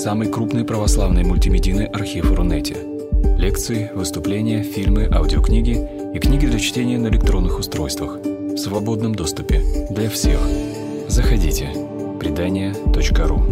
самый 0.00 0.32
крупный 0.32 0.64
православный 0.64 1.24
мультимедийный 1.24 1.84
архив 1.84 2.32
Рунете. 2.32 2.74
Лекции, 3.36 3.90
выступления, 3.94 4.62
фильмы, 4.62 5.06
аудиокниги 5.12 5.76
и 6.14 6.18
книги 6.18 6.46
для 6.46 6.58
чтения 6.58 6.96
на 6.96 7.08
электронных 7.08 7.58
устройствах 7.58 8.16
в 8.16 8.56
свободном 8.56 9.14
доступе 9.14 9.62
для 9.90 10.08
всех. 10.08 10.40
Заходите. 11.06 11.68
Предания.ру 12.18 13.42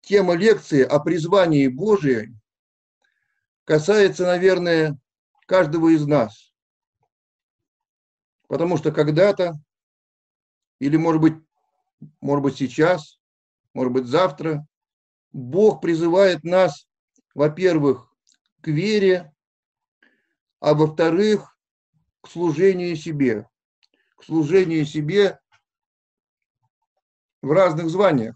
Тема 0.00 0.34
лекции 0.34 0.82
о 0.82 0.98
призвании 0.98 1.68
Божией 1.68 2.37
касается, 3.68 4.24
наверное, 4.24 4.98
каждого 5.44 5.90
из 5.90 6.06
нас. 6.06 6.54
Потому 8.48 8.78
что 8.78 8.92
когда-то, 8.92 9.60
или, 10.78 10.96
может 10.96 11.20
быть, 11.20 11.34
может 12.22 12.42
быть, 12.42 12.56
сейчас, 12.56 13.20
может 13.74 13.92
быть, 13.92 14.06
завтра, 14.06 14.66
Бог 15.32 15.82
призывает 15.82 16.44
нас, 16.44 16.88
во-первых, 17.34 18.10
к 18.62 18.68
вере, 18.68 19.34
а 20.60 20.72
во-вторых, 20.72 21.54
к 22.22 22.28
служению 22.28 22.96
себе. 22.96 23.46
К 24.16 24.24
служению 24.24 24.86
себе 24.86 25.38
в 27.42 27.52
разных 27.52 27.90
званиях. 27.90 28.34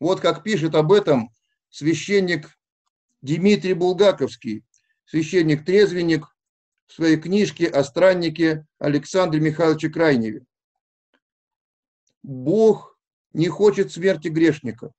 Вот 0.00 0.20
как 0.20 0.42
пишет 0.42 0.74
об 0.74 0.90
этом 0.90 1.32
священник 1.70 2.57
Дмитрий 3.20 3.74
Булгаковский, 3.74 4.64
священник-трезвенник 5.06 6.26
в 6.86 6.92
своей 6.92 7.16
книжке 7.16 7.66
о 7.66 7.82
страннике 7.82 8.66
Александре 8.78 9.40
Михайловиче 9.40 9.88
Крайневе. 9.88 10.44
Бог 12.22 12.98
не 13.32 13.48
хочет 13.48 13.90
смерти 13.90 14.28
грешника, 14.28 14.92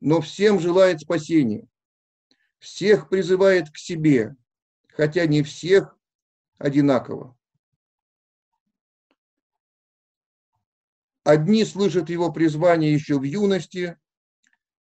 но 0.00 0.20
всем 0.20 0.60
желает 0.60 1.00
спасения. 1.00 1.66
Всех 2.58 3.08
призывает 3.08 3.70
к 3.70 3.76
себе, 3.76 4.36
хотя 4.88 5.26
не 5.26 5.42
всех 5.42 5.98
одинаково. 6.58 7.36
Одни 11.22 11.64
слышат 11.64 12.08
его 12.08 12.32
призвание 12.32 12.92
еще 12.92 13.18
в 13.18 13.22
юности, 13.22 13.98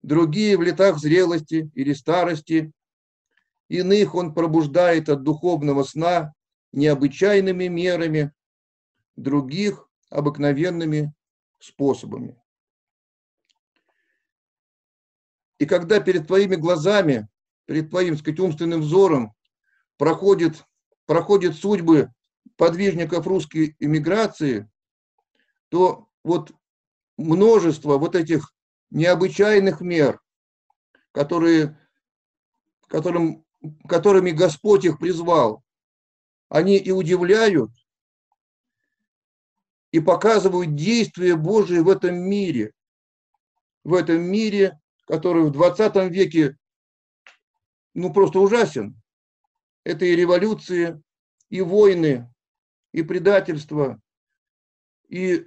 другие 0.02 0.56
в 0.56 0.62
летах 0.62 0.98
зрелости 0.98 1.70
или 1.74 1.92
старости. 1.92 2.72
Иных 3.68 4.14
он 4.14 4.34
пробуждает 4.34 5.08
от 5.08 5.22
духовного 5.22 5.82
сна 5.84 6.34
необычайными 6.72 7.68
мерами, 7.68 8.32
других– 9.16 9.88
обыкновенными 10.10 11.14
способами. 11.58 12.36
И 15.58 15.64
когда 15.64 16.00
перед 16.00 16.26
твоими 16.26 16.56
глазами, 16.56 17.28
перед 17.66 17.90
твоим, 17.90 18.18
сказать, 18.18 18.40
умственным 18.40 18.80
взором 18.80 19.32
проходит, 19.96 20.64
проходят 21.06 21.54
судьбы 21.54 22.12
подвижников 22.56 23.26
русской 23.26 23.76
иммиграции, 23.78 24.68
то 25.68 26.08
вот 26.24 26.52
множество 27.16 27.96
вот 27.96 28.16
этих 28.16 28.52
необычайных 28.92 29.80
мер, 29.80 30.20
которые, 31.12 31.78
которым, 32.88 33.44
которыми 33.88 34.30
Господь 34.30 34.84
их 34.84 34.98
призвал, 34.98 35.64
они 36.48 36.76
и 36.76 36.90
удивляют, 36.90 37.70
и 39.90 40.00
показывают 40.00 40.74
действие 40.74 41.36
Божие 41.36 41.82
в 41.82 41.88
этом 41.88 42.16
мире, 42.16 42.72
в 43.84 43.94
этом 43.94 44.22
мире, 44.22 44.78
который 45.06 45.44
в 45.44 45.50
20 45.50 46.12
веке 46.12 46.56
ну 47.94 48.12
просто 48.12 48.40
ужасен. 48.40 49.00
Это 49.84 50.04
и 50.04 50.14
революции, 50.14 51.02
и 51.50 51.60
войны, 51.60 52.32
и 52.92 53.02
предательство, 53.02 54.00
и 55.08 55.46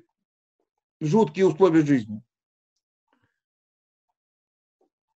жуткие 1.00 1.48
условия 1.48 1.86
жизни. 1.86 2.22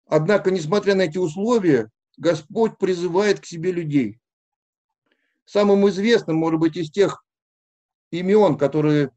Однако, 0.06 0.50
несмотря 0.50 0.94
на 0.94 1.02
эти 1.02 1.18
условия, 1.18 1.90
Господь 2.16 2.78
призывает 2.78 3.40
к 3.40 3.46
себе 3.46 3.72
людей. 3.72 4.20
Самым 5.44 5.88
известным, 5.88 6.36
может 6.36 6.60
быть, 6.60 6.76
из 6.76 6.90
тех 6.90 7.24
имен, 8.10 8.56
которые 8.56 9.10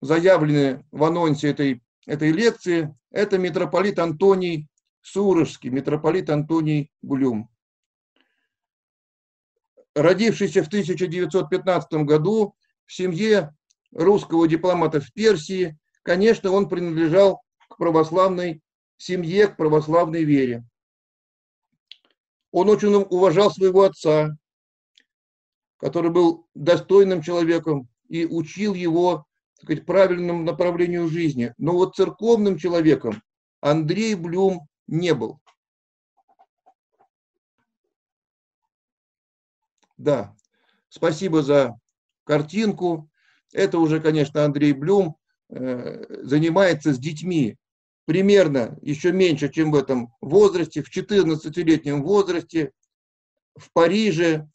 заявлены 0.00 0.84
в 0.92 1.02
анонсе 1.04 1.50
этой, 1.50 1.82
этой 2.06 2.30
лекции, 2.30 2.94
это 3.10 3.38
митрополит 3.38 3.98
Антоний 3.98 4.68
Сурожский, 5.02 5.70
митрополит 5.70 6.30
Антоний 6.30 6.90
Гулюм. 7.02 7.50
Родившийся 9.94 10.62
в 10.62 10.68
1915 10.68 11.92
году 12.04 12.54
в 12.86 12.92
семье 12.92 13.54
русского 13.92 14.46
дипломата 14.46 15.00
в 15.00 15.12
Персии, 15.12 15.76
конечно, 16.02 16.50
он 16.50 16.68
принадлежал 16.68 17.42
к 17.68 17.76
православной 17.76 18.62
семье, 19.00 19.48
к 19.48 19.56
православной 19.56 20.24
вере. 20.24 20.64
Он 22.52 22.68
очень 22.68 22.94
уважал 22.94 23.50
своего 23.50 23.82
отца, 23.82 24.36
который 25.78 26.10
был 26.10 26.46
достойным 26.54 27.22
человеком 27.22 27.88
и 28.08 28.26
учил 28.26 28.74
его 28.74 29.26
так 29.56 29.64
сказать, 29.64 29.86
правильному 29.86 30.42
направлению 30.42 31.08
жизни. 31.08 31.54
Но 31.58 31.72
вот 31.72 31.96
церковным 31.96 32.58
человеком 32.58 33.22
Андрей 33.60 34.14
Блюм 34.14 34.68
не 34.86 35.14
был. 35.14 35.40
Да, 39.96 40.34
спасибо 40.88 41.42
за 41.42 41.78
картинку. 42.24 43.10
Это 43.52 43.78
уже, 43.78 44.00
конечно, 44.00 44.44
Андрей 44.44 44.72
Блюм 44.72 45.16
э, 45.48 46.24
занимается 46.24 46.94
с 46.94 46.98
детьми 46.98 47.58
примерно 48.10 48.76
еще 48.82 49.12
меньше, 49.12 49.48
чем 49.50 49.70
в 49.70 49.76
этом 49.76 50.12
возрасте, 50.20 50.82
в 50.82 50.90
14-летнем 50.90 52.02
возрасте, 52.02 52.72
в 53.54 53.72
Париже, 53.72 54.48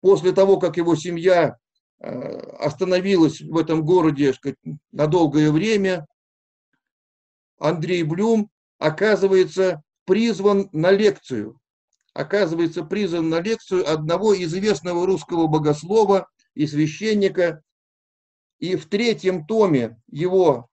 после 0.00 0.32
того, 0.32 0.56
как 0.56 0.78
его 0.78 0.96
семья 0.96 1.58
э, 1.98 2.08
остановилась 2.08 3.42
в 3.42 3.58
этом 3.58 3.84
городе 3.84 4.32
сказать, 4.32 4.56
на 4.90 5.06
долгое 5.06 5.50
время, 5.50 6.06
Андрей 7.58 8.02
Блюм 8.04 8.48
оказывается 8.78 9.82
призван 10.06 10.70
на 10.72 10.92
лекцию. 10.92 11.60
Оказывается 12.14 12.84
призван 12.84 13.28
на 13.28 13.40
лекцию 13.40 13.86
одного 13.86 14.34
известного 14.34 15.04
русского 15.04 15.46
богослова 15.46 16.26
и 16.54 16.66
священника. 16.66 17.62
И 18.60 18.76
в 18.76 18.86
третьем 18.86 19.44
томе 19.44 20.00
его 20.10 20.70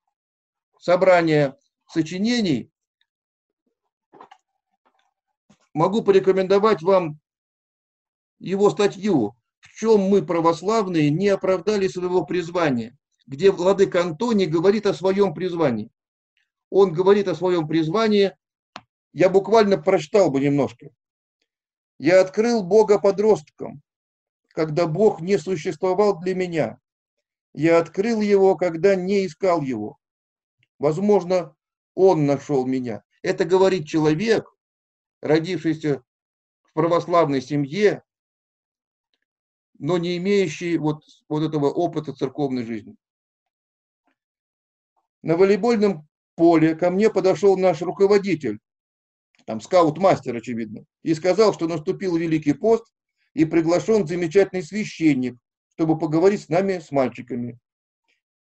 собрания 0.82 1.56
сочинений 1.88 2.72
могу 5.74 6.04
порекомендовать 6.04 6.82
вам 6.82 7.20
его 8.40 8.72
статью 8.72 9.36
«В 9.60 9.68
чем 9.76 10.02
мы, 10.02 10.26
православные, 10.26 11.12
не 11.12 11.30
оправдали 11.30 11.88
своего 11.88 12.26
призвания», 12.26 12.98
где 13.28 13.52
владыка 13.52 14.02
Антоний 14.02 14.48
говорит 14.48 14.88
о 14.88 14.96
своем 14.96 15.36
призвании. 15.36 15.92
Он 16.72 16.92
говорит 16.92 17.28
о 17.28 17.36
своем 17.36 17.68
призвании, 17.68 18.36
я 19.14 19.30
буквально 19.30 19.78
прочитал 19.78 20.32
бы 20.32 20.40
немножко. 20.40 20.90
«Я 22.00 22.22
открыл 22.22 22.64
Бога 22.64 22.98
подросткам, 22.98 23.84
когда 24.48 24.88
Бог 24.88 25.22
не 25.22 25.38
существовал 25.38 26.20
для 26.20 26.34
меня. 26.34 26.80
Я 27.54 27.78
открыл 27.78 28.22
его, 28.22 28.56
когда 28.56 28.96
не 28.96 29.28
искал 29.28 29.62
его. 29.62 30.01
Возможно, 30.82 31.56
он 31.94 32.26
нашел 32.26 32.66
меня. 32.66 33.04
Это 33.22 33.46
говорит 33.46 33.88
человек, 33.88 34.52
родившийся 35.22 36.04
в 36.64 36.74
православной 36.74 37.40
семье, 37.40 38.04
но 39.78 40.00
не 40.00 40.18
имеющий 40.18 40.80
вот, 40.80 41.04
вот 41.30 41.44
этого 41.44 41.68
опыта 41.68 42.14
церковной 42.14 42.66
жизни. 42.66 42.96
На 45.22 45.38
волейбольном 45.38 46.08
поле 46.34 46.74
ко 46.74 46.90
мне 46.90 47.12
подошел 47.12 47.56
наш 47.58 47.84
руководитель, 47.84 48.58
там 49.46 49.62
скаут-мастер, 49.62 50.36
очевидно, 50.36 50.86
и 51.04 51.14
сказал, 51.14 51.54
что 51.54 51.68
наступил 51.68 52.18
Великий 52.18 52.54
пост, 52.54 52.92
и 53.36 53.46
приглашен 53.46 54.08
замечательный 54.08 54.64
священник, 54.64 55.38
чтобы 55.74 56.00
поговорить 56.00 56.42
с 56.42 56.50
нами, 56.50 56.80
с 56.80 56.90
мальчиками. 56.90 57.60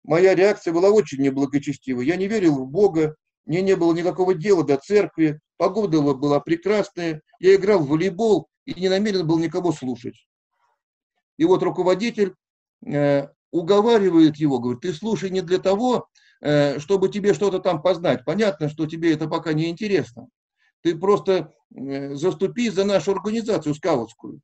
Моя 0.04 0.36
реакция 0.36 0.74
была 0.74 0.90
очень 0.90 1.22
неблагочестивой. 1.22 2.06
Я 2.06 2.16
не 2.16 2.28
верил 2.28 2.56
в 2.56 2.68
Бога, 2.68 3.16
мне 3.46 3.62
не 3.62 3.76
было 3.76 3.94
никакого 3.94 4.34
дела 4.34 4.64
до 4.64 4.78
церкви, 4.78 5.40
погода 5.58 6.02
была 6.02 6.40
прекрасная, 6.40 7.22
я 7.40 7.56
играл 7.56 7.80
в 7.80 7.88
волейбол 7.88 8.48
и 8.66 8.80
не 8.80 8.90
намерен 8.90 9.26
был 9.26 9.40
никого 9.40 9.72
слушать. 9.72 10.28
И 11.38 11.46
вот 11.46 11.64
руководитель 11.64 12.36
э, 12.86 13.28
уговаривает 13.52 14.38
его, 14.38 14.60
говорит, 14.60 14.82
ты 14.82 14.94
слушай 14.94 15.30
не 15.30 15.42
для 15.42 15.60
того, 15.60 16.08
э, 16.42 16.80
чтобы 16.80 17.10
тебе 17.10 17.34
что-то 17.34 17.60
там 17.60 17.82
познать. 17.82 18.26
Понятно, 18.26 18.70
что 18.70 18.86
тебе 18.86 19.14
это 19.14 19.28
пока 19.28 19.54
не 19.54 19.70
интересно. 19.70 20.28
Ты 20.82 20.96
просто 20.96 21.54
э, 21.74 22.16
заступи 22.16 22.70
за 22.70 22.86
нашу 22.86 23.12
организацию 23.12 23.76
скаутскую. 23.76 24.42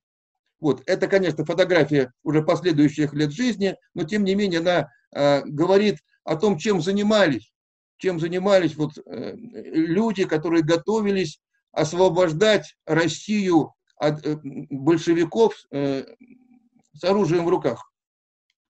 Вот, 0.60 0.82
это, 0.86 1.08
конечно, 1.08 1.44
фотография 1.46 2.14
уже 2.24 2.42
последующих 2.42 3.14
лет 3.14 3.32
жизни, 3.32 3.76
но 3.94 4.06
тем 4.06 4.24
не 4.24 4.34
менее 4.34 4.62
она 4.62 4.90
говорит 5.14 6.00
о 6.24 6.36
том, 6.36 6.58
чем 6.58 6.82
занимались, 6.82 7.54
чем 7.98 8.20
занимались 8.20 8.76
вот 8.76 8.98
э, 8.98 9.36
люди, 9.36 10.26
которые 10.26 10.64
готовились 10.64 11.40
освобождать 11.72 12.76
Россию 12.86 13.74
от 13.96 14.26
э, 14.26 14.38
большевиков 14.44 15.56
э, 15.72 16.06
с 16.94 17.04
оружием 17.04 17.46
в 17.46 17.50
руках. 17.50 17.92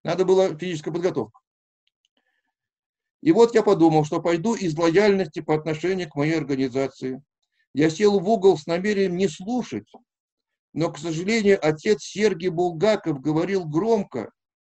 Надо 0.04 0.26
было 0.26 0.58
физическая 0.58 0.94
подготовка. 0.94 1.40
И 3.22 3.32
вот 3.32 3.56
я 3.56 3.64
подумал, 3.64 4.04
что 4.04 4.22
пойду 4.22 4.54
из 4.54 4.78
лояльности 4.78 5.40
по 5.40 5.56
отношению 5.56 6.10
к 6.10 6.16
моей 6.16 6.38
организации. 6.38 7.24
Я 7.74 7.90
сел 7.90 8.20
в 8.20 8.30
угол 8.30 8.58
с 8.58 8.68
намерением 8.68 9.16
не 9.16 9.30
слушать, 9.30 9.92
но, 10.74 10.92
к 10.92 10.98
сожалению, 10.98 11.58
отец 11.62 12.04
Сергей 12.04 12.50
Булгаков 12.50 13.22
говорил 13.22 13.66
громко, 13.66 14.32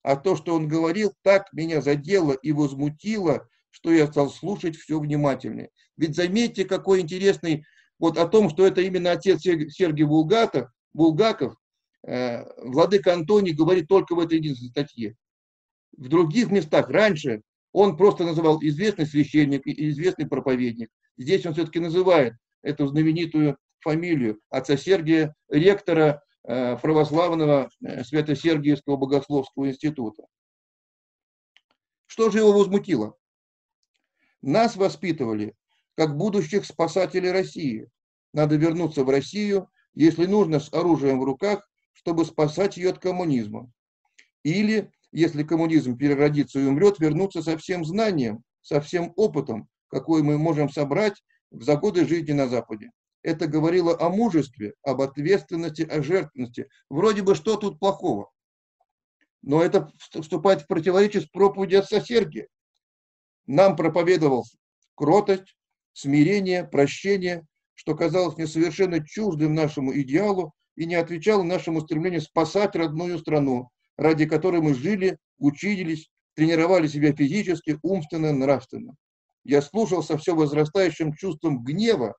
а 0.07 0.17
то, 0.17 0.37
что 0.37 0.55
он 0.55 0.69
говорил, 0.69 1.13
так 1.23 1.53
меня 1.53 1.81
задело 1.81 2.33
и 2.33 2.53
возмутило, 2.53 3.49
что 3.71 3.93
я 3.93 4.07
стал 4.07 4.31
слушать 4.31 4.77
все 4.77 4.99
внимательнее. 4.99 5.71
Ведь 5.97 6.17
заметьте, 6.17 6.65
какой 6.65 7.01
интересный, 7.01 7.65
вот 7.99 8.17
о 8.17 8.27
том, 8.27 8.49
что 8.49 8.67
это 8.67 8.81
именно 8.81 9.13
отец 9.13 9.43
Сергей 9.43 10.05
Булгаков, 10.05 10.69
Булгаков 10.95 11.57
Э, 12.07 12.45
владыка 12.59 13.15
Антоний 13.15 13.53
говорит 13.53 13.89
только 13.89 14.15
в 14.15 14.21
этой 14.21 14.39
единственной 14.39 14.71
статье. 14.71 15.17
В 15.97 16.09
других 16.09 16.53
местах 16.53 16.89
раньше 16.89 17.43
он 17.73 17.97
просто 17.97 18.25
называл 18.25 18.61
известный 18.63 19.07
священник 19.07 19.67
и 19.67 19.89
известный 19.91 20.27
проповедник. 20.27 20.89
Здесь 21.19 21.45
он 21.47 21.55
все-таки 21.55 21.81
называет 21.81 22.35
эту 22.63 22.87
знаменитую 22.87 23.59
фамилию 23.81 24.39
отца 24.51 24.77
Сергия, 24.77 25.35
ректора 25.49 26.23
православного 26.77 27.69
э, 27.85 28.05
Свято-Сергиевского 28.05 28.97
богословского 28.97 29.69
института. 29.69 30.25
Что 32.07 32.31
же 32.31 32.39
его 32.39 32.53
возмутило? 32.53 33.17
Нас 34.43 34.77
воспитывали 34.77 35.55
как 35.97 36.17
будущих 36.17 36.65
спасателей 36.65 37.33
России. 37.33 37.89
Надо 38.33 38.57
вернуться 38.57 39.03
в 39.03 39.11
Россию, 39.11 39.69
если 39.95 40.27
нужно, 40.27 40.61
с 40.61 40.73
оружием 40.73 41.21
в 41.21 41.25
руках 41.25 41.67
чтобы 41.97 42.25
спасать 42.25 42.77
ее 42.77 42.91
от 42.91 42.99
коммунизма. 42.99 43.73
Или, 44.43 44.93
если 45.13 45.43
коммунизм 45.43 45.97
переродится 45.97 46.61
и 46.61 46.65
умрет, 46.65 47.01
вернуться 47.01 47.43
со 47.43 47.57
всем 47.57 47.85
знанием, 47.85 48.45
со 48.61 48.81
всем 48.81 49.13
опытом, 49.17 49.69
какой 49.89 50.23
мы 50.23 50.39
можем 50.39 50.69
собрать 50.69 51.15
за 51.51 51.77
годы 51.77 52.07
жизни 52.07 52.33
на 52.33 52.49
Западе. 52.49 52.91
Это 53.27 53.49
говорило 53.49 54.01
о 54.01 54.09
мужестве, 54.09 54.75
об 54.85 55.01
ответственности, 55.01 55.83
о 55.83 56.01
жертвенности. 56.01 56.69
Вроде 56.89 57.23
бы 57.23 57.35
что 57.35 57.57
тут 57.57 57.81
плохого? 57.81 58.31
Но 59.43 59.65
это 59.65 59.91
вступает 60.13 60.63
в 60.63 60.69
противоречие 60.69 61.23
с 61.23 61.27
проповедью 61.27 61.81
отца 61.81 62.01
Сергия. 62.01 62.47
Нам 63.49 63.75
проповедовал 63.75 64.45
кротость, 64.95 65.57
смирение, 65.93 66.63
прощение, 66.63 67.45
что 67.75 67.97
казалось 67.97 68.37
мне 68.37 68.47
совершенно 68.47 69.05
чуждым 69.05 69.55
нашему 69.55 69.93
идеалу, 69.99 70.53
и 70.77 70.87
не 70.87 70.95
отвечала 70.95 71.43
нашему 71.43 71.81
стремлению 71.81 72.21
спасать 72.21 72.77
родную 72.77 73.19
страну, 73.19 73.71
ради 73.97 74.27
которой 74.27 74.61
мы 74.61 74.73
жили, 74.73 75.19
учились, 75.39 76.13
тренировали 76.35 76.87
себя 76.87 77.13
физически, 77.13 77.77
умственно, 77.83 78.33
нравственно. 78.33 78.95
Я 79.43 79.63
слушал 79.63 80.05
со 80.05 80.17
все 80.17 80.37
возрастающим 80.37 81.13
чувством 81.13 81.65
гнева, 81.65 82.15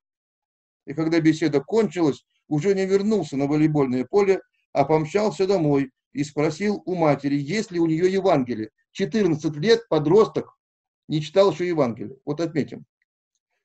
и 0.88 0.94
когда 0.94 1.20
беседа 1.20 1.60
кончилась, 1.60 2.24
уже 2.48 2.74
не 2.74 2.86
вернулся 2.86 3.36
на 3.36 3.46
волейбольное 3.46 4.06
поле, 4.06 4.40
а 4.72 4.84
помчался 4.84 5.46
домой 5.46 5.90
и 6.14 6.24
спросил 6.24 6.82
у 6.86 6.94
матери, 6.94 7.36
есть 7.36 7.70
ли 7.70 7.78
у 7.78 7.86
нее 7.86 8.10
Евангелие. 8.10 8.70
14 8.92 9.54
лет 9.56 9.86
подросток 9.90 10.56
не 11.06 11.20
читал 11.20 11.52
еще 11.52 11.68
Евангелие. 11.68 12.16
Вот 12.24 12.40
отметим. 12.40 12.86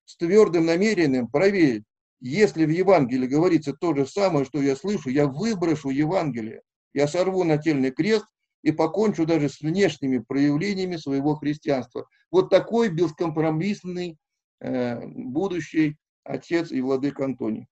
С 0.04 0.18
твердым 0.18 0.66
намерением 0.66 1.30
проверить, 1.30 1.86
если 2.20 2.66
в 2.66 2.70
Евангелии 2.70 3.28
говорится 3.28 3.72
то 3.72 3.96
же 3.96 4.06
самое, 4.06 4.44
что 4.44 4.62
я 4.62 4.76
слышу, 4.76 5.10
я 5.10 5.26
выброшу 5.26 5.92
Евангелие, 5.92 6.62
я 6.94 7.08
сорву 7.08 7.46
нательный 7.46 7.92
крест 7.92 8.26
и 8.64 8.74
покончу 8.74 9.26
даже 9.26 9.48
с 9.48 9.62
внешними 9.62 10.18
проявлениями 10.18 10.98
своего 10.98 11.36
христианства. 11.36 12.06
Вот 12.32 12.50
такой 12.50 12.90
бескомпромиссный 12.90 14.18
э, 14.60 15.08
будущий 15.08 15.96
отец 16.24 16.72
и 16.72 16.82
владыка 16.82 17.26
Антоний. 17.26 17.68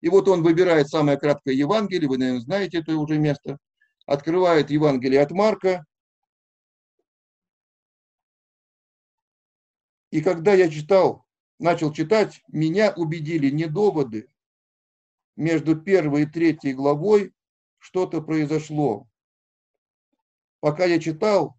И 0.00 0.08
вот 0.08 0.28
он 0.28 0.42
выбирает 0.42 0.88
самое 0.88 1.18
краткое 1.18 1.54
Евангелие, 1.54 2.08
вы, 2.08 2.18
наверное, 2.18 2.40
знаете 2.40 2.78
это 2.78 2.96
уже 2.96 3.18
место, 3.18 3.58
открывает 4.04 4.70
Евангелие 4.70 5.20
от 5.20 5.30
Марка, 5.30 5.84
и 10.10 10.20
когда 10.20 10.54
я 10.54 10.68
читал 10.68 11.26
начал 11.58 11.92
читать, 11.92 12.42
меня 12.48 12.92
убедили 12.92 13.50
не 13.50 13.66
доводы. 13.66 14.28
Между 15.36 15.76
первой 15.76 16.22
и 16.22 16.26
третьей 16.26 16.72
главой 16.72 17.32
что-то 17.78 18.22
произошло. 18.22 19.08
Пока 20.60 20.84
я 20.84 20.98
читал, 20.98 21.56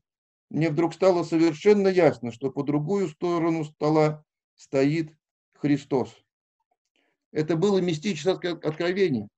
мне 0.50 0.70
вдруг 0.70 0.94
стало 0.94 1.24
совершенно 1.24 1.88
ясно, 1.88 2.32
что 2.32 2.52
по 2.52 2.64
другую 2.64 3.10
сторону 3.10 3.64
стола 3.66 4.24
стоит 4.58 5.16
Христос. 5.54 6.14
Это 7.32 7.56
было 7.56 7.80
мистическое 7.80 8.54
откровение. 8.54 9.30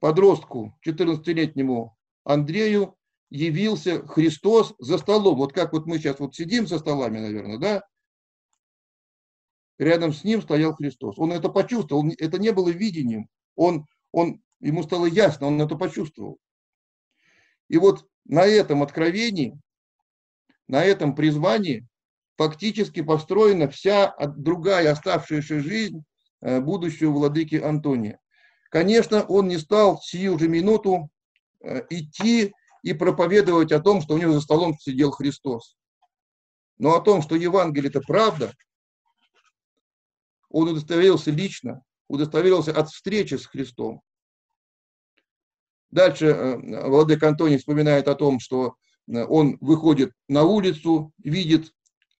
Подростку, 0.00 0.78
14-летнему 0.86 1.96
Андрею, 2.24 2.96
явился 3.28 4.06
Христос 4.06 4.74
за 4.78 4.98
столом. 4.98 5.36
Вот 5.36 5.52
как 5.52 5.72
вот 5.72 5.86
мы 5.86 5.98
сейчас 5.98 6.20
вот 6.20 6.34
сидим 6.34 6.66
за 6.66 6.78
столами, 6.78 7.18
наверное, 7.18 7.58
да? 7.58 7.82
Рядом 9.78 10.12
с 10.12 10.24
ним 10.24 10.40
стоял 10.42 10.74
Христос. 10.74 11.18
Он 11.18 11.32
это 11.32 11.48
почувствовал. 11.48 12.08
Это 12.18 12.38
не 12.38 12.52
было 12.52 12.68
видением. 12.68 13.28
Он, 13.56 13.86
он, 14.12 14.42
ему 14.60 14.82
стало 14.82 15.06
ясно, 15.06 15.48
он 15.48 15.60
это 15.60 15.76
почувствовал. 15.76 16.38
И 17.68 17.78
вот 17.78 18.06
на 18.24 18.44
этом 18.44 18.82
откровении, 18.82 19.58
на 20.68 20.84
этом 20.84 21.14
призвании 21.14 21.86
фактически 22.36 23.02
построена 23.02 23.68
вся 23.68 24.14
другая 24.36 24.92
оставшаяся 24.92 25.60
жизнь 25.60 26.04
э, 26.40 26.60
будущего 26.60 27.10
владыки 27.10 27.56
Антония. 27.56 28.20
Конечно, 28.70 29.24
он 29.24 29.48
не 29.48 29.58
стал 29.58 30.00
сию 30.00 30.38
же 30.38 30.48
минуту 30.48 31.08
э, 31.62 31.82
идти 31.90 32.52
и 32.82 32.92
проповедовать 32.92 33.72
о 33.72 33.80
том, 33.80 34.02
что 34.02 34.14
у 34.14 34.18
него 34.18 34.32
за 34.32 34.40
столом 34.40 34.76
сидел 34.78 35.10
Христос. 35.10 35.76
Но 36.78 36.94
о 36.94 37.00
том, 37.00 37.22
что 37.22 37.36
Евангелие– 37.36 37.88
это 37.90 38.00
правда, 38.00 38.52
он 40.50 40.68
удостоверился 40.68 41.30
лично, 41.30 41.82
удостоверился 42.08 42.72
от 42.72 42.90
встречи 42.90 43.34
с 43.34 43.46
Христом. 43.46 44.02
Дальше 45.90 46.26
э, 46.26 46.88
Владык 46.88 47.22
Антоний 47.22 47.56
вспоминает 47.56 48.08
о 48.08 48.14
том, 48.14 48.40
что 48.40 48.76
он 49.08 49.56
выходит 49.60 50.12
на 50.26 50.42
улицу, 50.42 51.12
видит 51.18 51.72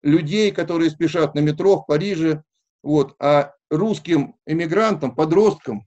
людей, 0.02 0.52
которые 0.52 0.90
спешат 0.90 1.34
на 1.34 1.40
метро 1.40 1.76
в 1.76 1.86
Париже, 1.86 2.44
вот, 2.82 3.14
а 3.18 3.52
русским 3.70 4.36
эмигрантам, 4.46 5.14
подросткам 5.14 5.86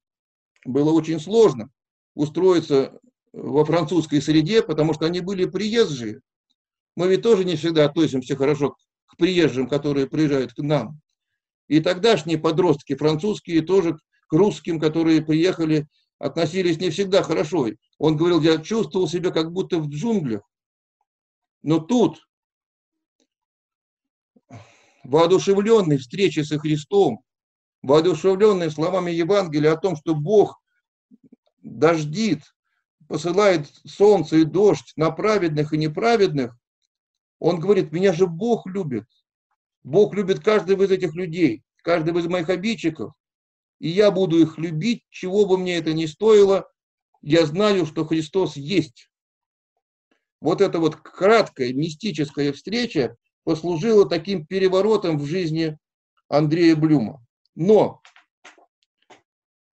было 0.66 0.92
очень 0.92 1.20
сложно 1.20 1.70
устроиться 2.16 3.00
во 3.32 3.63
французской 3.63 4.22
среде, 4.22 4.62
потому 4.62 4.94
что 4.94 5.06
они 5.06 5.22
были 5.22 5.46
приезжие. 5.46 6.22
Мы 6.96 7.08
ведь 7.08 7.22
тоже 7.22 7.46
не 7.46 7.56
всегда 7.56 7.86
относимся 7.86 8.36
хорошо 8.36 8.75
к 9.06 9.18
приезжим, 9.18 9.68
которые 9.68 10.08
приезжают 10.08 10.54
к 10.54 10.60
нам. 10.60 11.00
И 11.68 11.80
тогдашние 11.80 12.38
подростки 12.38 12.96
французские 12.96 13.62
тоже 13.62 13.98
к 14.28 14.34
русским, 14.34 14.80
которые 14.80 15.22
приехали, 15.22 15.88
относились 16.18 16.80
не 16.80 16.89
всегда 16.89 17.24
хорошо. 17.24 17.68
Он 17.98 18.18
говорил, 18.18 18.42
я 18.42 18.58
чувствовал 18.58 19.08
себя 19.08 19.32
как 19.32 19.51
будто 19.51 19.80
в 19.80 19.88
джунглях. 19.88 20.42
Но 21.62 21.80
тут, 21.80 22.28
воодушевленный 25.10 25.98
встречей 25.98 26.46
со 26.46 26.60
Христом, 26.60 27.24
воодушевленный 27.82 28.70
словами 28.70 29.12
Евангелия 29.12 29.74
о 29.74 29.78
том, 29.78 29.96
что 29.96 30.13
Бог 30.13 30.62
дождит 31.63 32.44
посылает 33.08 33.68
солнце 33.86 34.38
и 34.38 34.44
дождь 34.44 34.94
на 34.96 35.10
праведных 35.10 35.74
и 35.74 35.78
неправедных, 35.78 36.56
он 37.39 37.60
говорит, 37.60 37.92
меня 37.92 38.13
же 38.13 38.28
Бог 38.28 38.68
любит. 38.68 39.06
Бог 39.84 40.13
любит 40.13 40.42
каждого 40.44 40.84
из 40.84 40.92
этих 40.92 41.16
людей, 41.16 41.63
каждого 41.82 42.20
из 42.20 42.28
моих 42.28 42.50
обидчиков, 42.50 43.13
и 43.80 43.89
я 43.89 44.12
буду 44.12 44.39
их 44.39 44.60
любить, 44.60 45.06
чего 45.10 45.48
бы 45.48 45.58
мне 45.58 45.78
это 45.78 45.94
ни 45.94 46.06
стоило, 46.06 46.70
я 47.22 47.48
знаю, 47.48 47.88
что 47.88 48.06
Христос 48.06 48.56
есть. 48.56 49.10
Вот 50.39 50.62
эта 50.62 50.80
вот 50.80 50.98
краткая 50.98 51.74
мистическая 51.74 52.54
встреча 52.54 53.18
послужила 53.43 54.08
таким 54.08 54.46
переворотом 54.46 55.17
в 55.17 55.25
жизни 55.25 55.77
Андрея 56.27 56.75
Блюма. 56.75 57.25
Но 57.55 58.01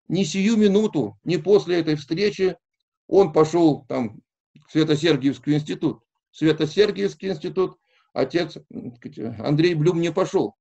ни 0.07 0.23
сию 0.23 0.57
минуту, 0.57 1.17
ни 1.23 1.37
после 1.37 1.79
этой 1.79 1.95
встречи 1.95 2.57
он 3.07 3.33
пошел 3.33 3.85
там 3.87 4.21
в 4.67 4.71
Свято-Сергиевский 4.71 5.55
институт. 5.55 6.03
Свято-Сергиевский 6.31 7.29
институт 7.29 7.77
отец 8.13 8.57
Андрей 9.39 9.73
Блюм 9.75 10.01
не 10.01 10.11
пошел. 10.11 10.55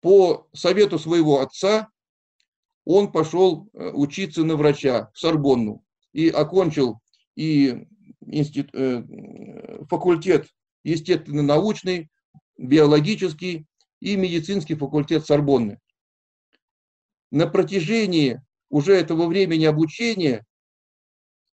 По 0.00 0.48
совету 0.52 0.98
своего 0.98 1.40
отца 1.40 1.90
он 2.84 3.10
пошел 3.10 3.68
э, 3.72 3.90
учиться 3.92 4.44
на 4.44 4.56
врача 4.56 5.10
в 5.12 5.18
Сорбонну 5.18 5.84
и 6.12 6.28
окончил 6.28 7.00
и 7.34 7.88
институт, 8.20 8.74
э, 8.74 9.84
факультет 10.86 11.00
естественно-научный, 11.00 12.08
биологический 12.58 13.66
и 14.00 14.16
медицинский 14.16 14.76
факультет 14.76 15.26
Сорбонны. 15.26 15.78
На 17.30 17.46
протяжении 17.46 18.40
уже 18.70 18.94
этого 18.94 19.26
времени 19.26 19.64
обучения 19.64 20.44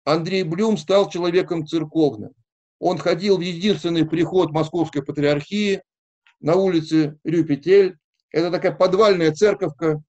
Андрей 0.05 0.43
Блюм 0.43 0.77
стал 0.77 1.09
человеком 1.09 1.65
церковным. 1.65 2.33
Он 2.79 2.97
ходил 2.97 3.37
в 3.37 3.41
единственный 3.41 4.05
приход 4.05 4.51
Московской 4.51 5.01
Патриархии 5.01 5.81
на 6.41 6.55
улице 6.55 7.17
Рюпетель. 7.23 7.95
Это 8.31 8.51
такая 8.51 8.73
подвальная 8.73 9.31
церковка, 9.31 10.03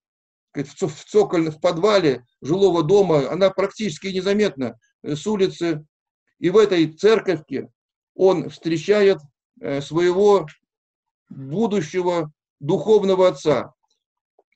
в 0.54 1.04
цокольном, 1.04 1.52
в 1.52 1.60
подвале 1.60 2.24
жилого 2.42 2.82
дома, 2.82 3.30
она 3.30 3.50
практически 3.50 4.08
незаметна 4.08 4.78
с 5.02 5.26
улицы. 5.26 5.84
И 6.40 6.50
в 6.50 6.56
этой 6.56 6.92
церковке 6.92 7.68
он 8.14 8.48
встречает 8.50 9.18
э, 9.60 9.80
своего 9.80 10.46
будущего 11.28 12.32
духовного 12.60 13.28
отца, 13.28 13.74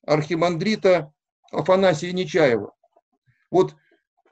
архимандрита 0.07 1.13
Афанасия 1.51 2.13
Нечаева. 2.13 2.73
Вот, 3.51 3.75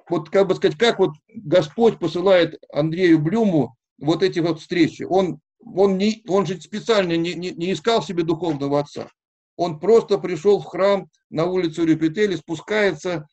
вот 0.08 0.30
как 0.30 0.46
бы 0.46 0.54
сказать, 0.54 0.78
как 0.78 0.98
вот 0.98 1.10
Господь 1.28 1.98
посылает 1.98 2.58
Андрею 2.72 3.18
Блюму 3.18 3.76
вот 3.98 4.22
эти 4.22 4.40
вот 4.40 4.60
встречи. 4.60 5.02
Он, 5.02 5.40
он, 5.60 5.98
не, 5.98 6.22
он 6.28 6.46
же 6.46 6.60
специально 6.60 7.16
не, 7.16 7.34
не, 7.34 7.50
не 7.50 7.72
искал 7.72 8.02
себе 8.02 8.22
духовного 8.22 8.80
отца. 8.80 9.08
Он 9.56 9.80
просто 9.80 10.18
пришел 10.18 10.60
в 10.60 10.66
храм 10.66 11.08
на 11.30 11.46
улицу 11.46 11.84
Рюпетели, 11.84 12.36
спускается, 12.36 13.26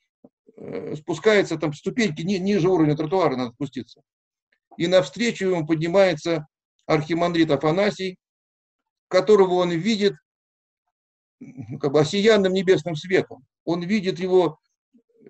э, 0.56 0.96
спускается 0.96 1.58
там 1.58 1.74
ступеньки 1.74 2.22
ни, 2.22 2.36
ниже 2.36 2.70
уровня 2.70 2.96
тротуара 2.96 3.36
надо 3.36 3.52
спуститься. 3.52 4.02
И 4.77 4.88
навстречу 4.88 5.48
ему 5.50 5.65
поднимается 5.65 6.48
архимандрит 6.86 7.51
Афанасий, 7.51 8.18
которого 9.08 9.56
он 9.56 9.72
видит 9.72 10.13
как 11.80 11.92
бы 11.92 12.00
осиянным 12.00 12.53
небесным 12.53 12.96
светом. 12.96 13.46
Он 13.65 13.82
видит 13.82 14.20
его 14.20 14.60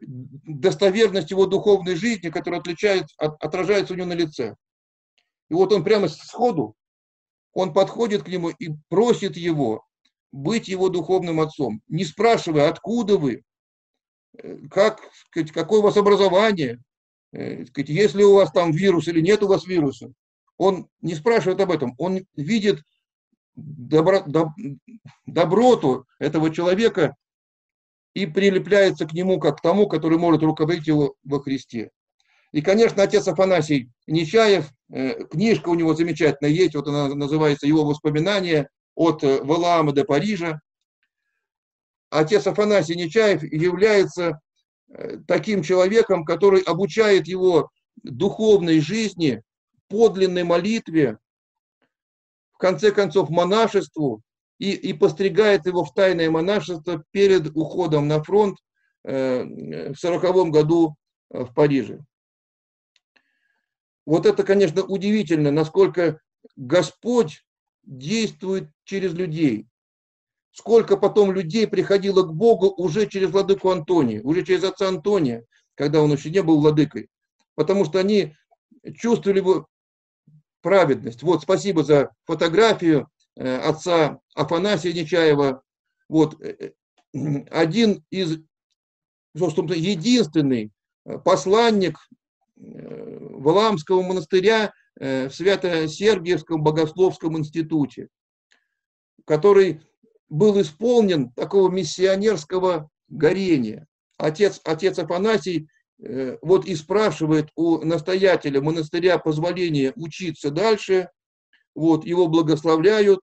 достоверность 0.01 1.31
его 1.31 1.45
духовной 1.45 1.95
жизни, 1.95 2.29
которая 2.29 2.59
отличает, 2.59 3.05
отражается 3.17 3.93
у 3.93 3.97
него 3.97 4.07
на 4.07 4.13
лице. 4.13 4.55
И 5.50 5.53
вот 5.53 5.71
он 5.71 5.83
прямо 5.83 6.07
сходу, 6.07 6.75
он 7.53 7.73
подходит 7.73 8.23
к 8.23 8.27
нему 8.27 8.50
и 8.50 8.69
просит 8.89 9.38
его 9.38 9.85
быть 10.31 10.67
его 10.67 10.89
духовным 10.89 11.39
отцом, 11.39 11.81
не 11.88 12.05
спрашивая, 12.05 12.69
откуда 12.69 13.17
вы, 13.17 13.43
э, 14.35 14.57
как, 14.71 15.00
какое 15.53 15.79
у 15.79 15.83
вас 15.83 15.95
образование, 15.95 16.79
э, 17.33 17.65
есть 17.75 18.15
ли 18.15 18.23
у 18.23 18.35
вас 18.35 18.51
там 18.51 18.71
вирус 18.71 19.07
или 19.07 19.21
нет 19.21 19.43
у 19.43 19.47
вас 19.47 19.65
вируса. 19.65 20.13
Он 20.57 20.87
не 21.01 21.15
спрашивает 21.15 21.59
об 21.59 21.71
этом, 21.71 21.95
он 21.97 22.25
видит 22.35 22.83
добро, 23.55 24.21
доб, 24.21 24.49
доброту 25.25 26.05
этого 26.19 26.53
человека 26.53 27.15
и 28.13 28.25
прилепляется 28.25 29.05
к 29.05 29.13
нему 29.13 29.39
как 29.39 29.57
к 29.57 29.61
тому, 29.61 29.87
который 29.87 30.17
может 30.17 30.43
руководить 30.43 30.87
его 30.87 31.15
во 31.23 31.41
Христе. 31.41 31.89
И, 32.51 32.61
конечно, 32.61 33.01
отец 33.01 33.27
Афанасий 33.27 33.89
Нечаев, 34.05 34.69
э, 34.91 35.25
книжка 35.25 35.69
у 35.69 35.75
него 35.75 35.95
замечательная 35.95 36.51
есть, 36.51 36.75
вот 36.75 36.87
она 36.87 37.13
называется 37.15 37.65
«Его 37.65 37.83
воспоминания 37.83 38.69
от 38.93 39.23
э, 39.23 39.41
Валаама 39.43 39.91
до 39.91 40.05
Парижа». 40.05 40.61
Отец 42.11 42.45
Афанасий 42.45 42.95
Нечаев 42.95 43.41
является 43.41 44.39
таким 45.27 45.63
человеком, 45.63 46.25
который 46.25 46.62
обучает 46.62 47.27
его 47.27 47.69
духовной 48.03 48.79
жизни, 48.79 49.41
подлинной 49.88 50.43
молитве, 50.43 51.17
в 52.53 52.57
конце 52.57 52.91
концов 52.91 53.29
монашеству 53.29 54.21
и, 54.59 54.71
и 54.71 54.93
постригает 54.93 55.65
его 55.65 55.83
в 55.83 55.93
тайное 55.93 56.29
монашество 56.29 57.03
перед 57.12 57.55
уходом 57.55 58.07
на 58.07 58.23
фронт 58.23 58.57
в 59.03 59.95
сороковом 59.95 60.51
году 60.51 60.95
в 61.29 61.53
Париже. 61.53 62.00
Вот 64.05 64.25
это, 64.25 64.43
конечно, 64.43 64.83
удивительно, 64.83 65.51
насколько 65.51 66.19
Господь 66.55 67.43
действует 67.83 68.69
через 68.83 69.13
людей. 69.13 69.67
Сколько 70.53 70.98
потом 70.98 71.31
людей 71.31 71.67
приходило 71.67 72.22
к 72.22 72.31
Богу 72.31 72.67
уже 72.77 73.07
через 73.07 73.31
владыку 73.31 73.72
Антония, 73.72 74.22
уже 74.22 74.43
через 74.43 74.63
отца 74.63 74.88
Антония, 74.88 75.45
когда 75.74 76.00
он 76.00 76.13
еще 76.13 76.29
не 76.29 76.43
был 76.43 76.62
владыкой. 76.62 77.10
Потому 77.55 77.86
что 77.86 77.98
они 78.00 78.36
чувствовали 78.95 79.39
его 79.39 79.67
праведность. 80.62 81.24
Вот, 81.24 81.41
спасибо 81.41 81.83
за 81.83 82.12
фотографию 82.25 83.10
э, 83.36 83.57
отца 83.57 84.19
Афанасия 84.36 84.93
Нечаева. 84.93 85.63
Вот, 86.07 86.39
э, 86.39 86.72
э, 87.13 87.45
один 87.50 88.05
из, 88.12 88.38
собственно, 89.36 89.74
единственный 89.74 90.72
посланник 91.25 91.98
Валаамского 92.55 94.03
монастыря 94.03 94.72
в 94.95 95.31
Свято-Сергиевском 95.31 96.63
богословском 96.63 97.38
институте, 97.38 98.07
который 99.25 99.81
был 100.33 100.59
исполнен 100.59 101.29
такого 101.33 101.69
миссионерского 101.69 102.89
горения. 103.07 103.85
Отец, 104.17 104.59
отец 104.63 104.97
Афанасий 104.97 105.67
э, 106.03 106.37
вот 106.41 106.65
и 106.65 106.75
спрашивает 106.75 107.49
у 107.55 107.77
настоятеля 107.85 108.59
монастыря 108.59 109.19
позволения 109.19 109.93
учиться 109.95 110.49
дальше, 110.49 111.09
вот, 111.75 112.03
его 112.03 112.27
благословляют, 112.27 113.19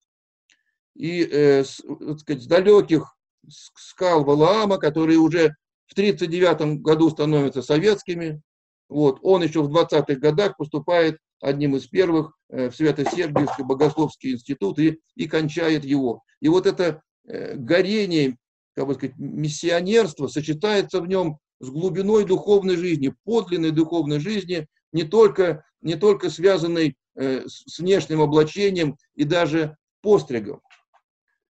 и 0.95 1.25
э, 1.25 1.65
с, 1.65 1.83
сказать, 2.21 2.45
с 2.45 2.47
далеких 2.47 3.17
скал 3.49 4.23
Валаама, 4.23 4.79
которые 4.79 5.19
уже 5.19 5.57
в 5.87 5.93
1939 5.95 6.81
году 6.81 7.11
становятся 7.11 7.63
советскими, 7.63 8.41
вот, 8.89 9.19
он 9.23 9.43
еще 9.43 9.63
в 9.63 9.77
20-х 9.77 10.15
годах 10.15 10.57
поступает 10.57 11.19
одним 11.41 11.77
из 11.77 11.87
первых 11.87 12.37
э, 12.49 12.71
в 12.71 12.77
Свято-Сергиевский 12.77 13.65
богословский 13.65 14.33
институт 14.33 14.79
и, 14.79 15.01
и 15.15 15.27
кончает 15.27 15.85
его. 15.85 16.23
И 16.41 16.49
вот 16.49 16.67
это 16.67 17.03
э, 17.27 17.57
горение, 17.57 18.37
как 18.75 18.87
бы 18.87 18.95
сказать, 18.95 19.17
миссионерство 19.19 20.29
сочетается 20.29 21.01
в 21.01 21.07
нем 21.07 21.39
с 21.61 21.69
глубиной 21.69 22.25
духовной 22.25 22.77
жизни, 22.77 23.15
подлинной 23.25 23.71
духовной 23.71 24.21
жизни, 24.21 24.67
не 24.93 25.05
только, 25.05 25.65
не 25.81 25.95
только 25.95 26.31
связанной 26.31 26.97
э, 27.17 27.47
с 27.47 27.79
внешним 27.79 28.21
облачением 28.21 28.97
и 29.15 29.25
даже 29.25 29.77
постригом. 30.03 30.61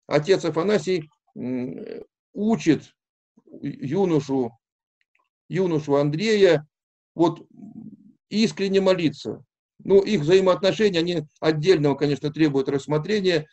Отец 0.07 0.45
Афанасий 0.45 1.11
учит 2.33 2.93
юношу, 3.61 4.53
юношу 5.49 5.97
Андрея 5.97 6.67
вот 7.15 7.45
искренне 8.29 8.81
молиться. 8.81 9.45
Ну, 9.89 10.01
их 10.01 10.23
взаимоотношения, 10.23 10.99
они 10.99 11.23
отдельного, 11.39 11.95
конечно, 11.95 12.33
требуют 12.33 12.69
рассмотрения. 12.69 13.47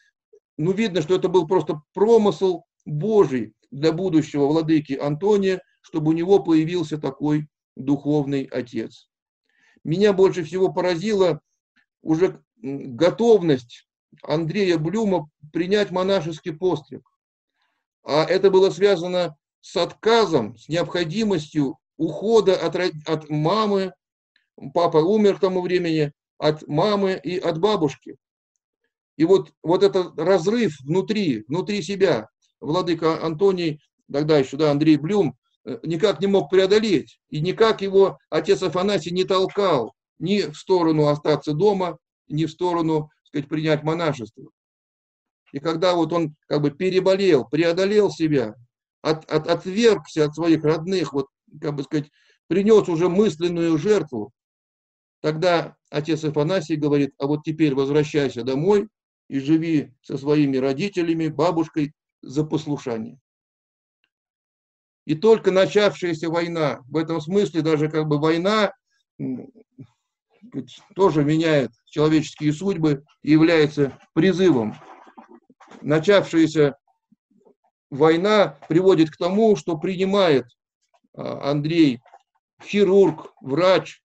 Но 0.58 0.72
видно, 0.72 1.04
что 1.04 1.16
это 1.16 1.30
был 1.30 1.46
просто 1.48 1.84
промысел 1.94 2.66
Божий 2.86 3.54
для 3.70 3.92
будущего 3.92 4.48
владыки 4.48 4.94
Антония, 4.94 5.62
чтобы 5.82 6.10
у 6.10 6.14
него 6.14 6.40
появился 6.40 6.98
такой 6.98 7.48
духовный 7.76 8.46
отец. 8.46 9.10
Меня 9.84 10.12
больше 10.12 10.44
всего 10.44 10.74
поразила 10.74 11.40
уже 12.02 12.42
готовность 12.64 13.88
Андрея 14.24 14.80
Блюма 14.80 15.30
принять 15.52 15.92
монашеский 15.92 16.54
постриг. 16.54 17.08
А 18.04 18.24
это 18.24 18.50
было 18.50 18.72
связано 18.72 19.38
с 19.62 19.78
отказом, 19.78 20.58
с 20.58 20.68
необходимостью 20.68 21.78
ухода 21.98 22.56
от, 22.56 22.76
от 22.76 23.30
мамы, 23.30 23.94
папа 24.74 24.98
умер 24.98 25.38
к 25.38 25.42
тому 25.42 25.62
времени, 25.62 26.12
от 26.38 26.68
мамы 26.68 27.20
и 27.24 27.38
от 27.38 27.60
бабушки. 27.60 28.18
И 29.18 29.26
вот, 29.26 29.54
вот 29.62 29.84
этот 29.84 30.18
разрыв 30.20 30.76
внутри, 30.82 31.46
внутри 31.48 31.82
себя, 31.82 32.30
владыка 32.60 33.24
Антоний, 33.24 33.82
тогда 34.12 34.40
еще, 34.40 34.58
да, 34.58 34.72
Андрей 34.72 34.98
Блюм, 34.98 35.38
э, 35.66 35.80
никак 35.84 36.20
не 36.20 36.28
мог 36.28 36.50
преодолеть. 36.50 37.20
И 37.30 37.40
никак 37.40 37.82
его 37.82 38.18
отец 38.30 38.64
Афанасий 38.64 39.12
не 39.12 39.24
толкал 39.24 39.94
ни 40.20 40.42
в 40.42 40.56
сторону 40.56 41.08
остаться 41.08 41.54
дома, 41.54 41.98
ни 42.28 42.46
в 42.46 42.52
сторону, 42.52 43.10
так 43.18 43.28
сказать, 43.28 43.50
принять 43.50 43.84
монашество. 43.84 44.50
И 45.52 45.60
когда 45.60 45.94
вот 45.94 46.12
он 46.12 46.36
как 46.48 46.62
бы 46.62 46.72
переболел, 46.72 47.46
преодолел 47.46 48.10
себя, 48.10 48.56
от, 49.02 49.30
от, 49.32 49.48
отвергся 49.48 50.26
от 50.26 50.34
своих 50.34 50.64
родных, 50.64 51.14
вот, 51.14 51.28
как 51.62 51.76
бы 51.76 51.84
сказать, 51.84 52.10
принес 52.48 52.90
уже 52.90 53.10
мысленную 53.10 53.78
жертву, 53.78 54.32
тогда 55.24 55.78
отец 55.90 56.26
Афанасий 56.26 56.76
говорит, 56.76 57.14
а 57.18 57.28
вот 57.28 57.44
теперь 57.46 57.74
возвращайся 57.74 58.44
домой 58.44 58.90
и 59.30 59.40
живи 59.40 59.94
со 60.02 60.18
своими 60.18 60.58
родителями, 60.58 61.30
бабушкой 61.30 61.94
за 62.22 62.44
послушание. 62.44 63.18
И 65.06 65.16
только 65.16 65.52
начавшаяся 65.52 66.30
война, 66.30 66.82
в 66.90 66.98
этом 66.98 67.22
смысле 67.22 67.62
даже 67.62 67.90
как 67.90 68.06
бы 68.06 68.20
война 68.20 68.74
тоже 70.94 71.24
меняет 71.24 71.72
человеческие 71.86 72.52
судьбы 72.52 73.06
и 73.22 73.32
является 73.32 73.98
призывом. 74.12 74.76
Начавшаяся 75.82 76.78
война 77.90 78.60
приводит 78.68 79.10
к 79.10 79.16
тому, 79.16 79.56
что 79.56 79.78
принимает 79.78 80.48
а, 81.16 81.50
Андрей, 81.50 82.02
хирург, 82.62 83.34
врач 83.40 84.03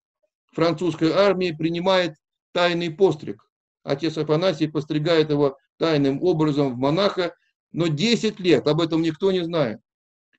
французской 0.58 1.12
армии, 1.12 1.54
принимает 1.56 2.16
тайный 2.52 2.90
постриг. 2.90 3.48
Отец 3.84 4.18
Афанасий 4.18 4.66
постригает 4.66 5.30
его 5.30 5.56
тайным 5.76 6.20
образом 6.20 6.74
в 6.74 6.76
монаха, 6.76 7.36
но 7.70 7.86
10 7.86 8.40
лет, 8.40 8.66
об 8.66 8.80
этом 8.80 9.00
никто 9.00 9.30
не 9.30 9.44
знает. 9.44 9.78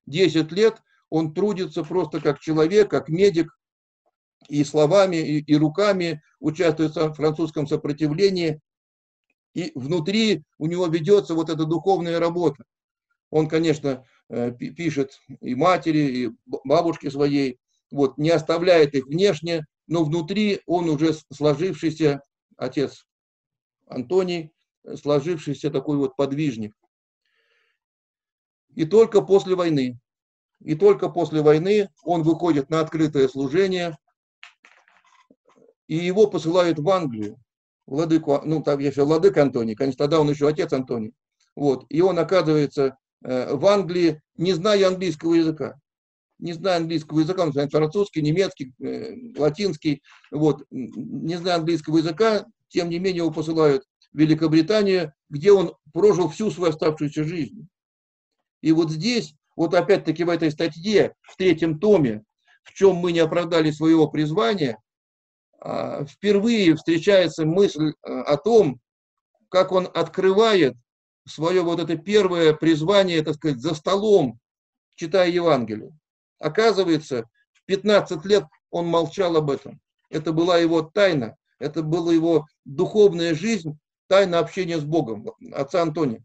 10 0.07 0.51
лет 0.51 0.81
он 1.09 1.33
трудится 1.33 1.85
просто 1.85 2.19
как 2.19 2.41
человек, 2.41 2.89
как 2.89 3.07
медик, 3.07 3.57
и 4.49 4.65
словами, 4.65 5.15
и, 5.15 5.39
и 5.39 5.55
руками 5.55 6.21
участвует 6.41 6.95
в 6.97 7.13
французском 7.13 7.65
сопротивлении. 7.65 8.59
И 9.53 9.71
внутри 9.73 10.43
у 10.57 10.67
него 10.67 10.88
ведется 10.88 11.33
вот 11.33 11.49
эта 11.49 11.63
духовная 11.63 12.19
работа. 12.19 12.65
Он, 13.29 13.47
конечно, 13.47 14.03
э, 14.29 14.51
пишет 14.51 15.11
и 15.39 15.55
матери, 15.55 15.99
и 15.99 16.29
бабушке 16.65 17.09
своей, 17.09 17.57
вот, 17.89 18.17
не 18.17 18.31
оставляет 18.31 18.95
их 18.95 19.05
внешне, 19.05 19.65
но 19.89 20.03
внутри 20.03 20.62
он 20.67 20.88
уже 20.88 21.15
сложившийся 21.34 22.22
отец 22.58 23.08
Антоний, 23.88 24.53
сложившийся 24.96 25.72
такой 25.72 25.98
вот 25.98 26.15
подвижник. 26.15 26.75
И 28.75 28.86
только 28.86 29.22
после 29.22 29.55
войны, 29.55 30.00
и 30.62 30.75
только 30.75 31.10
после 31.10 31.41
войны 31.41 31.89
он 32.03 32.22
выходит 32.22 32.69
на 32.69 32.81
открытое 32.81 33.27
служение, 33.27 33.98
и 35.88 35.96
его 35.96 36.27
посылают 36.27 36.77
в 36.77 36.88
Англию, 36.88 37.38
владыку, 37.88 38.41
ну, 38.46 38.62
там 38.62 38.77
еще 38.79 39.05
владык 39.05 39.38
Антоний, 39.38 39.74
конечно, 39.74 39.98
тогда 39.98 40.22
он 40.22 40.29
еще 40.29 40.48
отец 40.48 40.72
Антоний. 40.72 41.13
Вот, 41.55 41.88
и 41.89 42.00
он 42.01 42.19
оказывается 42.19 42.96
э, 43.24 43.55
в 43.55 43.65
Англии, 43.65 44.22
не 44.38 44.53
зная 44.53 44.88
английского 44.88 45.34
языка. 45.34 45.79
Не 46.39 46.53
зная 46.53 46.77
английского 46.77 47.19
языка, 47.19 47.43
он 47.43 47.51
знает 47.51 47.72
французский, 47.72 48.22
немецкий, 48.22 48.74
э, 48.81 49.38
латинский. 49.38 50.01
Вот, 50.31 50.63
не 50.72 51.38
зная 51.38 51.55
английского 51.55 51.98
языка, 51.98 52.46
тем 52.69 52.89
не 52.89 53.00
менее 53.00 53.17
его 53.17 53.31
посылают 53.31 53.84
в 54.13 54.17
Великобританию, 54.17 55.13
где 55.29 55.51
он 55.51 55.75
прожил 55.93 56.29
всю 56.29 56.50
свою 56.50 56.72
оставшуюся 56.72 57.24
жизнь. 57.24 57.68
И 58.61 58.72
вот 58.72 58.90
здесь, 58.92 59.35
вот 59.55 59.74
опять-таки 59.74 60.24
в 60.24 60.29
этой 60.29 60.51
статье, 60.51 61.13
в 61.22 61.35
третьем 61.35 61.79
томе, 61.79 62.24
в 62.63 62.74
чем 62.74 62.96
мы 62.96 63.11
не 63.11 63.20
оправдали 63.20 63.72
своего 63.72 64.07
призвания, 64.07 64.79
а, 65.59 66.05
впервые 66.05 66.75
встречается 66.75 67.46
мысль 67.46 67.94
а, 68.01 68.22
о 68.24 68.37
том, 68.37 68.79
как 69.50 69.72
он 69.72 69.90
открывает 69.94 70.75
свое 71.27 71.61
вот 71.61 71.79
это 71.79 71.98
первое 71.98 72.53
призвание, 72.53 73.24
так 73.24 73.35
сказать, 73.35 73.59
за 73.59 73.75
столом, 73.75 74.40
читая 74.96 75.29
Евангелие. 75.29 75.92
Оказывается, 76.39 77.29
в 77.53 77.65
15 77.65 78.25
лет 78.25 78.45
он 78.71 78.87
молчал 78.87 79.35
об 79.37 79.51
этом. 79.51 79.79
Это 80.09 80.31
была 80.31 80.57
его 80.57 80.81
тайна, 80.81 81.35
это 81.59 81.83
была 81.83 82.13
его 82.13 82.47
духовная 82.65 83.35
жизнь, 83.35 83.77
тайна 84.07 84.39
общения 84.39 84.77
с 84.79 84.83
Богом, 84.83 85.27
отца 85.51 85.81
Антония. 85.81 86.23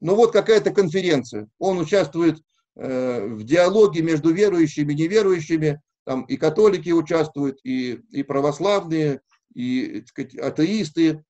Ну 0.00 0.14
вот 0.14 0.32
какая-то 0.32 0.72
конференция. 0.72 1.48
Он 1.58 1.78
участвует 1.78 2.38
э, 2.76 3.26
в 3.26 3.44
диалоге 3.44 4.02
между 4.02 4.32
верующими 4.32 4.92
и 4.92 4.96
неверующими. 4.96 5.80
Там 6.04 6.22
и 6.22 6.36
католики 6.36 6.90
участвуют, 6.90 7.58
и, 7.64 8.00
и 8.10 8.22
православные, 8.22 9.20
и 9.54 10.04
сказать, 10.06 10.36
атеисты. 10.36 11.24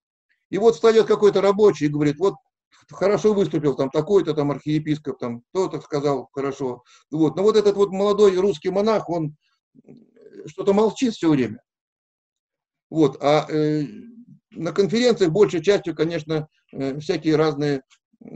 И 0.51 0.59
вот 0.59 0.75
встает 0.75 1.07
какой-то 1.07 1.41
рабочий 1.41 1.87
и 1.87 1.91
говорит, 1.91 2.19
вот 2.19 2.35
хорошо 2.91 3.35
выступил 3.35 3.75
там 3.75 3.91
такой-то 3.91 4.35
там 4.35 4.51
архиепископ, 4.51 5.19
там 5.19 5.43
кто-то 5.51 5.81
сказал 5.81 6.29
хорошо. 6.33 6.83
Вот. 7.11 7.37
Но 7.37 7.43
вот 7.43 7.57
этот 7.57 7.77
вот 7.77 7.91
молодой 7.91 8.37
русский 8.37 8.71
монах, 8.71 9.09
он 9.09 9.37
что-то 10.47 10.73
молчит 10.73 11.15
все 11.15 11.31
время. 11.31 11.61
Вот. 12.91 13.19
А 13.21 13.47
э, 13.49 13.85
на 14.53 14.73
конференциях 14.73 15.33
большей 15.33 15.63
частью, 15.63 15.95
конечно, 15.95 16.49
э, 16.73 16.99
всякие 17.01 17.37
разные 17.37 17.83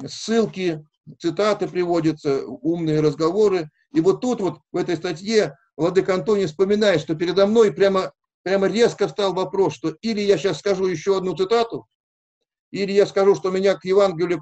ссылки, 0.06 0.84
цитаты 1.18 1.68
приводятся, 1.68 2.44
умные 2.46 3.00
разговоры. 3.00 3.70
И 3.92 4.00
вот 4.00 4.20
тут 4.20 4.40
вот 4.40 4.60
в 4.72 4.76
этой 4.76 4.96
статье 4.96 5.56
Владык 5.76 6.08
Антоний 6.08 6.46
вспоминает, 6.46 7.00
что 7.00 7.14
передо 7.14 7.46
мной 7.46 7.72
прямо, 7.72 8.12
прямо 8.42 8.66
резко 8.66 9.08
встал 9.08 9.32
вопрос, 9.32 9.74
что 9.74 9.96
или 10.02 10.20
я 10.20 10.36
сейчас 10.36 10.58
скажу 10.58 10.86
еще 10.86 11.16
одну 11.16 11.34
цитату, 11.34 11.86
или 12.70 12.92
я 12.92 13.06
скажу, 13.06 13.35
что 13.35 13.50
меня 13.50 13.74
к 13.74 13.85
Евангелию 13.85 14.40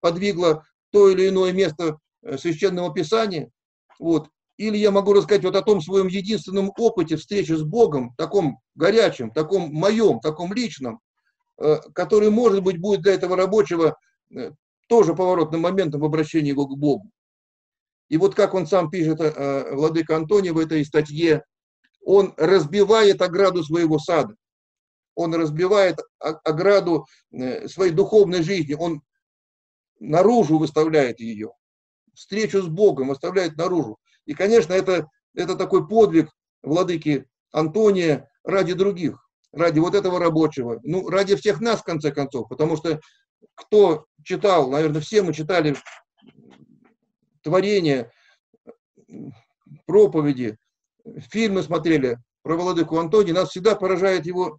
подвигло 0.00 0.64
то 0.90 1.08
или 1.08 1.28
иное 1.28 1.52
место 1.52 1.98
э, 2.22 2.38
священного 2.38 2.92
писания, 2.92 3.50
вот, 3.98 4.28
или 4.56 4.76
я 4.76 4.90
могу 4.90 5.12
рассказать 5.12 5.44
вот 5.44 5.56
о 5.56 5.62
том 5.62 5.80
своем 5.80 6.06
единственном 6.06 6.72
опыте 6.76 7.16
встречи 7.16 7.52
с 7.52 7.62
Богом, 7.62 8.14
таком 8.16 8.60
горячем, 8.74 9.30
таком 9.30 9.72
моем, 9.72 10.20
таком 10.20 10.52
личном, 10.52 11.00
э, 11.58 11.76
который, 11.94 12.30
может 12.30 12.62
быть, 12.62 12.80
будет 12.80 13.02
для 13.02 13.14
этого 13.14 13.36
рабочего 13.36 13.98
э, 14.34 14.52
тоже 14.88 15.14
поворотным 15.14 15.62
моментом 15.62 16.00
в 16.00 16.04
обращении 16.04 16.50
его 16.50 16.66
к 16.66 16.76
Богу. 16.76 17.10
И 18.08 18.16
вот 18.16 18.36
как 18.36 18.54
он 18.54 18.68
сам 18.68 18.88
пишет, 18.88 19.18
Владыка 19.18 20.14
Антоний 20.14 20.50
в 20.50 20.58
этой 20.58 20.84
статье, 20.84 21.42
он 22.04 22.34
разбивает 22.36 23.20
ограду 23.20 23.64
своего 23.64 23.98
сада, 23.98 24.36
он 25.16 25.34
разбивает 25.34 25.98
ограду 26.20 27.06
своей 27.66 27.90
духовной 27.90 28.42
жизни, 28.42 28.74
он 28.74 29.02
наружу 29.98 30.58
выставляет 30.58 31.18
ее, 31.18 31.52
встречу 32.14 32.62
с 32.62 32.68
Богом 32.68 33.08
выставляет 33.08 33.56
наружу. 33.56 33.98
И, 34.26 34.34
конечно, 34.34 34.74
это, 34.74 35.08
это 35.34 35.56
такой 35.56 35.88
подвиг 35.88 36.30
владыки 36.62 37.26
Антония 37.50 38.30
ради 38.44 38.74
других, 38.74 39.26
ради 39.52 39.80
вот 39.80 39.94
этого 39.94 40.20
рабочего, 40.20 40.80
ну, 40.84 41.08
ради 41.08 41.34
всех 41.34 41.60
нас, 41.60 41.80
в 41.80 41.84
конце 41.84 42.12
концов, 42.12 42.48
потому 42.48 42.76
что 42.76 43.00
кто 43.54 44.04
читал, 44.22 44.70
наверное, 44.70 45.00
все 45.00 45.22
мы 45.22 45.32
читали 45.32 45.76
творения, 47.42 48.12
проповеди, 49.86 50.58
фильмы 51.30 51.62
смотрели 51.62 52.18
про 52.42 52.56
владыку 52.56 52.98
Антония, 52.98 53.32
нас 53.32 53.50
всегда 53.50 53.76
поражает 53.76 54.26
его 54.26 54.58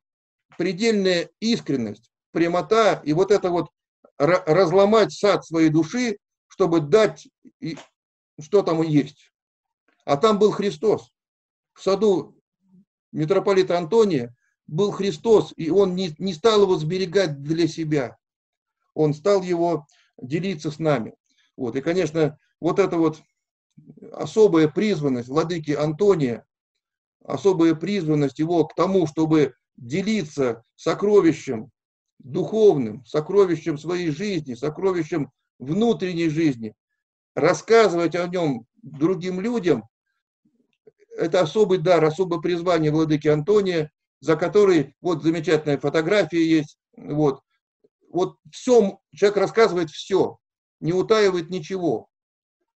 предельная 0.58 1.30
искренность, 1.40 2.12
прямота 2.32 3.02
и 3.04 3.14
вот 3.14 3.32
это 3.32 3.50
вот 3.50 3.70
разломать 4.18 5.14
сад 5.14 5.46
своей 5.46 5.70
души, 5.70 6.18
чтобы 6.48 6.80
дать, 6.82 7.28
что 8.40 8.64
там 8.64 8.84
и 8.84 8.90
есть. 8.90 9.32
А 10.06 10.18
там 10.18 10.40
был 10.40 10.52
Христос. 10.52 11.12
В 11.74 11.84
саду 11.84 12.36
митрополита 13.12 13.78
Антония 13.78 14.36
был 14.66 14.92
Христос, 14.92 15.54
и 15.56 15.70
он 15.70 15.96
не, 15.96 16.16
не 16.18 16.34
стал 16.34 16.64
его 16.64 16.76
сберегать 16.78 17.42
для 17.44 17.68
себя. 17.68 18.18
Он 18.94 19.14
стал 19.14 19.44
его 19.44 19.86
делиться 20.18 20.72
с 20.72 20.80
нами. 20.80 21.14
Вот. 21.56 21.76
И, 21.76 21.82
конечно, 21.82 22.40
вот 22.60 22.80
эта 22.80 22.98
вот 22.98 23.22
особая 24.12 24.68
призванность 24.68 25.30
владыки 25.30 25.72
Антония, 25.72 26.46
особая 27.24 27.76
призванность 27.76 28.40
его 28.40 28.66
к 28.66 28.76
тому, 28.76 29.06
чтобы 29.08 29.56
делиться 29.78 30.64
сокровищем 30.76 31.70
духовным, 32.20 33.06
сокровищем 33.06 33.78
своей 33.78 34.10
жизни, 34.10 34.56
сокровищем 34.56 35.32
внутренней 35.60 36.30
жизни, 36.30 36.74
рассказывать 37.36 38.16
о 38.16 38.28
нем 38.28 38.66
другим 38.82 39.40
людям, 39.40 39.84
это 41.16 41.42
особый 41.42 41.80
дар, 41.80 42.04
особое 42.04 42.40
призвание 42.40 42.92
владыки 42.92 43.28
Антония, 43.28 43.92
за 44.20 44.36
который 44.36 44.96
вот 45.02 45.24
замечательная 45.24 45.78
фотография 45.78 46.46
есть, 46.46 46.78
вот, 46.96 47.42
вот 48.10 48.38
все, 48.52 49.00
человек 49.14 49.38
рассказывает 49.38 49.90
все, 49.90 50.38
не 50.80 50.94
утаивает 50.94 51.50
ничего. 51.50 52.08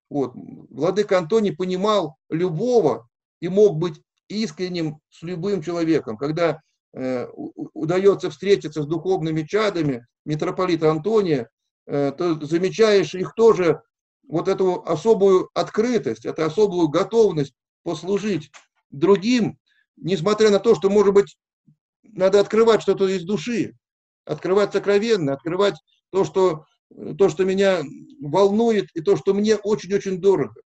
Вот. 0.09 0.33
Владыка 0.35 1.19
Антоний 1.19 1.55
понимал 1.55 2.17
любого 2.29 3.09
и 3.41 3.49
мог 3.49 3.77
быть 3.77 4.01
искренним 4.29 4.99
с 5.11 5.23
любым 5.23 5.63
человеком. 5.63 6.17
Когда 6.17 6.61
удается 6.93 8.31
встретиться 8.31 8.83
с 8.83 8.87
духовными 8.87 9.43
чадами 9.43 10.07
митрополита 10.25 10.91
Антония, 10.91 11.49
э, 11.87 12.13
то 12.17 12.35
замечаешь 12.45 13.15
их 13.15 13.35
тоже 13.35 13.83
вот 14.27 14.49
эту 14.49 14.83
особую 14.85 15.51
открытость, 15.55 16.25
эту 16.25 16.45
особую 16.45 16.89
готовность 16.89 17.55
послужить 17.83 18.51
другим, 18.91 19.59
несмотря 19.97 20.51
на 20.51 20.59
то, 20.59 20.75
что, 20.75 20.91
может 20.91 21.15
быть, 21.15 21.37
надо 22.03 22.41
открывать 22.41 22.83
что-то 22.83 23.07
из 23.09 23.25
души, 23.25 23.77
открывать 24.25 24.73
сокровенно, 24.73 25.33
открывать 25.33 25.77
то, 26.11 26.25
что, 26.25 26.65
то, 27.19 27.29
что 27.29 27.45
меня 27.45 27.83
волнует, 28.21 28.89
и 28.95 29.01
то, 29.01 29.17
что 29.17 29.35
мне 29.35 29.57
очень-очень 29.57 30.21
дорого. 30.21 30.61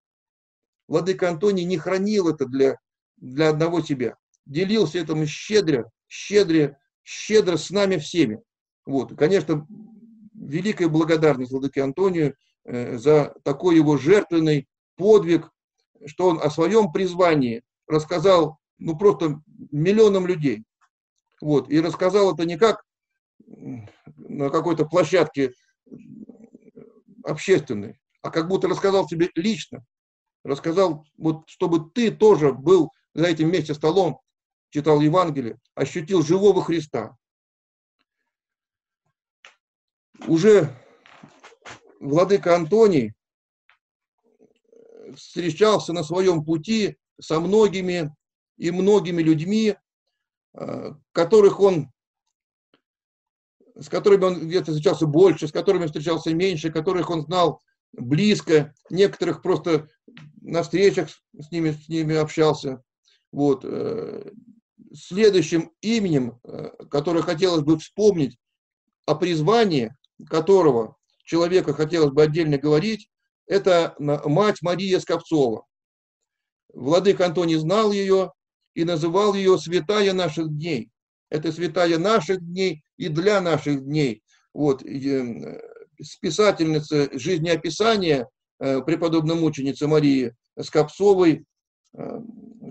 Владыка 0.89 1.31
Антоний 1.31 1.65
не 1.65 1.79
хранил 1.79 2.29
это 2.29 2.47
для, 2.47 2.77
для 3.17 3.51
одного 3.51 3.81
себя. 3.81 4.17
Делился 4.45 4.99
этим 4.99 5.27
щедро, 5.27 5.91
щедро, 6.15 6.79
щедро 7.03 7.57
с 7.57 7.71
нами 7.71 7.97
всеми. 7.97 8.41
Вот. 8.87 9.17
Конечно, 9.17 9.67
великая 10.35 10.89
благодарность 10.89 11.51
Владыке 11.51 11.83
Антонию 11.83 12.35
э, 12.65 12.97
за 12.97 13.35
такой 13.43 13.77
его 13.77 13.97
жертвенный 13.97 14.69
подвиг, 14.97 15.51
что 16.07 16.29
он 16.29 16.41
о 16.41 16.51
своем 16.51 16.93
призвании 16.93 17.63
рассказал 17.89 18.59
ну, 18.79 18.97
просто 18.97 19.41
миллионам 19.73 20.27
людей. 20.27 20.65
Вот. 21.41 21.71
И 21.71 21.81
рассказал 21.81 22.33
это 22.33 22.45
не 22.45 22.57
как 22.57 22.85
на 24.17 24.51
какой-то 24.51 24.87
площадке 24.87 25.53
общественной, 27.25 27.99
а 28.23 28.31
как 28.31 28.49
будто 28.49 28.69
рассказал 28.69 29.07
тебе 29.07 29.31
лично. 29.35 29.85
Рассказал, 30.45 31.07
вот, 31.17 31.49
чтобы 31.49 31.91
ты 31.91 32.11
тоже 32.11 32.53
был 32.53 32.91
за 33.15 33.27
этим 33.27 33.49
вместе 33.49 33.75
столом, 33.75 34.21
читал 34.75 35.01
Евангелие, 35.01 35.61
ощутил 35.77 36.25
живого 36.25 36.61
Христа. 36.61 37.17
Уже 40.27 40.75
владыка 42.01 42.57
Антоний 42.57 43.15
встречался 45.15 45.93
на 45.93 46.03
своем 46.03 46.45
пути 46.45 46.97
со 47.21 47.39
многими 47.39 48.13
и 48.57 48.73
многими 48.73 49.23
людьми, 49.23 49.77
э, 50.55 50.91
которых 51.13 51.61
он, 51.61 51.93
с 53.79 53.89
которыми 53.89 54.25
он 54.25 54.49
где-то 54.49 54.73
встречался 54.73 55.07
больше, 55.07 55.47
с 55.47 55.53
которыми 55.53 55.87
встречался 55.87 56.35
меньше, 56.35 56.73
которых 56.73 57.11
он 57.11 57.23
знал 57.23 57.63
близко, 57.93 58.75
некоторых 58.91 59.41
просто 59.41 59.89
на 60.41 60.65
встречах 60.65 61.11
с 61.39 61.53
ними, 61.53 61.71
с 61.71 61.89
ними 61.89 62.17
общался. 62.17 62.83
Вот. 63.31 63.65
Следующим 64.95 65.73
именем, 65.81 66.39
э, 66.45 66.71
которое 66.89 67.23
хотелось 67.23 67.63
бы 67.63 67.79
вспомнить, 67.79 68.39
о 69.07 69.15
призвании 69.15 69.95
которого 70.29 70.97
человека 71.25 71.75
хотелось 71.75 72.13
бы 72.13 72.23
отдельно 72.23 72.59
говорить, 72.59 73.11
это 73.47 73.95
мать 73.99 74.63
Мария 74.63 75.01
Скопцова. 75.01 75.67
Владык 76.73 77.21
Антоний 77.21 77.57
знал 77.57 77.93
ее 77.93 78.33
и 78.75 78.85
называл 78.85 79.35
ее 79.35 79.59
святая 79.59 80.13
наших 80.13 80.49
дней. 80.49 80.91
Это 81.29 81.53
святая 81.53 81.99
наших 81.99 82.41
дней 82.41 82.85
и 82.97 83.09
для 83.09 83.41
наших 83.41 83.85
дней. 83.85 84.23
Вот, 84.53 84.83
э, 84.85 85.61
списательница 86.01 87.11
жизнеописания 87.19 88.29
э, 88.61 88.81
преподобной 88.83 89.35
мученицы 89.35 89.89
Марии 89.89 90.35
Скопцовой, 90.61 91.45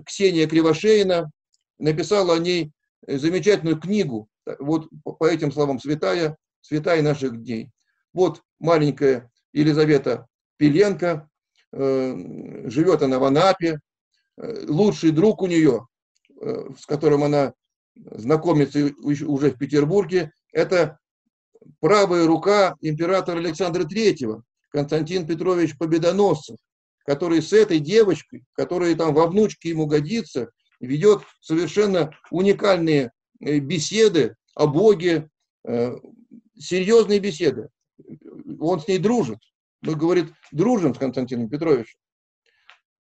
Ксения 0.06 0.46
Кривошеина, 0.46 1.30
написала 1.78 2.34
о 2.34 2.38
ней 2.38 2.72
замечательную 3.06 3.80
книгу, 3.80 4.28
вот 4.58 4.88
по 5.04 5.26
этим 5.26 5.52
словам, 5.52 5.78
святая, 5.78 6.36
святая 6.60 7.02
наших 7.02 7.42
дней. 7.42 7.70
Вот 8.12 8.42
маленькая 8.58 9.30
Елизавета 9.52 10.26
Пеленко, 10.56 11.28
живет 11.72 13.02
она 13.02 13.18
в 13.18 13.24
Анапе, 13.24 13.80
лучший 14.36 15.10
друг 15.10 15.42
у 15.42 15.46
нее, 15.46 15.86
э, 16.40 16.70
с 16.78 16.86
которым 16.86 17.24
она 17.24 17.54
знакомится 17.96 18.92
уже 19.02 19.50
в 19.50 19.58
Петербурге, 19.58 20.32
это 20.52 20.98
правая 21.80 22.26
рука 22.26 22.74
императора 22.80 23.38
Александра 23.38 23.84
Третьего, 23.84 24.42
Константин 24.70 25.26
Петрович 25.26 25.78
Победоносцев, 25.78 26.56
который 27.06 27.42
с 27.42 27.52
этой 27.52 27.78
девочкой, 27.78 28.44
которая 28.54 28.94
там 28.96 29.14
во 29.14 29.26
внучке 29.26 29.68
ему 29.68 29.86
годится, 29.86 30.50
ведет 30.84 31.22
совершенно 31.40 32.16
уникальные 32.30 33.12
э, 33.40 33.58
беседы 33.58 34.36
о 34.54 34.66
Боге, 34.66 35.30
э, 35.64 35.96
серьезные 36.56 37.18
беседы. 37.18 37.68
Он 38.60 38.80
с 38.80 38.88
ней 38.88 38.98
дружит. 38.98 39.38
Мы, 39.82 39.94
говорит, 39.94 40.32
дружим 40.50 40.94
с 40.94 40.98
Константином 40.98 41.48
Петровичем. 41.48 41.98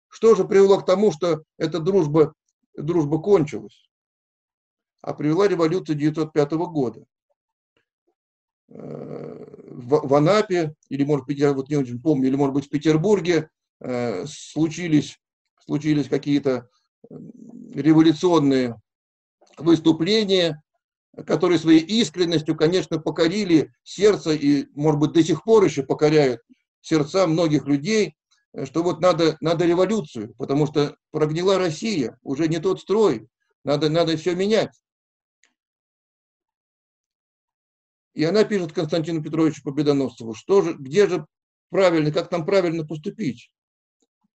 Что 0.09 0.35
же 0.35 0.45
привело 0.45 0.79
к 0.81 0.87
тому, 0.87 1.13
что 1.13 1.43
эта 1.59 1.79
дружба, 1.81 2.35
дружба 2.77 3.21
кончилась? 3.21 3.89
А 5.03 5.15
привела 5.15 5.49
революция 5.49 5.95
1905 5.95 6.53
года. 6.53 7.05
Э, 8.69 9.45
в, 9.69 10.07
в 10.07 10.15
Анапе, 10.15 10.75
или, 10.89 11.05
может 11.05 11.27
быть, 11.27 11.39
я 11.39 11.53
вот 11.53 11.69
не 11.69 11.77
очень 11.77 12.01
помню, 12.01 12.29
или, 12.29 12.37
может 12.37 12.55
быть, 12.55 12.67
в 12.67 12.71
Петербурге 12.71 13.51
случились, 14.27 15.21
случились 15.67 16.09
какие-то 16.09 16.71
революционные 17.75 18.81
выступления, 19.59 20.63
которые 21.27 21.59
своей 21.59 21.81
искренностью, 21.81 22.57
конечно, 22.57 22.99
покорили 22.99 23.73
сердце 23.83 24.33
и, 24.33 24.67
может 24.75 25.01
быть, 25.01 25.13
до 25.13 25.23
сих 25.23 25.45
пор 25.45 25.65
еще 25.65 25.83
покоряют 25.83 26.41
сердца 26.81 27.27
многих 27.27 27.67
людей, 27.67 28.17
что 28.65 28.83
вот 28.83 29.01
надо, 29.01 29.37
надо 29.41 29.67
революцию, 29.67 30.35
потому 30.37 30.67
что 30.67 30.97
прогнила 31.11 31.59
Россия, 31.59 32.19
уже 32.23 32.49
не 32.49 32.59
тот 32.59 32.81
строй, 32.81 33.29
надо, 33.65 33.91
надо 33.91 34.17
все 34.17 34.35
менять. 34.35 34.73
И 38.15 38.25
она 38.25 38.45
пишет 38.45 38.73
Константину 38.73 39.23
Петровичу 39.23 39.63
Победоносцеву, 39.63 40.33
что 40.33 40.63
же, 40.63 40.75
где 40.75 41.07
же 41.07 41.27
правильно, 41.69 42.11
как 42.11 42.31
нам 42.31 42.47
правильно 42.47 42.87
поступить? 42.87 43.51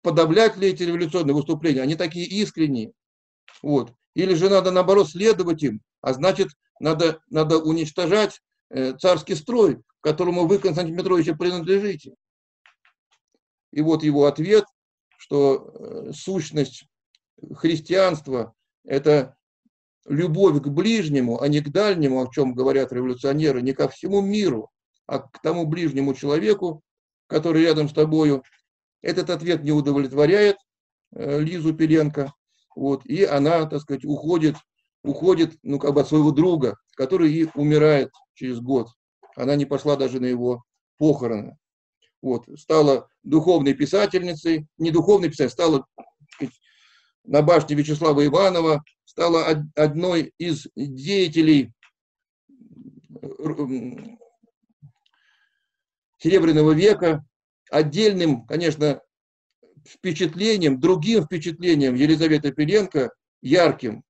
Подавлять 0.01 0.57
ли 0.57 0.69
эти 0.69 0.83
революционные 0.83 1.35
выступления? 1.35 1.81
Они 1.81 1.95
такие 1.95 2.25
искренние. 2.25 2.91
Вот. 3.61 3.93
Или 4.15 4.33
же 4.33 4.49
надо, 4.49 4.71
наоборот, 4.71 5.09
следовать 5.09 5.63
им, 5.63 5.81
а 6.01 6.13
значит, 6.13 6.49
надо, 6.79 7.21
надо 7.29 7.59
уничтожать 7.59 8.41
э, 8.69 8.93
царский 8.97 9.35
строй, 9.35 9.81
которому 10.01 10.47
вы, 10.47 10.57
Константин 10.57 10.97
Петрович, 10.97 11.27
принадлежите. 11.37 12.15
И 13.71 13.81
вот 13.81 14.03
его 14.03 14.25
ответ, 14.25 14.65
что 15.17 15.73
э, 15.73 16.11
сущность 16.13 16.85
христианства– 17.55 18.53
это 18.83 19.35
любовь 20.05 20.61
к 20.61 20.67
ближнему, 20.67 21.41
а 21.41 21.47
не 21.47 21.61
к 21.61 21.69
дальнему, 21.69 22.21
о 22.21 22.31
чем 22.31 22.53
говорят 22.53 22.91
революционеры, 22.91 23.61
не 23.61 23.73
ко 23.73 23.87
всему 23.87 24.21
миру, 24.21 24.71
а 25.05 25.19
к 25.19 25.41
тому 25.41 25.65
ближнему 25.65 26.13
человеку, 26.13 26.81
который 27.27 27.63
рядом 27.63 27.87
с 27.87 27.93
тобою. 27.93 28.43
Этот 29.01 29.29
ответ 29.29 29.63
не 29.63 29.71
удовлетворяет 29.71 30.57
э, 31.13 31.39
Лизу 31.39 31.73
Пеленко, 31.73 32.33
вот, 32.75 33.05
и 33.05 33.23
она, 33.23 33.65
так 33.65 33.81
сказать, 33.81 34.05
уходит, 34.05 34.55
уходит, 35.03 35.57
ну, 35.63 35.79
как 35.79 35.93
бы 35.93 36.01
от 36.01 36.07
своего 36.07 36.31
друга, 36.31 36.77
который 36.95 37.33
и 37.33 37.47
умирает 37.55 38.11
через 38.33 38.59
год. 38.59 38.89
Она 39.35 39.55
не 39.55 39.65
пошла 39.65 39.95
даже 39.95 40.19
на 40.19 40.25
его 40.25 40.63
похороны. 40.97 41.57
Вот, 42.21 42.45
стала 42.57 43.07
духовной 43.23 43.73
писательницей, 43.73 44.67
не 44.77 44.91
духовной 44.91 45.29
писательницей, 45.29 45.53
стала 45.53 45.85
на 47.23 47.41
башне 47.41 47.75
Вячеслава 47.75 48.25
Иванова, 48.25 48.83
стала 49.05 49.47
одной 49.75 50.33
из 50.37 50.67
деятелей 50.75 51.73
Серебряного 56.19 56.71
века, 56.71 57.25
отдельным, 57.71 58.45
конечно, 58.45 59.01
впечатлением, 59.87 60.79
другим 60.79 61.23
впечатлением 61.23 61.95
Елизаветы 61.95 62.51
Пеленко, 62.51 63.11
ярким, 63.41 64.03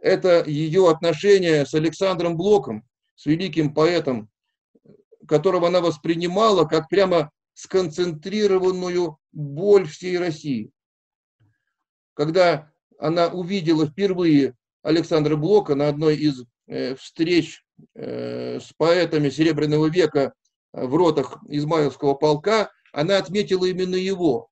это 0.00 0.42
ее 0.44 0.90
отношение 0.90 1.64
с 1.64 1.74
Александром 1.74 2.36
Блоком, 2.36 2.84
с 3.14 3.26
великим 3.26 3.72
поэтом, 3.72 4.28
которого 5.28 5.68
она 5.68 5.80
воспринимала 5.80 6.64
как 6.64 6.88
прямо 6.88 7.30
сконцентрированную 7.54 9.18
боль 9.32 9.86
всей 9.86 10.18
России. 10.18 10.72
Когда 12.14 12.72
она 12.98 13.28
увидела 13.28 13.86
впервые 13.86 14.56
Александра 14.82 15.36
Блока 15.36 15.74
на 15.74 15.88
одной 15.88 16.16
из 16.16 16.44
э, 16.66 16.94
встреч 16.96 17.64
э, 17.94 18.60
с 18.60 18.72
поэтами 18.76 19.30
Серебряного 19.30 19.86
века 19.86 20.34
в 20.72 20.94
ротах 20.94 21.38
Измайловского 21.48 22.14
полка, 22.14 22.70
она 22.94 23.18
отметила 23.18 23.64
именно 23.66 23.96
его, 23.96 24.48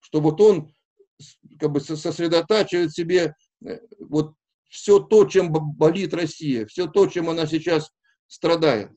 что 0.00 0.20
вот 0.20 0.40
он 0.40 0.72
как 1.60 1.70
бы 1.70 1.80
сосредотачивает 1.80 2.92
себе 2.92 3.34
э, 3.64 3.78
вот 4.00 4.34
все 4.68 4.98
то, 4.98 5.24
чем 5.24 5.52
болит 5.52 6.12
Россия, 6.14 6.66
все 6.66 6.88
то, 6.88 7.06
чем 7.06 7.30
она 7.30 7.46
сейчас 7.46 7.90
страдает. 8.26 8.90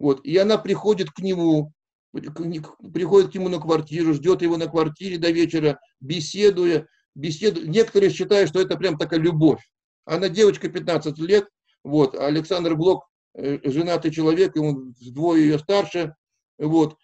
Вот. 0.00 0.24
И 0.24 0.36
она 0.36 0.58
приходит 0.58 1.12
к 1.12 1.20
нему, 1.20 1.72
приходит 2.12 3.30
к 3.30 3.34
нему 3.34 3.48
на 3.48 3.60
квартиру, 3.60 4.12
ждет 4.12 4.42
его 4.42 4.56
на 4.56 4.66
квартире 4.66 5.16
до 5.16 5.30
вечера, 5.30 5.78
беседуя, 6.00 6.88
беседуя. 7.14 7.64
Некоторые 7.64 8.10
считают, 8.10 8.50
что 8.50 8.60
это 8.60 8.76
прям 8.76 8.98
такая 8.98 9.20
любовь. 9.20 9.62
Она 10.04 10.28
девочка 10.28 10.68
15 10.68 11.16
лет, 11.18 11.48
вот, 11.84 12.16
Александр 12.16 12.74
Блок 12.74 13.04
э, 13.34 13.60
женатый 13.70 14.10
человек, 14.10 14.56
ему 14.56 14.92
вдвое 15.00 15.40
ее 15.40 15.60
старше, 15.60 16.16
вот. 16.58 16.96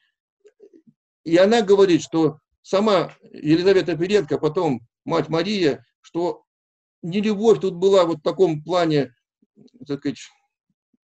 И 1.27 1.37
она 1.39 1.61
говорит, 1.61 2.03
что 2.03 2.39
сама 2.63 3.13
Елизавета 3.33 3.97
Передко, 3.97 4.39
потом 4.39 4.87
мать 5.05 5.29
Мария, 5.29 5.85
что 6.01 6.45
не 7.03 7.21
любовь 7.21 7.61
тут 7.61 7.75
была 7.75 8.05
вот 8.05 8.19
в 8.19 8.23
таком 8.23 8.63
плане, 8.63 9.13
так 9.89 9.99
сказать, 9.99 10.21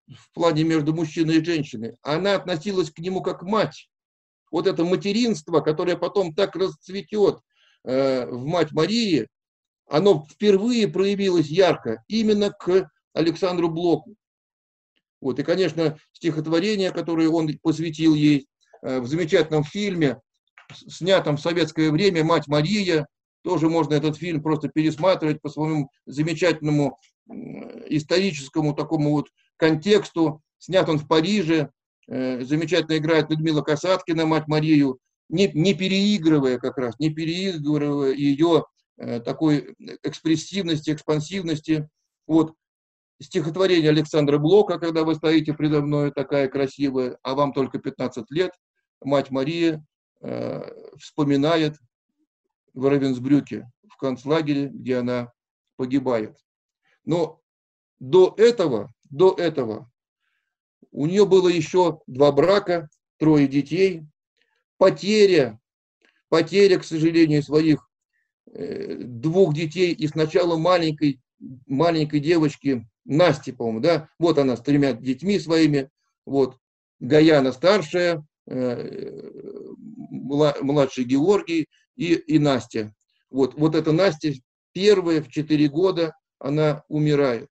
в 0.09 0.33
плане 0.35 0.65
между 0.65 0.93
мужчиной 0.93 1.37
и 1.37 1.45
женщиной. 1.45 1.99
Она 2.03 2.35
относилась 2.35 2.91
к 2.91 2.99
нему 2.99 3.23
как 3.23 3.45
мать. 3.45 3.89
Вот 4.51 4.67
это 4.67 4.85
материнство, 4.85 5.61
которое 5.61 5.97
потом 5.97 6.35
так 6.35 6.57
расцветет 6.57 7.39
э, 7.85 8.27
в 8.27 8.45
мать 8.45 8.73
Марии, 8.73 9.29
оно 9.87 10.27
впервые 10.29 10.89
проявилось 10.89 11.47
ярко 11.47 12.03
именно 12.09 12.51
к 12.51 12.91
Александру 13.13 13.69
Блоку. 13.69 14.17
Вот, 15.21 15.39
и, 15.39 15.45
конечно, 15.45 15.97
стихотворение, 16.11 16.91
которое 16.91 17.29
он 17.29 17.57
посвятил 17.63 18.17
ей 18.17 18.49
в 18.83 19.07
замечательном 19.07 19.65
фильме, 19.65 20.21
снятом 20.73 21.37
в 21.37 21.41
советское 21.41 21.91
время 21.91 22.25
«Мать 22.25 22.47
Мария», 22.47 23.07
тоже 23.43 23.69
можно 23.69 23.95
этот 23.95 24.17
фильм 24.17 24.43
просто 24.43 24.69
пересматривать 24.69 25.41
по 25.41 25.49
своему 25.49 25.91
замечательному 26.07 26.99
историческому 27.87 28.75
такому 28.75 29.11
вот 29.13 29.29
контексту. 29.57 30.43
Снят 30.59 30.89
он 30.89 30.99
в 30.99 31.07
Париже, 31.07 31.71
э, 32.09 32.43
замечательно 32.43 32.97
играет 32.99 33.31
Людмила 33.31 33.63
Касаткина, 33.63 34.27
мать 34.27 34.49
Марию, 34.49 34.99
не, 35.29 35.49
не 35.53 35.75
переигрывая 35.75 36.59
как 36.59 36.79
раз, 36.79 36.99
не 36.99 37.11
переигрывая 37.11 38.13
ее 38.13 38.65
э, 38.97 39.21
такой 39.21 39.75
экспрессивности, 40.03 40.91
экспансивности. 40.91 41.89
Вот 42.27 42.55
стихотворение 43.21 43.91
Александра 43.91 44.39
Блока, 44.39 44.79
когда 44.79 45.05
вы 45.05 45.15
стоите 45.15 45.53
предо 45.53 45.81
мной, 45.81 46.13
такая 46.13 46.49
красивая, 46.49 47.19
а 47.23 47.35
вам 47.35 47.53
только 47.53 47.79
15 47.79 48.31
лет, 48.31 48.53
мать 49.01 49.31
Мария 49.31 49.85
э, 50.21 50.95
вспоминает 50.99 51.77
в 52.75 52.87
Равенсбрюке, 52.87 53.71
в 53.89 53.97
концлагере, 53.97 54.69
где 54.69 54.97
она 54.97 55.33
погибает. 55.77 56.37
Но 57.05 57.41
до 57.99 58.35
этого, 58.37 58.93
до 59.11 59.35
этого 59.35 59.91
у 60.91 61.07
нее 61.07 61.27
было 61.27 61.49
еще 61.49 62.01
два 62.07 62.33
брака, 62.33 62.89
трое 63.19 63.49
детей, 63.49 64.05
потеря, 64.77 65.61
потеря, 66.29 66.79
к 66.79 66.85
сожалению, 66.85 67.43
своих 67.43 67.89
э, 68.53 68.97
двух 69.03 69.55
детей 69.55 69.93
и 69.93 70.07
сначала 70.07 70.57
маленькой, 70.57 71.21
маленькой 71.67 72.21
девочки 72.21 72.87
Насти, 73.05 73.53
по-моему, 73.53 73.81
да, 73.81 74.09
вот 74.19 74.39
она 74.39 74.57
с 74.57 74.61
тремя 74.61 74.93
детьми 74.93 75.39
своими, 75.39 75.91
вот, 76.27 76.59
Гаяна 77.01 77.53
старшая, 77.53 78.27
младший 80.21 81.05
Георгий 81.05 81.69
и, 81.97 82.15
и 82.15 82.39
Настя. 82.39 82.95
Вот, 83.31 83.55
вот 83.55 83.75
эта 83.75 83.93
Настя 83.93 84.33
первая 84.73 85.23
в 85.23 85.29
4 85.29 85.69
года, 85.69 86.15
она 86.39 86.83
умирает. 86.89 87.49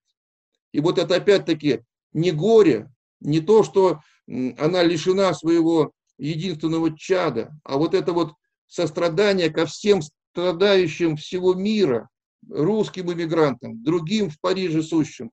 И 0.72 0.80
вот 0.80 0.98
это 0.98 1.16
опять-таки 1.16 1.82
не 2.12 2.32
горе, 2.32 2.90
не 3.20 3.40
то, 3.40 3.62
что 3.62 4.00
она 4.26 4.82
лишена 4.82 5.34
своего 5.34 5.92
единственного 6.18 6.96
чада, 6.96 7.52
а 7.64 7.78
вот 7.78 7.94
это 7.94 8.12
вот 8.12 8.34
сострадание 8.66 9.50
ко 9.50 9.66
всем 9.66 10.00
страдающим 10.02 11.16
всего 11.16 11.54
мира, 11.54 12.08
русским 12.48 13.12
иммигрантам, 13.12 13.82
другим 13.82 14.30
в 14.30 14.40
Париже 14.40 14.82
сущим, 14.82 15.30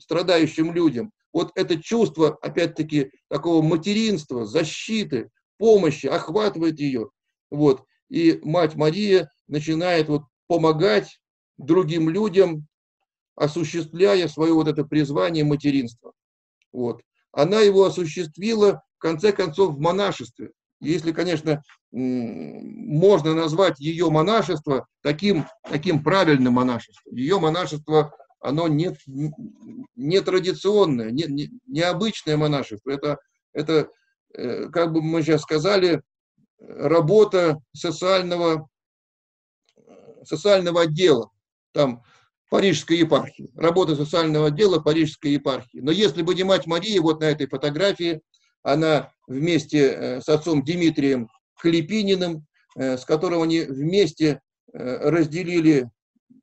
страдающим 0.00 0.72
людям. 0.72 1.12
Вот 1.32 1.52
это 1.54 1.80
чувство, 1.80 2.38
опять-таки, 2.42 3.10
такого 3.28 3.62
материнства, 3.62 4.44
защиты, 4.44 5.30
помощи 5.58 6.06
охватывает 6.06 6.80
ее. 6.80 7.10
Вот. 7.50 7.84
И 8.08 8.40
мать 8.42 8.74
Мария 8.74 9.30
начинает 9.46 10.08
вот 10.08 10.22
помогать 10.48 11.20
другим 11.58 12.08
людям, 12.08 12.66
осуществляя 13.36 14.26
свое 14.28 14.52
вот 14.52 14.68
это 14.68 14.84
призвание 14.84 15.44
материнства. 15.44 16.12
Вот. 16.72 17.02
Она 17.32 17.60
его 17.60 17.84
осуществила, 17.84 18.82
в 18.98 19.00
конце 19.00 19.32
концов, 19.32 19.76
в 19.76 19.78
монашестве. 19.78 20.50
Если, 20.80 21.12
конечно, 21.12 21.62
можно 21.92 23.34
назвать 23.34 23.78
ее 23.78 24.10
монашество 24.10 24.86
таким, 25.02 25.46
таким 25.62 26.02
правильным 26.02 26.54
монашеством. 26.54 27.14
Ее 27.14 27.38
монашество, 27.38 28.16
оно 28.40 28.68
не, 28.68 28.96
не 29.96 30.20
традиционное, 30.20 31.10
не, 31.10 31.24
не, 31.24 31.50
необычное 31.66 32.36
монашество. 32.36 32.90
Это, 32.90 33.18
это, 33.52 33.90
э, 34.34 34.68
как 34.68 34.92
бы 34.92 35.02
мы 35.02 35.22
сейчас 35.22 35.42
сказали, 35.42 36.02
работа 36.58 37.58
социального, 37.74 38.68
социального 40.24 40.82
отдела. 40.82 41.30
Там 41.72 42.02
Парижской 42.50 42.96
епархии, 42.96 43.50
работа 43.54 43.94
социального 43.94 44.48
отдела 44.48 44.80
Парижской 44.80 45.32
епархии. 45.32 45.78
Но 45.78 45.92
если 45.92 46.22
бы 46.22 46.34
не 46.34 46.42
мать 46.42 46.66
Мария, 46.66 47.00
вот 47.00 47.20
на 47.20 47.24
этой 47.24 47.46
фотографии, 47.46 48.20
она 48.62 49.12
вместе 49.26 49.86
э, 49.86 50.20
с 50.20 50.28
отцом 50.28 50.64
Дмитрием 50.64 51.28
Клепининым, 51.60 52.46
э, 52.76 52.96
с 52.96 53.04
которым 53.04 53.42
они 53.42 53.60
вместе 53.60 54.40
разделили 54.72 55.90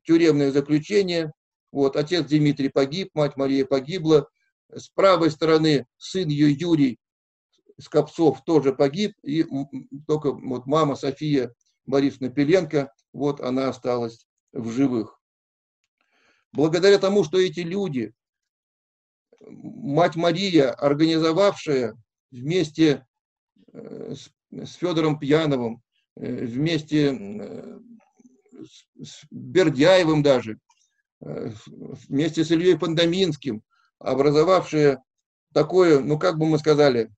тюремное 0.04 0.52
заключение. 0.52 1.32
Вот, 1.70 1.96
отец 1.96 2.26
Дмитрий 2.26 2.68
погиб, 2.68 3.10
мать 3.14 3.36
Мария 3.36 3.64
погибла. 3.64 4.28
С 4.70 4.88
правой 4.88 5.30
стороны 5.30 5.86
сын 5.96 6.28
ее 6.28 6.50
Юрий 6.50 6.98
Скопцов 7.80 8.44
тоже 8.44 8.74
погиб, 8.74 9.14
и 9.22 9.44
только 10.06 10.32
вот 10.32 10.66
мама 10.66 10.96
София 10.96 11.54
Борисовна 11.86 12.30
Пеленко, 12.30 12.92
вот 13.12 13.40
она 13.40 13.68
осталась 13.68 14.26
в 14.52 14.70
живых 14.70 15.18
благодаря 16.52 16.98
тому, 16.98 17.24
что 17.24 17.38
эти 17.38 17.60
люди, 17.60 18.12
мать 19.40 20.16
Мария, 20.16 20.72
организовавшая 20.72 21.96
вместе 22.30 23.06
э, 23.72 24.14
с 24.50 24.74
Федором 24.74 25.18
Пьяновым, 25.18 25.82
э, 26.16 26.46
вместе 26.46 27.14
э, 27.14 27.80
с 29.02 29.24
Бердяевым 29.30 30.22
даже, 30.22 30.58
вместе 31.20 32.44
с 32.44 32.50
Ильей 32.50 32.78
Пандаминским, 32.78 33.62
образовавшая 33.98 35.02
такое, 35.52 36.00
ну 36.00 36.18
как 36.18 36.38
бы 36.38 36.46
мы 36.46 36.58
сказали, 36.58 37.10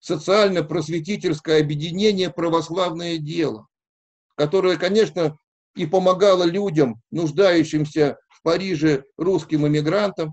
социально-просветительское 0.00 1.60
объединение 1.60 2.30
«Православное 2.30 3.18
дело», 3.18 3.66
которое, 4.34 4.76
конечно, 4.76 5.36
и 5.74 5.86
помогало 5.86 6.44
людям, 6.44 7.02
нуждающимся 7.10 8.18
Париже 8.46 9.02
русским 9.16 9.66
иммигрантам 9.66 10.32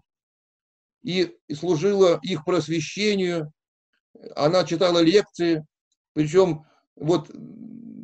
и 1.04 1.36
служила 1.52 2.20
их 2.22 2.46
просвещению. 2.46 3.52
Она 4.36 4.66
читала 4.66 5.00
лекции, 5.00 5.66
причем 6.14 6.64
вот 6.96 7.32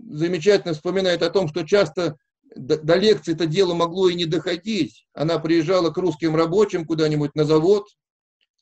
замечательно 0.09 0.73
вспоминает 0.73 1.21
о 1.21 1.29
том, 1.29 1.47
что 1.47 1.63
часто 1.63 2.17
до, 2.55 2.77
до 2.77 2.95
лекций 2.95 3.33
это 3.33 3.45
дело 3.45 3.73
могло 3.73 4.09
и 4.09 4.15
не 4.15 4.25
доходить. 4.25 5.05
Она 5.13 5.39
приезжала 5.39 5.91
к 5.91 5.97
русским 5.97 6.35
рабочим 6.35 6.85
куда-нибудь 6.85 7.35
на 7.35 7.45
завод, 7.45 7.87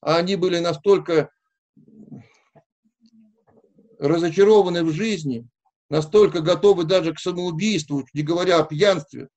а 0.02 0.18
они 0.18 0.36
были 0.36 0.60
настолько 0.60 1.30
разочарованы 4.00 4.84
в 4.84 4.92
жизни, 4.92 5.48
настолько 5.90 6.42
готовы 6.42 6.84
даже 6.84 7.14
к 7.14 7.20
самоубийству, 7.20 8.06
не 8.14 8.22
говоря 8.22 8.60
о 8.60 8.64
пьянстве, 8.64 9.30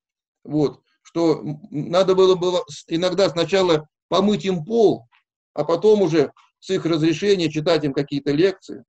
вот, 0.43 0.81
что 1.01 1.43
надо 1.69 2.15
было, 2.15 2.35
было 2.35 2.63
иногда 2.87 3.29
сначала 3.29 3.87
помыть 4.07 4.45
им 4.45 4.63
пол, 4.65 5.07
а 5.53 5.63
потом 5.63 6.01
уже 6.01 6.31
с 6.59 6.69
их 6.69 6.85
разрешения 6.85 7.49
читать 7.49 7.83
им 7.83 7.93
какие-то 7.93 8.31
лекции. 8.31 8.83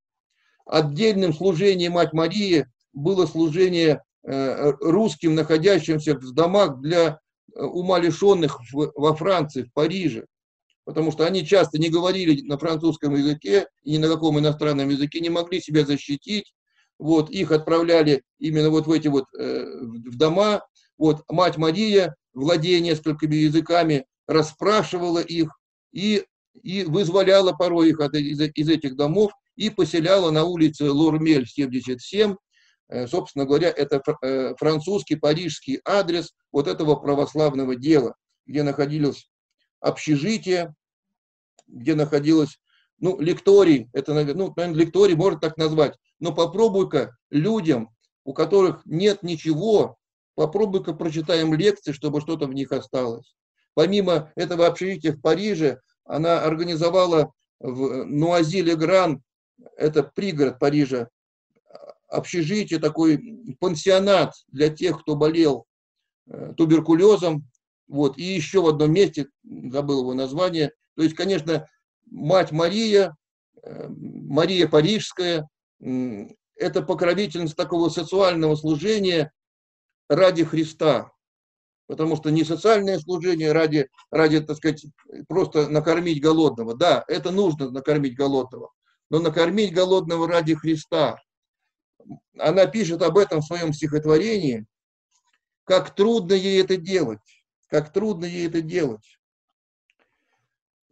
Отдельным 0.66 1.32
служением 1.32 1.92
Мать 1.92 2.12
Марии 2.12 2.66
было 2.92 3.26
служение 3.26 4.02
русским, 4.24 5.34
находящимся 5.34 6.14
в 6.14 6.32
домах 6.32 6.80
для 6.80 7.18
э, 7.54 7.62
умалишенных 7.62 8.60
во 8.72 9.16
Франции, 9.16 9.62
в 9.64 9.72
Париже. 9.72 10.26
потому 10.84 11.12
что 11.12 11.26
они 11.26 11.44
часто 11.46 11.78
не 11.78 11.88
говорили 11.88 12.42
на 12.42 12.58
французском 12.58 13.14
языке 13.14 13.66
и 13.82 13.92
ни 13.92 13.98
на 13.98 14.08
каком 14.08 14.38
иностранном 14.38 14.88
языке, 14.88 15.20
не 15.20 15.30
могли 15.30 15.60
себя 15.60 15.84
защитить. 15.84 16.54
Вот, 16.98 17.30
их 17.30 17.50
отправляли 17.50 18.22
именно 18.38 18.70
вот 18.70 18.86
в 18.86 18.92
эти 18.92 19.08
вот 19.08 19.24
э, 19.36 19.64
в 19.80 20.16
дома. 20.16 20.62
Вот, 20.96 21.24
мать 21.28 21.56
Мария, 21.56 22.14
владея 22.32 22.80
несколькими 22.80 23.34
языками, 23.34 24.06
расспрашивала 24.28 25.18
их 25.18 25.50
и, 25.92 26.24
и 26.62 26.84
вызволяла 26.84 27.52
порой 27.52 27.90
их 27.90 28.00
от, 28.00 28.14
из, 28.14 28.40
из 28.40 28.68
этих 28.68 28.94
домов 28.94 29.32
и 29.56 29.68
поселяла 29.68 30.30
на 30.30 30.44
улице 30.44 30.90
Лурмель, 30.90 31.46
77. 31.46 32.36
Э, 32.92 33.06
собственно 33.06 33.46
говоря, 33.46 33.72
это 33.74 34.02
э, 34.20 34.54
французский, 34.58 35.16
парижский 35.16 35.80
адрес 35.82 36.34
вот 36.52 36.68
этого 36.68 36.94
православного 36.96 37.74
дела, 37.74 38.16
где 38.44 38.62
находилось 38.62 39.30
общежитие, 39.80 40.74
где 41.66 41.94
находилось, 41.94 42.60
ну, 42.98 43.18
лекторий, 43.18 43.88
это, 43.94 44.12
ну, 44.12 44.52
наверное, 44.54 44.74
лекторий 44.74 45.14
можно 45.14 45.40
так 45.40 45.56
назвать, 45.56 45.96
но 46.20 46.34
попробуй-ка 46.34 47.16
людям, 47.30 47.88
у 48.24 48.34
которых 48.34 48.82
нет 48.84 49.22
ничего, 49.22 49.96
попробуй-ка 50.34 50.92
прочитаем 50.92 51.54
лекции, 51.54 51.92
чтобы 51.92 52.20
что-то 52.20 52.46
в 52.46 52.52
них 52.52 52.72
осталось. 52.72 53.34
Помимо 53.72 54.30
этого 54.36 54.66
общежития 54.66 55.12
в 55.12 55.20
Париже, 55.22 55.80
она 56.04 56.42
организовала 56.42 57.32
в 57.58 58.04
Нуази-Легран, 58.04 59.22
это 59.78 60.02
пригород 60.02 60.58
Парижа, 60.58 61.08
общежитие, 62.12 62.78
такой 62.78 63.20
пансионат 63.58 64.34
для 64.48 64.68
тех, 64.68 65.00
кто 65.00 65.16
болел 65.16 65.66
э, 66.28 66.52
туберкулезом, 66.56 67.48
вот, 67.88 68.18
и 68.18 68.22
еще 68.22 68.62
в 68.62 68.68
одном 68.68 68.92
месте, 68.92 69.28
забыл 69.42 70.00
его 70.00 70.14
название, 70.14 70.72
то 70.94 71.02
есть, 71.02 71.14
конечно, 71.14 71.66
мать 72.10 72.52
Мария, 72.52 73.16
э, 73.62 73.88
Мария 73.88 74.68
Парижская, 74.68 75.48
это 76.56 76.82
покровительница 76.82 77.56
такого 77.56 77.88
социального 77.88 78.54
служения 78.54 79.32
ради 80.08 80.44
Христа. 80.44 81.10
Потому 81.88 82.16
что 82.16 82.30
не 82.30 82.44
социальное 82.44 82.98
служение 83.00 83.52
ради, 83.52 83.88
ради, 84.10 84.40
так 84.40 84.56
сказать, 84.56 84.86
просто 85.28 85.68
накормить 85.68 86.22
голодного. 86.22 86.74
Да, 86.74 87.04
это 87.08 87.32
нужно 87.32 87.70
накормить 87.70 88.14
голодного. 88.14 88.70
Но 89.10 89.18
накормить 89.18 89.74
голодного 89.74 90.28
ради 90.28 90.54
Христа. 90.54 91.18
Она 92.38 92.66
пишет 92.66 93.02
об 93.02 93.18
этом 93.18 93.40
в 93.40 93.46
своем 93.46 93.72
стихотворении, 93.72 94.66
как 95.64 95.94
трудно 95.94 96.34
ей 96.34 96.62
это 96.62 96.76
делать 96.76 97.20
как 97.72 97.90
трудно 97.90 98.26
ей 98.26 98.48
это 98.48 98.60
делать. 98.60 99.18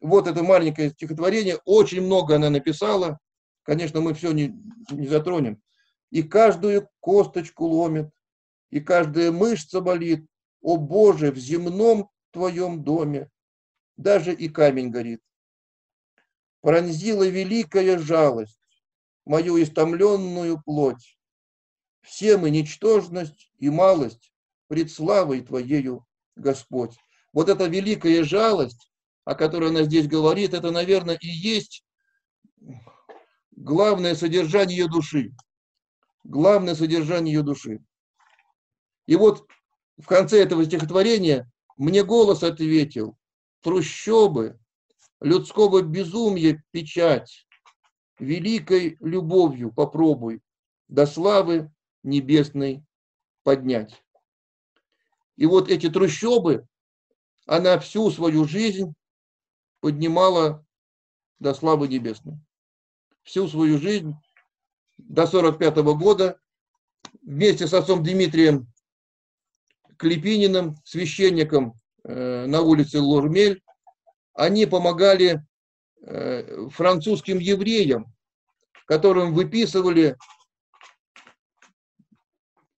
Вот 0.00 0.26
это 0.26 0.42
маленькое 0.42 0.88
стихотворение, 0.88 1.58
очень 1.66 2.00
много 2.00 2.36
она 2.36 2.48
написала, 2.48 3.18
конечно, 3.64 4.00
мы 4.00 4.14
все 4.14 4.32
не, 4.32 4.54
не 4.90 5.06
затронем. 5.06 5.60
И 6.10 6.22
каждую 6.22 6.88
косточку 7.00 7.66
ломит, 7.66 8.08
и 8.70 8.80
каждая 8.80 9.30
мышца 9.30 9.82
болит. 9.82 10.26
О 10.62 10.78
Боже, 10.78 11.32
в 11.32 11.36
земном 11.36 12.08
твоем 12.30 12.82
доме 12.82 13.30
даже 13.98 14.32
и 14.32 14.48
камень 14.48 14.88
горит. 14.88 15.20
Пронзила 16.62 17.28
великая 17.28 17.98
жалость 17.98 18.59
мою 19.24 19.62
истомленную 19.62 20.62
плоть. 20.62 21.18
Все 22.02 22.36
мы 22.36 22.50
ничтожность 22.50 23.52
и 23.58 23.68
малость 23.70 24.32
пред 24.68 24.90
славой 24.90 25.42
Твоею 25.42 26.06
Господь. 26.36 26.96
Вот 27.32 27.48
эта 27.48 27.66
великая 27.66 28.24
жалость, 28.24 28.90
о 29.24 29.34
которой 29.34 29.70
она 29.70 29.82
здесь 29.82 30.08
говорит, 30.08 30.54
это, 30.54 30.70
наверное, 30.70 31.18
и 31.20 31.28
есть 31.28 31.84
главное 33.52 34.14
содержание 34.14 34.78
ее 34.78 34.88
души. 34.88 35.32
Главное 36.24 36.74
содержание 36.74 37.34
ее 37.34 37.42
души. 37.42 37.80
И 39.06 39.16
вот 39.16 39.46
в 39.98 40.06
конце 40.06 40.42
этого 40.42 40.64
стихотворения 40.64 41.50
мне 41.76 42.04
голос 42.04 42.42
ответил, 42.42 43.16
трущобы, 43.62 44.58
людского 45.20 45.82
безумия 45.82 46.62
печать, 46.70 47.46
великой 48.20 48.96
любовью 49.00 49.72
попробуй 49.72 50.42
до 50.88 51.06
славы 51.06 51.72
небесной 52.02 52.84
поднять. 53.42 54.02
И 55.36 55.46
вот 55.46 55.70
эти 55.70 55.88
трущобы, 55.88 56.66
она 57.46 57.78
всю 57.78 58.10
свою 58.10 58.44
жизнь 58.44 58.94
поднимала 59.80 60.64
до 61.38 61.54
славы 61.54 61.88
небесной. 61.88 62.38
Всю 63.22 63.48
свою 63.48 63.78
жизнь 63.78 64.14
до 64.98 65.26
45 65.26 65.78
-го 65.78 65.96
года 65.96 66.38
вместе 67.22 67.66
с 67.66 67.74
отцом 67.74 68.02
Дмитрием 68.02 68.70
Клепининым, 69.96 70.76
священником 70.84 71.74
э, 72.04 72.46
на 72.46 72.60
улице 72.62 73.00
Лурмель, 73.00 73.62
они 74.34 74.66
помогали 74.66 75.44
французским 76.02 77.38
евреям, 77.38 78.06
которым 78.86 79.34
выписывали 79.34 80.16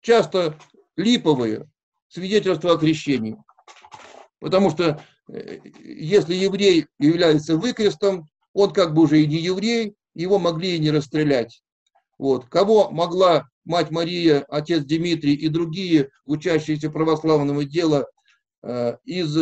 часто 0.02 0.58
липовые, 0.96 1.68
свидетельство 2.08 2.72
о 2.72 2.76
крещении. 2.76 3.36
Потому 4.40 4.70
что 4.70 5.02
э, 5.32 5.60
если 5.80 6.34
еврей 6.34 6.86
является 6.98 7.56
выкрестом, 7.56 8.28
он 8.52 8.72
как 8.72 8.92
бы 8.92 9.02
уже 9.02 9.22
и 9.22 9.26
не 9.26 9.36
еврей, 9.36 9.94
его 10.14 10.38
могли 10.38 10.76
и 10.76 10.78
не 10.78 10.90
расстрелять. 10.90 11.62
Вот. 12.18 12.46
Кого 12.46 12.90
могла 12.90 13.48
мать 13.64 13.90
Мария, 13.90 14.44
отец 14.48 14.84
Дмитрий 14.84 15.34
и 15.34 15.48
другие 15.48 16.10
учащиеся 16.26 16.90
православного 16.90 17.64
дела 17.64 18.06
э, 18.62 18.96
из 19.04 19.38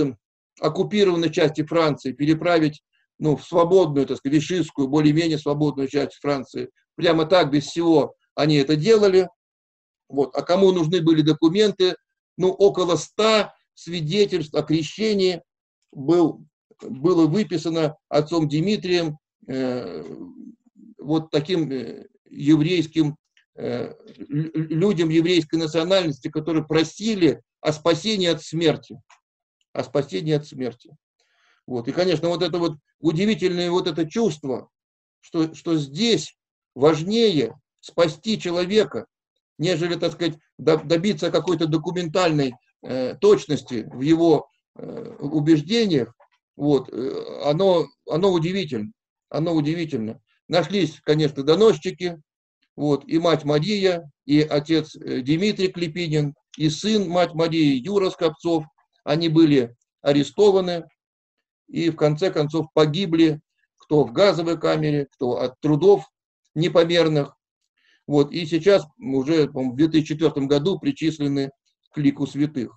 оккупированной 0.61 1.33
части 1.33 1.65
Франции 1.65 2.13
переправить 2.13 2.83
ну, 3.21 3.37
в 3.37 3.45
свободную, 3.45 4.07
так 4.07 4.17
сказать, 4.17 4.41
вишистскую, 4.41 4.89
более-менее 4.89 5.39
свободную 5.39 5.89
часть 5.89 6.15
Франции. 6.15 6.71
Прямо 6.97 7.27
так, 7.27 7.51
без 7.51 7.67
всего, 7.67 8.15
они 8.35 8.57
это 8.57 8.77
делали. 8.77 9.29
Вот. 10.09 10.35
А 10.35 10.43
кому 10.43 10.73
нужны 10.73 11.03
были 11.03 11.21
документы, 11.21 11.97
ну, 12.39 12.49
около 12.49 12.97
ста 12.97 13.55
свидетельств 13.75 14.55
о 14.55 14.63
крещении 14.63 15.43
был, 15.93 16.47
было 16.81 17.27
выписано 17.27 17.97
отцом 18.09 18.49
Дмитрием 18.49 19.19
э, 19.47 20.03
вот 20.99 21.31
таким 21.31 21.71
э, 21.71 22.07
еврейским 22.31 23.17
э, 23.57 23.93
людям 24.29 25.11
еврейской 25.11 25.57
национальности, 25.57 26.29
которые 26.29 26.65
просили 26.65 27.43
о 27.61 27.73
спасении 27.73 28.29
от 28.29 28.43
смерти. 28.43 28.99
О 29.75 29.85
спасении 29.85 30.33
от 30.33 30.47
смерти. 30.47 30.97
Вот. 31.71 31.87
И, 31.87 31.93
конечно, 31.93 32.29
вот 32.29 32.43
это 32.43 32.59
вот 32.59 32.79
удивительное 32.99 33.71
вот 33.71 33.87
это 33.87 34.05
чувство, 34.05 34.69
что, 35.21 35.55
что 35.55 35.77
здесь 35.77 36.37
важнее 36.75 37.61
спасти 37.79 38.41
человека, 38.41 39.07
нежели, 39.57 39.95
так 39.95 40.15
сказать, 40.15 40.37
добиться 40.59 41.31
какой-то 41.31 41.69
документальной 41.69 42.55
э, 42.83 43.15
точности 43.21 43.89
в 43.89 44.01
его 44.01 44.49
э, 44.75 45.17
убеждениях, 45.21 46.13
вот, 46.57 46.89
э, 46.93 47.43
оно, 47.45 47.87
оно 48.11 48.33
удивительно. 48.33 48.91
Оно 49.29 49.55
удивительно. 49.55 50.21
Нашлись, 50.49 51.01
конечно, 51.05 51.45
доносчики, 51.45 52.21
вот, 52.75 53.05
и 53.07 53.21
мать 53.21 53.45
Мария, 53.45 54.11
и 54.27 54.41
отец 54.41 54.97
Дмитрий 54.97 55.69
Клепинин, 55.69 56.35
и 56.57 56.69
сын 56.69 57.09
мать 57.09 57.33
Марии 57.33 57.77
Юра 57.77 58.11
Скопцов. 58.11 58.65
Они 59.05 59.29
были 59.29 59.77
арестованы 60.03 60.85
и 61.71 61.91
в 61.91 61.97
конце 61.97 62.31
концов 62.31 62.67
погибли, 62.75 63.41
кто 63.77 64.05
в 64.05 64.13
газовой 64.13 64.59
камере, 64.59 65.07
кто 65.13 65.41
от 65.41 65.59
трудов 65.61 66.05
непомерных, 66.55 67.37
вот, 68.07 68.33
и 68.33 68.45
сейчас 68.45 68.85
уже 68.99 69.49
в 69.49 69.77
2004 69.77 70.47
году 70.47 70.79
причислены 70.81 71.51
к 71.93 71.99
лику 71.99 72.27
святых. 72.27 72.77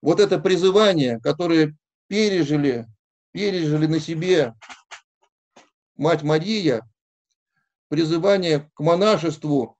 Вот 0.00 0.18
это 0.18 0.40
призывание, 0.40 1.20
которое 1.20 1.76
пережили, 2.08 2.86
пережили 3.30 3.86
на 3.86 4.00
себе 4.00 4.54
мать 5.96 6.24
Мария, 6.24 6.82
призывание 7.86 8.68
к 8.74 8.80
монашеству 8.80 9.78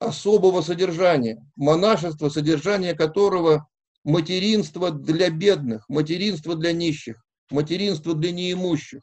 особого 0.00 0.60
содержания, 0.60 1.40
монашество, 1.54 2.28
содержание 2.28 2.94
которого 2.94 3.68
материнство 4.04 4.90
для 4.90 5.30
бедных, 5.30 5.88
материнство 5.88 6.54
для 6.54 6.72
нищих, 6.72 7.24
материнство 7.50 8.14
для 8.14 8.32
неимущих. 8.32 9.02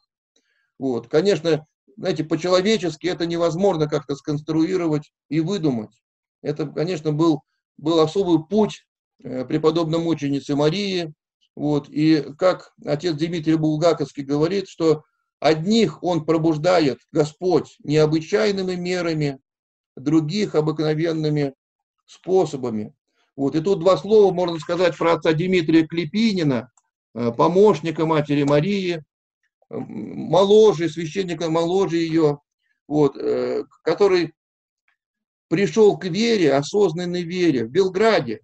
Вот. 0.78 1.08
Конечно, 1.08 1.66
знаете, 1.96 2.24
по-человечески 2.24 3.06
это 3.06 3.26
невозможно 3.26 3.88
как-то 3.88 4.14
сконструировать 4.14 5.12
и 5.28 5.40
выдумать. 5.40 5.90
Это, 6.42 6.66
конечно, 6.66 7.12
был, 7.12 7.42
был 7.76 8.00
особый 8.00 8.44
путь 8.44 8.86
э, 9.22 9.44
преподобной 9.44 9.98
мученицы 9.98 10.56
Марии, 10.56 11.12
Вот, 11.54 11.88
и 11.90 12.24
как 12.38 12.72
отец 12.84 13.14
Дмитрий 13.16 13.56
Булгаковский 13.56 14.24
говорит, 14.24 14.68
что 14.68 15.04
одних 15.38 16.02
он 16.02 16.24
пробуждает 16.24 16.98
Господь 17.12 17.76
необычайными 17.84 18.74
мерами, 18.74 19.38
других 19.96 20.54
обыкновенными 20.54 21.54
способами. 22.06 22.94
Вот, 23.36 23.54
и 23.54 23.60
тут 23.60 23.80
два 23.80 23.96
слова 23.96 24.32
можно 24.32 24.58
сказать 24.58 24.96
про 24.96 25.14
отца 25.14 25.32
Дмитрия 25.32 25.86
Клепинина, 25.86 26.70
э, 27.14 27.32
помощника 27.32 28.06
матери 28.06 28.42
Марии, 28.42 29.02
моложе, 29.70 30.88
священника 30.88 31.50
моложе 31.50 31.96
ее, 31.96 32.40
вот, 32.86 33.16
э, 33.16 33.64
который 33.82 34.34
пришел 35.48 35.98
к 35.98 36.04
вере, 36.04 36.54
осознанной 36.54 37.22
вере 37.22 37.64
в 37.64 37.70
Белграде, 37.70 38.40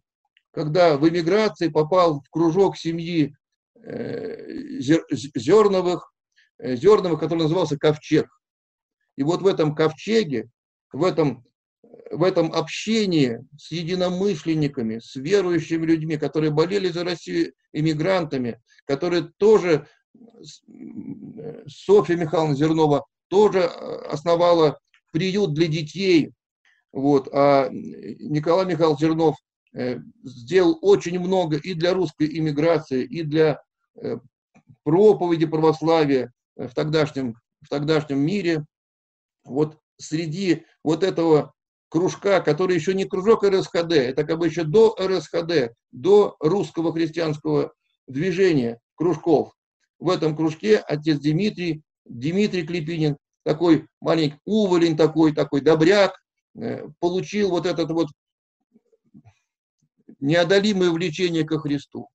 когда 0.53 0.97
в 0.97 1.09
эмиграции 1.09 1.69
попал 1.69 2.21
в 2.21 2.31
кружок 2.31 2.77
семьи 2.77 3.35
э, 3.83 4.81
зерновых, 4.81 6.13
э, 6.59 6.77
зерновых, 6.77 7.21
который 7.21 7.41
назывался 7.41 7.79
Ковчег. 7.79 8.27
И 9.17 9.23
вот 9.23 9.43
в 9.43 9.47
этом 9.47 9.75
ковчеге, 9.75 10.49
в 10.93 11.05
этом, 11.05 11.45
в 12.11 12.23
этом 12.23 12.53
общении 12.53 13.39
с 13.59 13.71
единомышленниками, 13.71 14.99
с 14.99 15.17
верующими 15.17 15.85
людьми, 15.87 16.17
которые 16.17 16.51
болели 16.51 16.89
за 16.89 17.05
Россию 17.05 17.53
эмигрантами, 17.73 18.61
которые 18.87 19.31
тоже, 19.37 19.87
Софья 21.67 22.17
Михайловна 22.17 22.55
Зернова 22.55 23.05
тоже 23.29 23.65
основала 23.65 24.79
приют 25.13 25.55
для 25.55 25.67
детей, 25.67 26.33
вот, 26.93 27.29
а 27.33 27.69
Николай 27.71 28.67
Михайлович 28.67 29.01
Зернов 29.01 29.37
Э, 29.75 29.99
сделал 30.25 30.79
очень 30.81 31.19
много 31.19 31.57
и 31.57 31.75
для 31.75 31.93
русской 31.93 32.39
иммиграции, 32.39 33.05
и 33.05 33.23
для 33.23 33.63
э, 33.97 34.17
проповеди 34.83 35.47
православия 35.47 36.33
в 36.57 36.75
тогдашнем, 36.75 37.37
в 37.61 37.69
тогдашнем 37.69 38.19
мире. 38.19 38.65
Вот 39.45 39.79
среди 39.99 40.65
вот 40.83 41.05
этого 41.05 41.53
кружка, 41.89 42.41
который 42.41 42.77
еще 42.77 42.95
не 42.95 43.05
кружок 43.05 43.45
РСХД, 43.45 43.93
это 43.93 44.25
как 44.25 44.39
бы 44.39 44.47
еще 44.47 44.65
до 44.65 44.95
РСХД, 45.01 45.75
до 45.91 46.37
русского 46.41 46.93
христианского 46.93 47.73
движения 48.07 48.81
кружков. 48.95 49.55
В 49.99 50.11
этом 50.11 50.37
кружке 50.37 50.79
отец 50.79 51.19
Дмитрий, 51.19 51.83
Дмитрий 52.05 52.67
Клепинин, 52.67 53.17
такой 53.45 53.87
маленький 54.01 54.39
уволень 54.45 54.97
такой, 54.97 55.35
такой 55.35 55.61
добряк, 55.61 56.15
э, 56.57 56.87
получил 57.01 57.51
вот 57.51 57.67
этот 57.67 57.91
вот 57.91 58.09
неодолимое 60.21 60.91
влечение 60.91 61.45
ко 61.45 61.59
Христу. 61.59 62.09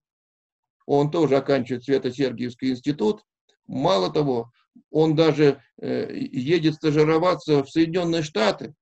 Он 0.85 1.09
тоже 1.11 1.37
оканчивает 1.37 1.83
Свято-Сергиевский 1.83 2.71
институт. 2.71 3.23
Мало 3.67 4.11
того, 4.11 4.51
он 4.91 5.15
даже 5.15 5.61
э, 5.81 6.13
едет 6.13 6.75
стажироваться 6.75 7.63
в 7.63 7.69
Соединенные 7.69 8.21
Штаты 8.21 8.73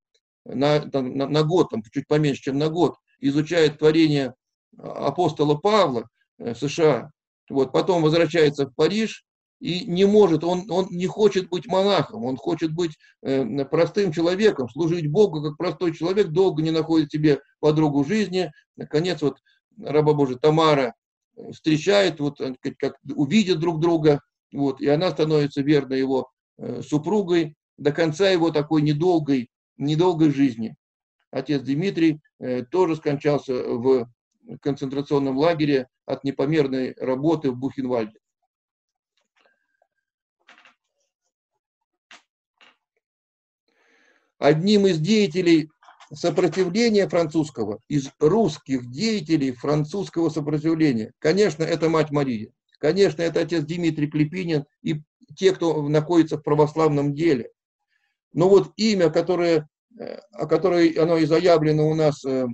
на, 0.46 0.84
на, 0.86 1.28
на 1.28 1.44
год, 1.44 1.70
там, 1.70 1.84
чуть 1.92 2.08
поменьше, 2.08 2.44
чем 2.44 2.58
на 2.58 2.70
год, 2.70 2.96
изучает 3.20 3.80
творение 3.80 4.34
апостола 4.78 5.56
Павла 5.56 6.08
э, 6.40 6.56
США. 6.56 7.12
Вот, 7.50 7.72
потом 7.72 8.02
возвращается 8.02 8.66
в 8.66 8.76
Париж, 8.76 9.26
и 9.60 9.86
не 9.86 10.06
может, 10.06 10.44
он, 10.44 10.70
он 10.72 10.88
не 10.90 11.06
хочет 11.06 11.50
быть 11.50 11.68
монахом, 11.68 12.26
он 12.26 12.36
хочет 12.36 12.74
быть 12.74 12.98
э, 13.22 13.66
простым 13.66 14.12
человеком, 14.12 14.70
служить 14.70 15.08
Богу 15.08 15.44
как 15.44 15.58
простой 15.58 15.94
человек, 15.94 16.30
долго 16.30 16.64
не 16.64 16.72
находит 16.72 17.12
себе 17.12 17.42
подругу 17.60 18.04
жизни. 18.04 18.52
Наконец, 18.76 19.22
вот 19.22 19.38
раба 19.80 20.14
Божия 20.14 20.38
Тамара 20.38 20.96
встречает, 21.52 22.20
вот, 22.20 22.40
как, 22.40 22.78
как 22.78 22.96
увидят 23.16 23.60
друг 23.60 23.80
друга, 23.80 24.22
вот, 24.52 24.82
и 24.82 24.88
она 24.88 25.12
становится 25.12 25.62
верной 25.62 26.00
его 26.00 26.30
э, 26.58 26.82
супругой 26.82 27.56
до 27.78 27.92
конца 27.92 28.30
его 28.30 28.52
такой 28.52 28.82
недолгой, 28.82 29.50
недолгой 29.82 30.32
жизни. 30.32 30.76
Отец 31.32 31.62
Дмитрий 31.62 32.20
э, 32.40 32.64
тоже 32.64 32.96
скончался 32.96 33.54
в 33.54 34.10
концентрационном 34.62 35.38
лагере 35.38 35.88
от 36.06 36.24
непомерной 36.24 36.94
работы 36.98 37.52
в 37.52 37.58
Бухенвальде. 37.58 38.22
одним 44.42 44.88
из 44.88 44.98
деятелей 45.00 45.70
сопротивления 46.14 47.08
французского, 47.08 47.80
из 47.88 48.10
русских 48.20 48.90
деятелей 48.90 49.52
французского 49.52 50.30
сопротивления. 50.30 51.14
Конечно, 51.20 51.64
это 51.64 51.90
мать 51.90 52.12
Мария. 52.12 52.52
Конечно, 52.80 53.22
это 53.22 53.42
отец 53.42 53.64
Дмитрий 53.64 54.08
Клепинин 54.08 54.66
и 54.82 55.02
те, 55.38 55.54
кто 55.54 55.88
находится 55.88 56.38
в 56.38 56.42
православном 56.42 57.14
деле. 57.14 57.52
Но 58.34 58.50
вот 58.50 58.74
имя, 58.78 59.10
которое, 59.10 59.70
о 60.34 60.48
которой 60.48 60.90
оно 60.92 61.18
и 61.18 61.26
заявлено 61.26 61.88
у 61.88 61.94
нас 61.94 62.24
э, 62.26 62.46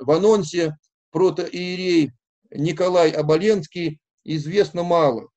в 0.00 0.10
анонсе, 0.10 0.76
протоиерей 1.10 2.12
Николай 2.50 3.10
Оболенский, 3.10 4.00
известно 4.24 4.82
мало. 4.82 5.28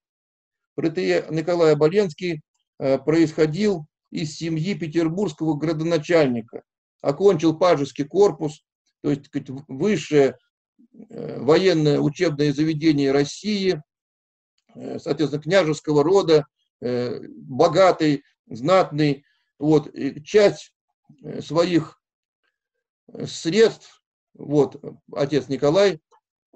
Протоиерей 0.76 1.26
Николай 1.30 1.74
Оболенский 1.74 2.42
э, 2.80 2.98
происходил 2.98 3.86
из 4.12 4.36
семьи 4.36 4.74
петербургского 4.74 5.56
градоначальника. 5.56 6.64
Окончил 7.02 7.58
Пажеский 7.58 8.06
корпус, 8.06 8.64
то 9.02 9.12
есть 9.12 9.30
высшее 9.68 10.38
э, 11.10 11.40
военное 11.40 12.00
учебное 12.00 12.52
заведение 12.54 13.12
России, 13.12 13.82
соответственно, 14.74 15.42
княжеского 15.42 16.04
рода, 16.04 16.46
богатый, 16.82 18.24
знатный. 18.46 19.24
Вот, 19.58 19.90
часть 20.26 20.75
своих 21.42 22.02
средств, 23.26 24.04
вот, 24.34 24.82
отец 25.14 25.48
Николай, 25.48 26.00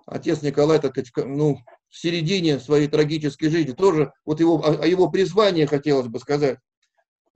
отец 0.06 0.42
Николай, 0.42 0.80
так 0.80 0.92
сказать, 1.06 1.30
ну, 1.30 1.60
в 1.90 1.98
середине 1.98 2.60
своей 2.60 2.88
трагической 2.88 3.50
жизни 3.50 3.72
тоже, 3.72 4.12
вот 4.26 4.40
его, 4.40 4.64
о 4.64 4.86
его 4.86 5.10
призвании 5.10 5.66
хотелось 5.66 6.08
бы 6.08 6.20
сказать 6.20 6.60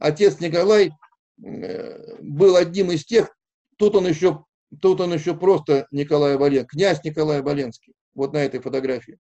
отец 0.04 0.40
Николай 0.40 0.92
э, 1.42 2.18
был 2.22 2.58
одним 2.58 2.92
из 2.92 3.06
тех, 3.06 3.36
тут 3.78 3.96
он 3.96 4.06
еще, 4.06 4.44
тут 4.82 5.00
он 5.00 5.14
еще 5.14 5.36
просто 5.36 5.88
Николай 5.92 6.36
Оболенский, 6.36 6.68
князь 6.78 7.04
Николай 7.04 7.40
Оболенский, 7.40 7.94
вот 8.14 8.34
на 8.34 8.38
этой 8.38 8.60
фотографии. 8.60 9.18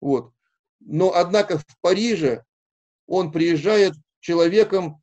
Вот. 0.00 0.32
Но, 0.80 1.14
однако, 1.14 1.58
в 1.58 1.64
Париже 1.80 2.44
он 3.06 3.30
приезжает 3.30 3.94
человеком, 4.20 5.00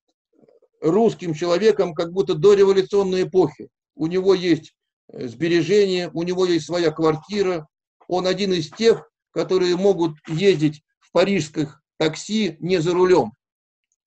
русским 0.84 1.34
человеком, 1.34 1.94
как 1.94 2.12
будто 2.12 2.36
до 2.36 2.54
революционной 2.54 3.24
эпохи. 3.24 3.70
У 3.96 4.08
него 4.08 4.34
есть 4.34 4.76
э, 5.08 5.28
сбережения, 5.28 6.10
у 6.14 6.24
него 6.24 6.46
есть 6.46 6.66
своя 6.66 6.92
квартира. 6.92 7.68
Он 8.08 8.28
один 8.28 8.54
из 8.54 8.70
тех, 8.70 9.10
которые 9.32 9.78
могут 9.78 10.18
ездить 10.28 10.84
в 11.00 11.12
парижских 11.12 11.82
такси 11.98 12.58
не 12.60 12.80
за 12.80 12.94
рулем. 12.94 13.32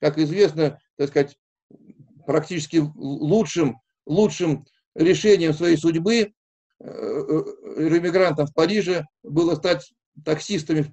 Как 0.01 0.19
известно, 0.19 0.79
так 0.97 1.09
сказать, 1.09 1.37
практически 2.27 2.83
лучшим, 2.95 3.81
лучшим 4.05 4.67
решением 4.95 5.55
своей 5.55 5.79
судьбы 5.79 6.17
э, 6.19 6.29
э, 6.81 7.43
иммигрантам 7.89 8.47
в 8.47 8.53
Париже 8.53 9.07
было 9.23 9.55
стать 9.55 9.93
таксистами, 10.25 10.85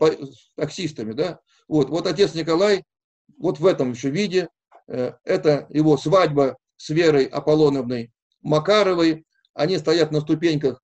таксистами, 0.55 1.13
да, 1.13 1.39
вот, 1.67 1.89
вот 1.89 2.07
отец 2.07 2.33
Николай, 2.35 2.83
вот 3.37 3.59
в 3.59 3.65
этом 3.65 3.91
еще 3.91 4.09
виде, 4.09 4.49
это 4.87 5.67
его 5.69 5.97
свадьба 5.97 6.57
с 6.77 6.89
Верой 6.89 7.25
Аполлоновной 7.25 8.11
Макаровой, 8.41 9.25
они 9.53 9.77
стоят 9.77 10.11
на 10.11 10.21
ступеньках 10.21 10.81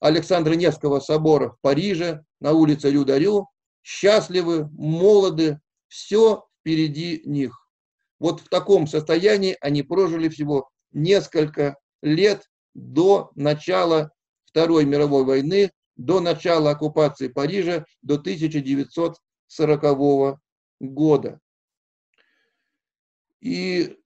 Александра 0.00 0.54
Невского 0.54 1.00
собора 1.00 1.50
в 1.50 1.60
Париже, 1.60 2.24
на 2.40 2.52
улице 2.52 2.90
Рюдарю, 2.90 3.48
счастливы, 3.82 4.68
молоды, 4.72 5.60
все 5.88 6.46
впереди 6.60 7.22
них. 7.24 7.66
Вот 8.18 8.40
в 8.40 8.48
таком 8.48 8.86
состоянии 8.86 9.56
они 9.60 9.82
прожили 9.82 10.28
всего 10.28 10.68
несколько 10.92 11.76
лет 12.02 12.44
до 12.74 13.30
начала 13.34 14.10
Второй 14.44 14.84
мировой 14.84 15.24
войны, 15.24 15.70
до 15.96 16.20
начала 16.20 16.70
оккупации 16.70 17.28
Парижа, 17.28 17.84
до 18.02 18.14
1940 18.14 20.38
года. 20.80 21.40
И 23.40 23.96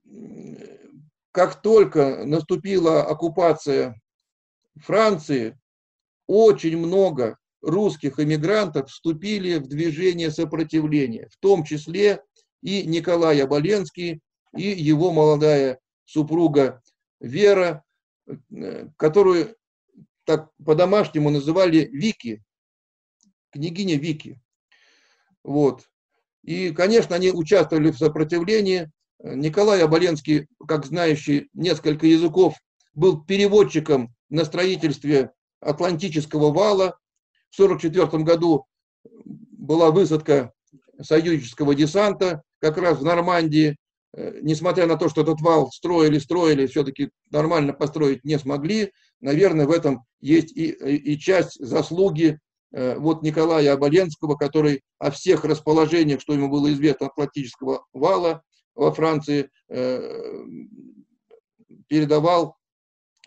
как 1.33 1.63
только 1.63 2.25
наступила 2.25 3.03
оккупация 3.05 4.01
Франции, 4.77 5.59
очень 6.27 6.77
много 6.77 7.39
русских 7.63 8.19
эмигрантов 8.19 8.91
вступили 8.91 9.59
в 9.59 9.69
движение 9.69 10.31
сопротивления, 10.31 11.29
в 11.31 11.37
том 11.39 11.65
числе 11.65 12.23
и 12.63 12.83
Николай 12.87 13.43
Оболенский, 13.43 14.21
и 14.57 14.63
его 14.63 15.13
молодая 15.13 15.79
супруга 16.05 16.83
Вера, 17.21 17.85
которую 18.97 19.57
так 20.25 20.51
по-домашнему 20.65 21.31
называли 21.31 21.89
Вики. 21.93 22.43
княгиня 23.51 23.97
Вики. 23.97 24.41
Вот. 25.45 25.89
И, 26.43 26.71
конечно, 26.71 27.17
они 27.17 27.31
участвовали 27.31 27.91
в 27.91 27.99
сопротивлении. 27.99 28.91
Николай 29.23 29.83
Оболенский, 29.83 30.49
как 30.67 30.87
знающий 30.87 31.49
несколько 31.53 32.07
языков, 32.07 32.55
был 32.95 33.23
переводчиком 33.23 34.15
на 34.29 34.45
строительстве 34.45 35.33
Атлантического 35.61 36.53
вала. 36.53 36.99
В 37.51 37.61
1944 37.61 38.23
году 38.25 38.67
была 39.25 39.91
высадка 39.91 40.53
союзнического 41.01 41.75
десанта 41.75 42.43
как 42.61 42.79
раз 42.79 42.99
в 42.99 43.05
Нормандии. 43.05 43.77
Э, 44.15 44.39
несмотря 44.43 44.87
на 44.87 44.97
то, 44.97 45.09
что 45.09 45.23
этот 45.23 45.41
вал 45.41 45.71
строили, 45.71 46.19
строили, 46.19 46.67
все-таки 46.67 47.11
нормально 47.31 47.73
построить 47.73 48.25
не 48.25 48.39
смогли. 48.39 48.93
Наверное, 49.21 49.67
в 49.67 49.71
этом 49.71 50.05
есть 50.21 50.57
и, 50.57 50.71
и 50.71 51.19
часть 51.19 51.65
заслуги 51.65 52.39
э, 52.73 52.97
вот 52.97 53.23
Николая 53.23 53.73
Оболенского, 53.73 54.37
который 54.37 54.83
о 54.99 55.11
всех 55.11 55.45
расположениях, 55.45 56.21
что 56.21 56.33
ему 56.33 56.49
было 56.49 56.73
известно 56.73 57.07
Атлантического 57.07 57.85
вала 57.93 58.43
во 58.81 58.93
Франции, 58.93 59.51
э, 59.69 60.45
передавал 61.87 62.57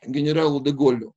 генералу 0.06 0.60
де 0.60 0.72
Голлю. 0.72 1.14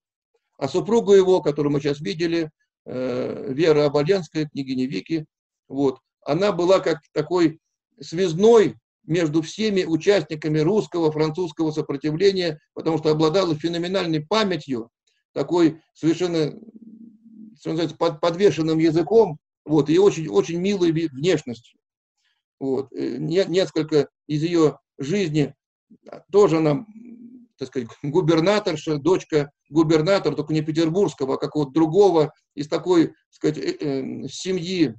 А 0.58 0.68
супругу 0.68 1.14
его, 1.14 1.40
которую 1.40 1.72
мы 1.72 1.80
сейчас 1.80 2.00
видели, 2.00 2.50
Вера 2.84 3.86
Оболенская, 3.86 4.46
княгиня 4.46 4.86
Вики, 4.86 5.26
вот, 5.68 5.98
она 6.24 6.52
была 6.52 6.78
как 6.78 7.00
такой 7.12 7.58
связной 8.00 8.76
между 9.04 9.42
всеми 9.42 9.84
участниками 9.84 10.58
русского, 10.58 11.10
французского 11.10 11.72
сопротивления, 11.72 12.60
потому 12.74 12.98
что 12.98 13.10
обладала 13.10 13.56
феноменальной 13.56 14.24
памятью, 14.24 14.90
такой 15.32 15.80
совершенно, 15.94 16.50
что 17.58 17.70
называется, 17.70 17.96
под, 17.96 18.20
подвешенным 18.20 18.78
языком, 18.78 19.38
вот, 19.64 19.88
и 19.90 19.98
очень, 19.98 20.28
очень 20.28 20.60
милой 20.60 20.92
внешностью. 20.92 21.75
Вот. 22.58 22.92
Э, 22.92 23.16
несколько 23.18 24.08
из 24.26 24.42
ее 24.42 24.78
жизни 24.98 25.54
тоже 26.30 26.58
она, 26.58 26.86
так 27.58 27.68
сказать, 27.68 27.88
губернаторша, 28.02 28.98
дочка 28.98 29.50
губернатора, 29.68 30.34
только 30.34 30.52
не 30.52 30.62
петербургского, 30.62 31.34
а 31.34 31.38
какого-то 31.38 31.72
другого, 31.72 32.32
из 32.54 32.68
такой, 32.68 33.08
так 33.08 33.14
сказать, 33.30 33.58
э, 33.58 33.76
э, 33.80 34.28
семьи 34.28 34.94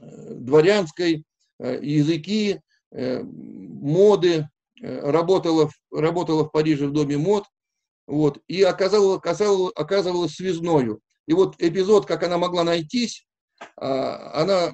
дворянской, 0.00 1.24
языки, 1.58 2.60
моды, 2.92 4.48
работала, 4.80 5.70
работала 5.90 6.44
в 6.44 6.52
Париже 6.52 6.86
в 6.86 6.92
доме 6.92 7.16
мод, 7.16 7.46
вот, 8.06 8.40
и 8.46 8.62
оказалась, 8.62 9.20
оказывалась 9.74 10.34
связною. 10.34 11.00
И 11.26 11.32
вот 11.32 11.56
эпизод, 11.58 12.06
как 12.06 12.22
она 12.22 12.38
могла 12.38 12.64
найтись, 12.64 13.26
а, 13.76 14.42
она 14.42 14.72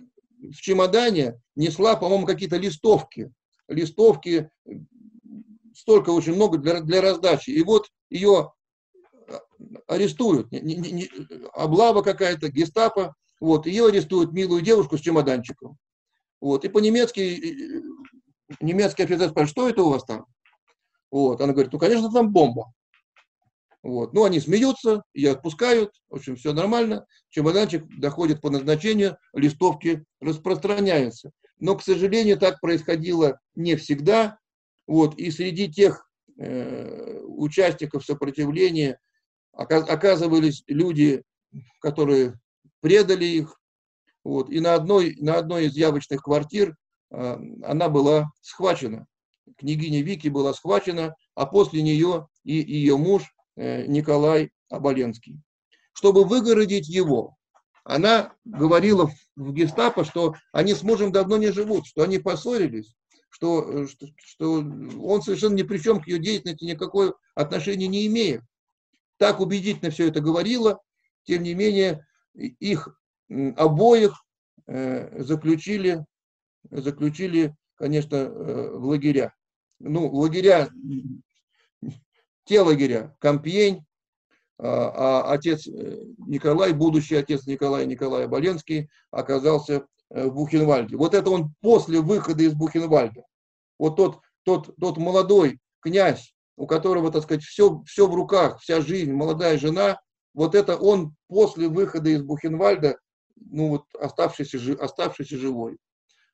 в 0.51 0.57
чемодане 0.57 1.41
несла, 1.57 1.97
по-моему, 1.97 2.27
какие-то 2.27 2.57
листовки. 2.57 3.33
Листовки, 3.69 4.51
столько 5.75 6.11
очень 6.11 6.35
много 6.35 6.59
для, 6.59 6.81
для 6.81 7.01
раздачи. 7.01 7.51
И 7.51 7.63
вот 7.63 7.89
ее 8.11 8.53
а, 9.29 9.41
арестуют, 9.87 10.53
не, 10.53 10.61
не, 10.61 10.77
не, 10.77 11.11
облава 11.53 12.03
какая-то, 12.03 12.49
гестапо, 12.49 13.15
вот, 13.41 13.67
ее 13.67 13.89
арестуют 13.89 14.33
милую 14.33 14.63
девушку 14.63 14.97
с 14.97 15.01
чемоданчиком. 15.01 15.77
Вот, 16.41 16.65
и 16.65 16.69
по-немецки 16.69 17.81
немецкий 18.61 19.05
офицер 19.05 19.31
спрашивает, 19.31 19.51
что 19.51 19.69
это 19.69 19.83
у 19.83 19.91
вас 19.91 20.05
там? 20.05 20.27
Вот, 21.11 21.41
она 21.41 21.53
говорит, 21.53 21.73
ну, 21.73 21.79
конечно, 21.79 22.11
там 22.11 22.33
бомба. 22.33 22.73
Вот. 23.85 24.13
Ну, 24.13 24.25
они 24.25 24.41
смеются, 24.41 25.05
ее 25.13 25.31
отпускают, 25.33 25.93
в 26.09 26.17
общем, 26.17 26.35
все 26.35 26.53
нормально, 26.53 27.07
чемоданчик 27.31 27.85
доходит 27.99 28.41
по 28.41 28.51
назначению, 28.51 29.17
листовки 29.33 30.05
распространяются. 30.21 31.31
Но, 31.61 31.77
к 31.77 31.83
сожалению, 31.83 32.37
так 32.37 32.61
происходило 32.61 33.39
не 33.55 33.77
всегда. 33.77 34.39
Вот. 34.89 35.17
И 35.17 35.31
среди 35.31 35.71
тех 35.71 36.09
э, 36.39 37.21
участников 37.21 38.05
сопротивления 38.05 38.99
оказывались 39.53 40.65
люди, 40.67 41.23
которые 41.81 42.41
предали 42.81 43.25
их. 43.25 43.61
Вот. 44.25 44.51
И 44.51 44.59
на 44.59 44.75
одной, 44.75 45.15
на 45.21 45.37
одной 45.37 45.67
из 45.67 45.77
явочных 45.77 46.23
квартир 46.23 46.75
Э, 47.15 47.37
она 47.63 47.89
была 47.89 48.31
схвачена. 48.41 49.07
Княгиня 49.59 50.03
Вики 50.03 50.29
была 50.29 50.53
схвачена, 50.53 51.15
а 51.35 51.47
после 51.47 51.83
нее 51.83 52.29
и 52.45 52.55
ее 52.55 52.97
муж 52.97 53.35
Николай 53.57 54.51
Оболенский. 54.71 55.41
Чтобы 55.93 56.25
выгородить 56.25 56.89
его, 56.89 57.37
она 57.85 58.33
говорила 58.45 59.11
в 59.37 59.53
гестапо, 59.53 60.05
что 60.05 60.35
они 60.53 60.75
с 60.75 60.83
мужем 60.83 61.13
давно 61.13 61.37
не 61.37 61.53
живут, 61.53 61.87
что 61.87 62.03
они 62.03 62.19
поссорились, 62.19 62.97
что, 63.29 63.87
что, 63.87 64.07
что 64.17 64.53
он 64.55 65.23
совершенно 65.23 65.55
ни 65.55 65.63
при 65.63 65.79
чем 65.79 66.01
к 66.01 66.09
ее 66.09 66.19
деятельности 66.19 66.65
никакой 66.65 67.13
отношения 67.35 67.87
не 67.87 68.07
имеет. 68.07 68.43
Так 69.19 69.41
убедительно 69.41 69.91
все 69.91 70.09
это 70.09 70.21
говорила, 70.21 70.81
тем 71.25 71.43
не 71.43 71.55
менее 71.55 72.07
их 72.35 72.89
обоих 73.57 74.25
э, 74.67 75.23
заключили 75.23 76.05
заключили, 76.71 77.55
конечно, 77.77 78.17
э, 78.17 78.71
в 78.77 78.87
лагеря. 78.87 79.35
Ну, 79.79 80.09
лагеря, 80.09 80.71
те 82.45 82.61
лагеря, 82.61 83.15
Кампьень, 83.21 83.85
а, 84.59 85.23
а 85.27 85.33
отец 85.33 85.67
э, 85.67 86.05
Николай, 86.27 86.73
будущий 86.73 87.17
отец 87.17 87.47
Николая 87.47 87.87
Николая 87.87 88.29
Боленский, 88.29 88.89
оказался 89.11 89.87
э, 90.11 90.27
в 90.27 90.35
Бухенвальде. 90.35 90.97
Вот 90.97 91.15
это 91.15 91.31
он 91.31 91.55
после 91.61 92.01
выхода 92.01 92.43
из 92.43 92.55
Бухенвальда. 92.55 93.25
Вот 93.79 93.97
тот, 93.97 94.21
тот, 94.45 94.75
тот 94.81 94.99
молодой 94.99 95.59
князь, 95.81 96.35
у 96.57 96.67
которого, 96.67 97.11
так 97.11 97.25
сказать, 97.25 97.43
все, 97.43 97.83
все 97.85 98.07
в 98.07 98.15
руках, 98.15 98.61
вся 98.61 98.81
жизнь, 98.81 99.13
молодая 99.13 99.59
жена, 99.59 100.01
вот 100.35 100.55
это 100.55 100.77
он 100.77 101.15
после 101.29 101.69
выхода 101.69 102.11
из 102.11 102.23
Бухенвальда, 102.23 102.99
ну 103.37 103.71
вот 103.71 103.85
оставшийся, 103.99 104.59
оставшийся 104.81 105.37
живой. 105.37 105.79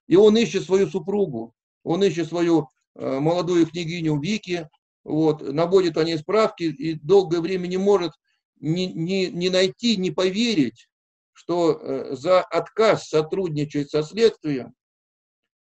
И 0.07 0.17
он 0.17 0.37
ищет 0.37 0.65
свою 0.65 0.89
супругу, 0.89 1.55
он 1.85 2.03
ищет 2.03 2.29
свою 2.29 2.69
э, 2.97 3.19
молодую 3.19 3.67
княгиню 3.67 4.21
Вики, 4.21 4.69
вот, 5.05 5.42
наводит 5.42 5.96
о 5.96 6.05
ней 6.05 6.18
справки 6.18 6.64
и 6.64 6.94
долгое 6.94 7.40
время 7.40 7.66
не 7.66 7.78
может 7.78 8.12
не, 8.61 8.92
не, 8.92 9.30
не 9.30 9.48
найти, 9.48 9.96
не 9.96 10.11
поверить, 10.11 10.88
что 11.32 11.72
э, 11.72 12.14
за 12.14 12.42
отказ 12.42 13.09
сотрудничать 13.09 13.90
со 13.90 14.03
следствием, 14.03 14.74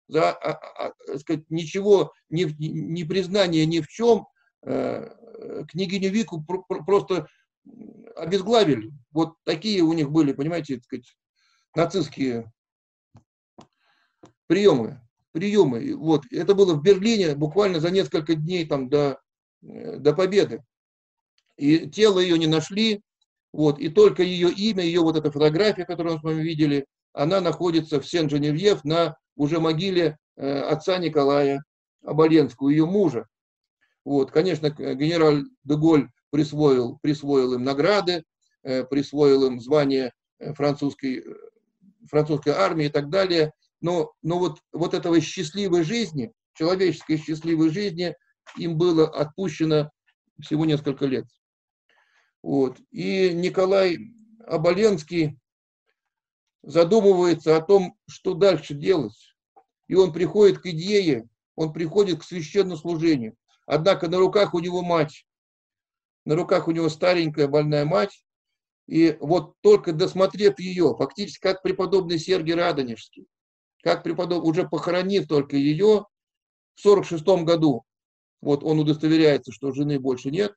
за 0.07 0.31
а, 0.31 0.51
а, 0.51 0.93
а 1.07 1.19
сказать, 1.19 1.43
ничего, 1.49 2.13
не, 2.29 2.45
не 2.45 3.03
признание 3.03 3.65
ни 3.65 3.79
в 3.79 3.87
чем, 3.87 4.25
э, 4.63 5.13
княгиню 5.69 6.09
Вику 6.09 6.43
пр 6.43 6.83
просто 6.85 7.27
обезглавили. 8.15 8.91
Вот 9.11 9.35
такие 9.43 9.81
у 9.81 9.93
них 9.93 10.09
были, 10.09 10.33
понимаете, 10.33 10.81
сказать, 10.81 11.15
нацистские 11.75 12.51
приемы, 14.47 15.01
приемы. 15.31 15.95
Вот, 15.95 16.23
это 16.31 16.55
было 16.55 16.73
в 16.73 16.81
Берлине 16.81 17.35
буквально 17.35 17.79
за 17.79 17.91
несколько 17.91 18.35
дней 18.35 18.65
там 18.65 18.89
до, 18.89 19.11
э, 19.11 19.15
до 19.61 20.13
победы. 20.13 20.63
И 21.57 21.89
тело 21.89 22.19
ее 22.19 22.37
не 22.37 22.47
нашли, 22.47 23.01
вот, 23.51 23.79
и 23.79 23.89
только 23.89 24.23
ее 24.23 24.51
имя, 24.51 24.83
ее 24.83 25.01
вот 25.01 25.15
эта 25.17 25.31
фотография, 25.31 25.85
которую 25.85 26.15
мы 26.15 26.19
с 26.19 26.23
вами 26.23 26.43
видели, 26.43 26.85
она 27.13 27.41
находится 27.41 27.99
в 27.99 28.07
Сен-Женевьев 28.07 28.83
на 28.83 29.17
уже 29.35 29.59
могиле 29.59 30.17
э, 30.35 30.59
отца 30.61 30.97
Николая 30.97 31.63
Оболенского, 32.03 32.69
ее 32.69 32.85
мужа. 32.85 33.25
Вот, 34.05 34.31
конечно, 34.31 34.69
генерал 34.69 35.43
Деголь 35.63 36.09
присвоил, 36.29 36.99
присвоил 37.01 37.53
им 37.53 37.63
награды, 37.63 38.23
э, 38.63 38.83
присвоил 38.83 39.45
им 39.45 39.59
звание 39.59 40.11
французской, 40.53 41.23
французской 42.07 42.49
армии 42.49 42.85
и 42.85 42.89
так 42.89 43.09
далее 43.09 43.53
но, 43.81 44.13
но 44.21 44.39
вот, 44.39 44.59
вот 44.71 44.93
этого 44.93 45.19
счастливой 45.21 45.83
жизни, 45.83 46.31
человеческой 46.53 47.17
счастливой 47.17 47.69
жизни 47.69 48.15
им 48.55 48.77
было 48.77 49.07
отпущено 49.07 49.91
всего 50.41 50.65
несколько 50.65 51.05
лет. 51.05 51.25
Вот. 52.43 52.79
И 52.91 53.31
Николай 53.33 53.97
Оболенский 54.45 55.39
задумывается 56.63 57.57
о 57.57 57.61
том, 57.61 57.97
что 58.07 58.33
дальше 58.33 58.73
делать. 58.73 59.35
И 59.87 59.95
он 59.95 60.13
приходит 60.13 60.59
к 60.59 60.65
идее, 60.67 61.27
он 61.55 61.73
приходит 61.73 62.19
к 62.19 62.23
священнослужению. 62.23 63.35
Однако 63.65 64.07
на 64.07 64.17
руках 64.17 64.53
у 64.53 64.59
него 64.59 64.81
мать, 64.81 65.25
на 66.25 66.35
руках 66.35 66.67
у 66.67 66.71
него 66.71 66.89
старенькая 66.89 67.47
больная 67.47 67.85
мать, 67.85 68.23
и 68.87 69.17
вот 69.19 69.55
только 69.61 69.91
досмотрев 69.91 70.59
ее, 70.59 70.95
фактически 70.97 71.41
как 71.41 71.61
преподобный 71.61 72.19
Сергий 72.19 72.53
Радонежский, 72.53 73.27
как 73.83 74.03
преподоб... 74.03 74.43
уже 74.45 74.67
похоронив 74.67 75.27
только 75.27 75.57
ее, 75.57 76.05
в 76.75 76.81
46 76.81 77.25
году, 77.43 77.83
вот 78.41 78.63
он 78.63 78.79
удостоверяется, 78.79 79.51
что 79.51 79.71
жены 79.71 79.99
больше 79.99 80.31
нет, 80.31 80.53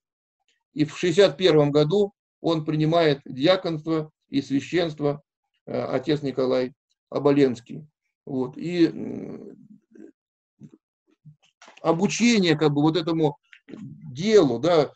и 0.72 0.84
в 0.84 0.96
61 0.96 1.70
году 1.70 2.12
он 2.40 2.64
принимает 2.64 3.20
диаконство 3.24 4.10
и 4.28 4.42
священство 4.42 5.22
отец 5.66 6.22
Николай 6.22 6.74
Оболенский. 7.10 7.86
Вот. 8.24 8.56
И 8.56 8.92
обучение 11.82 12.56
как 12.56 12.72
бы 12.72 12.82
вот 12.82 12.96
этому 12.96 13.38
делу, 13.68 14.58
да, 14.58 14.92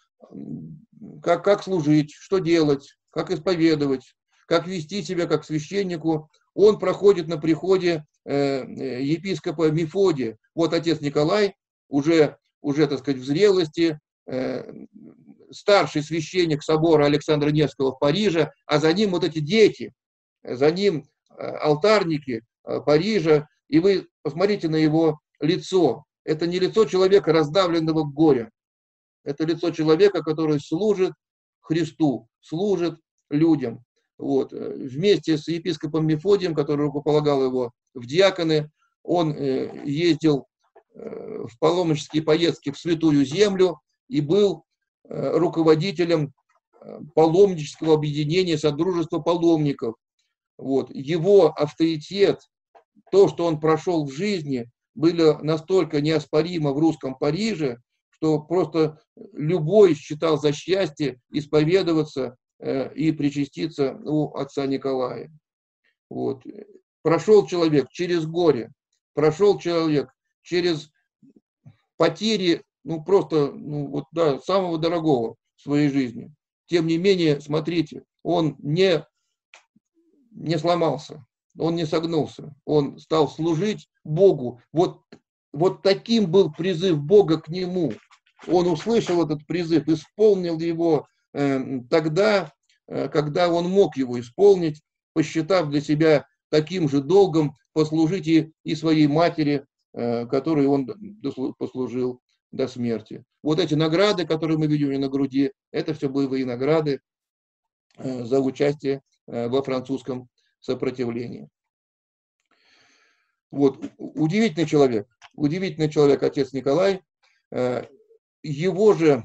как, 1.22 1.45
как 1.45 1.62
служить, 1.62 2.12
что 2.12 2.39
делать, 2.39 2.97
как 3.11 3.30
исповедовать, 3.30 4.14
как 4.47 4.66
вести 4.66 5.03
себя 5.03 5.26
как 5.26 5.45
священнику, 5.45 6.30
он 6.55 6.78
проходит 6.78 7.28
на 7.28 7.39
приходе 7.39 8.05
э, 8.24 8.64
епископа 9.03 9.70
Мефодия. 9.70 10.39
Вот 10.55 10.72
отец 10.72 11.01
Николай, 11.01 11.55
уже, 11.89 12.37
уже 12.65 12.87
так 12.87 13.01
сказать, 13.01 13.21
в 13.21 13.25
зрелости, 13.25 14.01
э, 14.27 14.87
старший 15.53 16.03
священник 16.03 16.62
собора 16.62 17.05
Александра 17.05 17.51
Невского 17.51 17.93
в 17.93 17.99
Париже, 17.99 18.53
а 18.67 18.79
за 18.79 18.93
ним 18.93 19.11
вот 19.11 19.23
эти 19.23 19.39
дети, 19.39 19.93
за 20.43 20.71
ним 20.71 21.05
э, 21.29 21.43
алтарники 21.43 22.43
э, 22.65 22.81
Парижа, 22.81 23.47
и 23.69 23.79
вы 23.81 24.09
посмотрите 24.23 24.69
на 24.69 24.77
его 24.77 25.21
лицо. 25.41 26.05
Это 26.25 26.47
не 26.47 26.59
лицо 26.59 26.87
человека, 26.87 27.33
раздавленного 27.33 28.03
горя. 28.03 28.51
Это 29.25 29.45
лицо 29.45 29.71
человека, 29.71 30.23
который 30.23 30.59
служит 30.59 31.12
Христу, 31.61 32.29
служит 32.41 32.99
людям. 33.29 33.85
Вот. 34.17 34.53
Вместе 34.53 35.37
с 35.37 35.49
епископом 35.49 36.07
Мефодием, 36.07 36.55
который 36.55 36.87
рукополагал 36.87 37.45
его 37.45 37.73
в 37.93 38.07
диаконы, 38.07 38.71
он 39.03 39.35
ездил 39.35 40.47
в 40.95 41.59
паломнические 41.59 42.23
поездки 42.23 42.71
в 42.71 42.79
Святую 42.79 43.25
Землю 43.25 43.81
и 44.09 44.21
был 44.21 44.65
руководителем 45.09 46.33
паломнического 47.15 47.95
объединения 47.95 48.57
Содружества 48.59 49.19
паломников. 49.19 49.97
Вот. 50.57 50.91
Его 50.95 51.49
авторитет, 51.49 52.41
то, 53.11 53.29
что 53.29 53.47
он 53.47 53.59
прошел 53.61 54.07
в 54.07 54.13
жизни, 54.13 54.71
было 54.95 55.39
настолько 55.43 56.01
неоспоримо 56.01 56.73
в 56.73 56.79
русском 56.79 57.17
Париже, 57.17 57.79
что 58.11 58.41
просто 58.41 59.01
любой 59.33 59.95
считал 59.95 60.39
за 60.39 60.53
счастье 60.53 61.21
исповедоваться 61.31 62.37
э, 62.61 62.95
и 62.95 63.11
причаститься 63.13 63.99
у 64.05 64.35
отца 64.35 64.67
Николая. 64.67 65.33
Вот. 66.09 66.45
Прошел 67.03 67.47
человек 67.47 67.89
через 67.91 68.25
горе, 68.25 68.71
прошел 69.15 69.59
человек 69.59 70.11
через 70.45 70.91
потери, 71.97 72.63
ну 72.85 73.03
просто, 73.03 73.51
ну 73.53 73.89
вот 73.89 74.05
да, 74.13 74.39
самого 74.39 74.79
дорогого 74.79 75.37
в 75.57 75.63
своей 75.63 75.89
жизни. 75.89 76.33
Тем 76.67 76.87
не 76.87 76.99
менее, 76.99 77.41
смотрите, 77.41 78.05
он 78.23 78.57
не 78.59 79.05
не 80.31 80.59
сломался, 80.59 81.25
он 81.59 81.77
не 81.77 81.87
согнулся, 81.87 82.55
он 82.65 82.99
стал 82.99 83.29
служить 83.29 83.89
Богу. 84.05 84.61
Вот, 84.73 85.01
вот 85.53 85.83
таким 85.83 86.31
был 86.31 86.53
призыв 86.53 86.99
Бога 86.99 87.41
к 87.41 87.49
нему. 87.49 87.93
Он 88.49 88.67
услышал 88.67 89.25
этот 89.25 89.47
призыв, 89.47 89.89
исполнил 89.89 90.59
его 90.59 91.07
э, 91.33 91.81
тогда, 91.89 92.53
э, 92.89 93.09
когда 93.09 93.49
он 93.49 93.71
мог 93.71 93.97
его 93.97 94.19
исполнить, 94.21 94.83
посчитав 95.13 95.71
для 95.71 95.81
себя 95.81 96.27
таким 96.51 96.89
же 96.89 97.01
долгом 97.01 97.57
послужить 97.73 98.27
и, 98.27 98.53
и 98.65 98.75
своей 98.75 99.07
матери, 99.07 99.65
которой 99.95 100.67
он 100.67 100.87
послужил 101.59 102.21
до 102.51 102.67
смерти. 102.67 103.25
Вот 103.43 103.61
эти 103.61 103.75
награды, 103.75 104.27
которые 104.27 104.59
мы 104.59 104.67
видим 104.67 105.01
на 105.01 105.09
груди, 105.09 105.53
это 105.71 105.95
все 105.95 106.09
боевые 106.09 106.45
награды 106.45 107.01
э, 107.99 108.25
за 108.25 108.41
участие 108.41 109.03
Э, 109.27 109.49
во 109.49 109.63
французском 109.63 110.29
сопротивлении. 110.61 111.49
Вот, 113.51 113.83
удивительный 113.97 114.67
человек, 114.67 115.09
удивительный 115.33 115.89
человек, 115.89 116.23
отец 116.23 116.53
Николай. 116.53 117.03
Э, 117.51 117.87
его 118.43 118.93
же, 118.93 119.23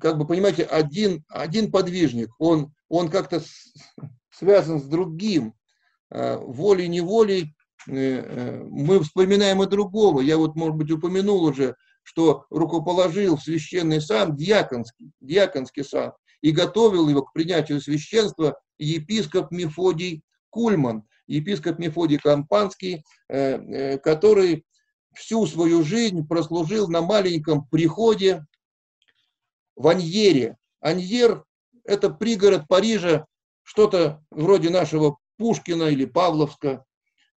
как 0.00 0.16
бы 0.16 0.28
понимаете, 0.28 0.62
один, 0.62 1.24
один 1.28 1.72
подвижник, 1.72 2.30
он, 2.38 2.72
он 2.88 3.10
как-то 3.10 3.42
связан 4.30 4.80
с 4.80 4.84
другим. 4.84 5.54
Э, 6.10 6.36
волей-неволей 6.36 7.55
мы 7.86 9.00
вспоминаем 9.02 9.62
и 9.62 9.66
другого. 9.66 10.20
Я 10.20 10.36
вот, 10.36 10.56
может 10.56 10.76
быть, 10.76 10.90
упомянул 10.90 11.44
уже, 11.44 11.76
что 12.02 12.46
рукоположил 12.50 13.38
священный 13.38 14.00
сан, 14.00 14.36
диаконский, 14.36 15.10
диаконский 15.20 15.84
сан, 15.84 16.12
и 16.40 16.52
готовил 16.52 17.08
его 17.08 17.22
к 17.22 17.32
принятию 17.32 17.80
священства 17.80 18.58
епископ 18.78 19.50
Мефодий 19.50 20.22
Кульман, 20.50 21.04
епископ 21.26 21.78
Мефодий 21.78 22.18
Кампанский, 22.18 23.04
э, 23.28 23.38
э, 23.38 23.98
который 23.98 24.64
всю 25.14 25.46
свою 25.46 25.82
жизнь 25.82 26.26
прослужил 26.26 26.88
на 26.88 27.02
маленьком 27.02 27.66
приходе 27.66 28.46
в 29.74 29.88
Аньере. 29.88 30.56
Аньер– 30.80 31.44
это 31.84 32.10
пригород 32.10 32.68
Парижа, 32.68 33.26
что-то 33.62 34.22
вроде 34.30 34.70
нашего 34.70 35.18
Пушкина 35.38 35.84
или 35.84 36.04
Павловска. 36.04 36.84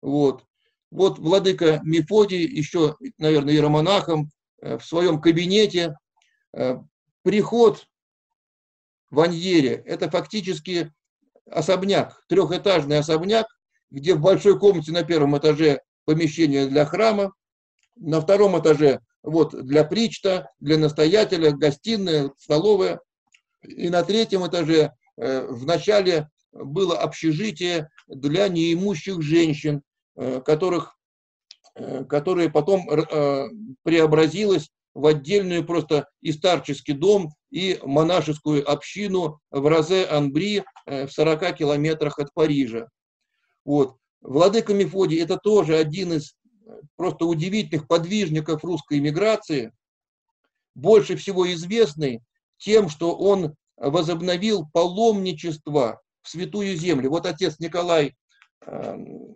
Вот. 0.01 0.43
Вот 0.91 1.19
владыка 1.19 1.81
Мефодий, 1.83 2.45
еще, 2.45 2.95
наверное, 3.17 3.53
иеромонахом, 3.53 4.31
э, 4.61 4.77
в 4.77 4.85
своем 4.85 5.21
кабинете. 5.21 5.95
Приход 7.21 7.85
в 9.11 9.19
Аньере– 9.19 9.83
это 9.85 10.09
фактически 10.09 10.91
особняк, 11.45 12.23
трехэтажный 12.27 12.99
особняк, 12.99 13.45
где 13.91 14.15
в 14.15 14.21
большой 14.21 14.57
комнате 14.59 14.91
на 14.91 15.03
первом 15.03 15.37
этаже 15.37 15.81
помещение 16.05 16.67
для 16.67 16.85
храма, 16.85 17.33
на 17.95 18.21
втором 18.21 18.59
этаже 18.59 19.01
вот 19.23 19.53
для 19.65 19.83
причта, 19.83 20.51
для 20.59 20.77
настоятеля, 20.77 21.51
гостиная, 21.51 22.31
столовая, 22.37 22.99
и 23.61 23.89
на 23.89 24.03
третьем 24.03 24.47
этаже 24.47 24.93
э, 25.17 25.45
в 25.47 25.65
начале 25.65 26.29
было 26.51 26.97
общежитие 26.97 27.89
для 28.07 28.47
неимущих 28.47 29.21
женщин, 29.21 29.77
э, 29.77 29.81
которых, 30.45 30.97
э, 31.75 32.03
которые 32.05 32.49
потом 32.49 32.87
преобразилось 33.83 34.69
в 34.93 35.05
отдельную 35.05 35.65
просто 35.65 36.07
и 36.21 36.31
старческий 36.31 36.93
дом, 36.93 37.33
и 37.51 37.79
монашескую 37.83 38.69
общину 38.69 39.39
в 39.51 39.65
Розе-Анбри 39.65 40.63
э, 40.85 41.07
в 41.07 41.11
40 41.11 41.55
километрах 41.55 42.19
от 42.19 42.33
Парижа. 42.33 42.89
Вот. 43.65 43.97
Владыка 44.21 44.73
Мефодий– 44.73 45.21
это 45.23 45.37
тоже 45.37 45.77
один 45.77 46.13
из 46.13 46.33
э, 46.65 46.81
просто 46.95 47.25
удивительных 47.25 47.87
подвижников 47.87 48.63
русской 48.63 48.99
иммиграции, 48.99 49.71
больше 50.75 51.15
всего 51.15 51.51
известный 51.53 52.21
тем, 52.57 52.89
что 52.89 53.15
он 53.15 53.55
возобновил 53.77 54.67
паломничество 54.73 56.01
в 56.21 56.29
Святую 56.29 56.75
Землю. 56.75 57.09
Вот 57.09 57.25
отец 57.25 57.59
Николай, 57.59 58.15
эм, 58.65 59.35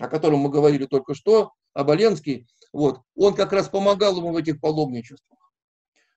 о 0.00 0.08
котором 0.08 0.40
мы 0.40 0.48
говорили 0.50 0.86
только 0.86 1.14
что, 1.14 1.52
Оболенский, 1.74 2.46
вот, 2.72 3.02
он 3.14 3.34
как 3.34 3.52
раз 3.52 3.68
помогал 3.68 4.16
ему 4.16 4.32
в 4.32 4.36
этих 4.36 4.60
паломничествах. 4.60 5.38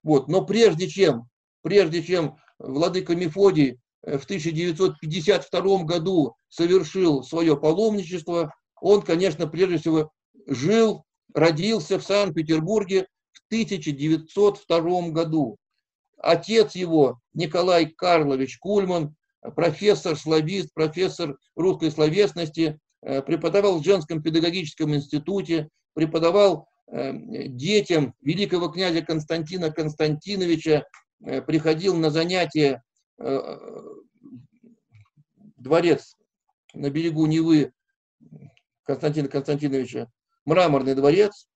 Вот, 0.04 0.28
но 0.28 0.46
прежде 0.46 0.88
чем, 0.88 1.28
прежде 1.62 2.02
чем 2.02 2.38
владыка 2.60 3.16
Мефодий 3.16 3.80
э, 4.04 4.18
в 4.18 4.24
1952 4.24 5.84
году 5.84 6.36
совершил 6.50 7.24
свое 7.24 7.58
паломничество, 7.58 8.54
он, 8.82 9.02
конечно, 9.02 9.48
прежде 9.48 9.78
всего 9.78 10.12
жил, 10.48 11.04
родился 11.34 12.00
в 12.00 12.04
Санкт-Петербурге 12.04 13.08
в 13.32 13.42
1902 13.48 15.10
году. 15.10 15.58
Отец 16.18 16.76
его, 16.76 17.20
Николай 17.34 17.88
Карлович 17.88 18.60
Кульман, 18.60 19.16
профессор-славист, 19.56 20.74
профессор 20.74 21.38
русской 21.56 21.92
словесности, 21.92 22.80
преподавал 23.04 23.80
в 23.80 23.84
женском 23.84 24.22
педагогическом 24.22 24.96
институте, 24.96 25.70
преподавал 25.94 26.68
э, 26.88 27.14
детям 27.48 28.14
великого 28.22 28.68
князя 28.70 29.02
Константина 29.02 29.72
Константиновича, 29.72 30.86
э, 31.24 31.42
приходил 31.42 31.96
на 31.96 32.10
занятия 32.10 32.84
э, 33.20 33.58
дворец 35.58 36.16
на 36.74 36.90
берегу 36.90 37.26
Невы 37.26 37.72
Константина 38.84 39.28
Константиновича, 39.28 40.10
мраморный 40.46 40.96
дворец, 40.96 41.48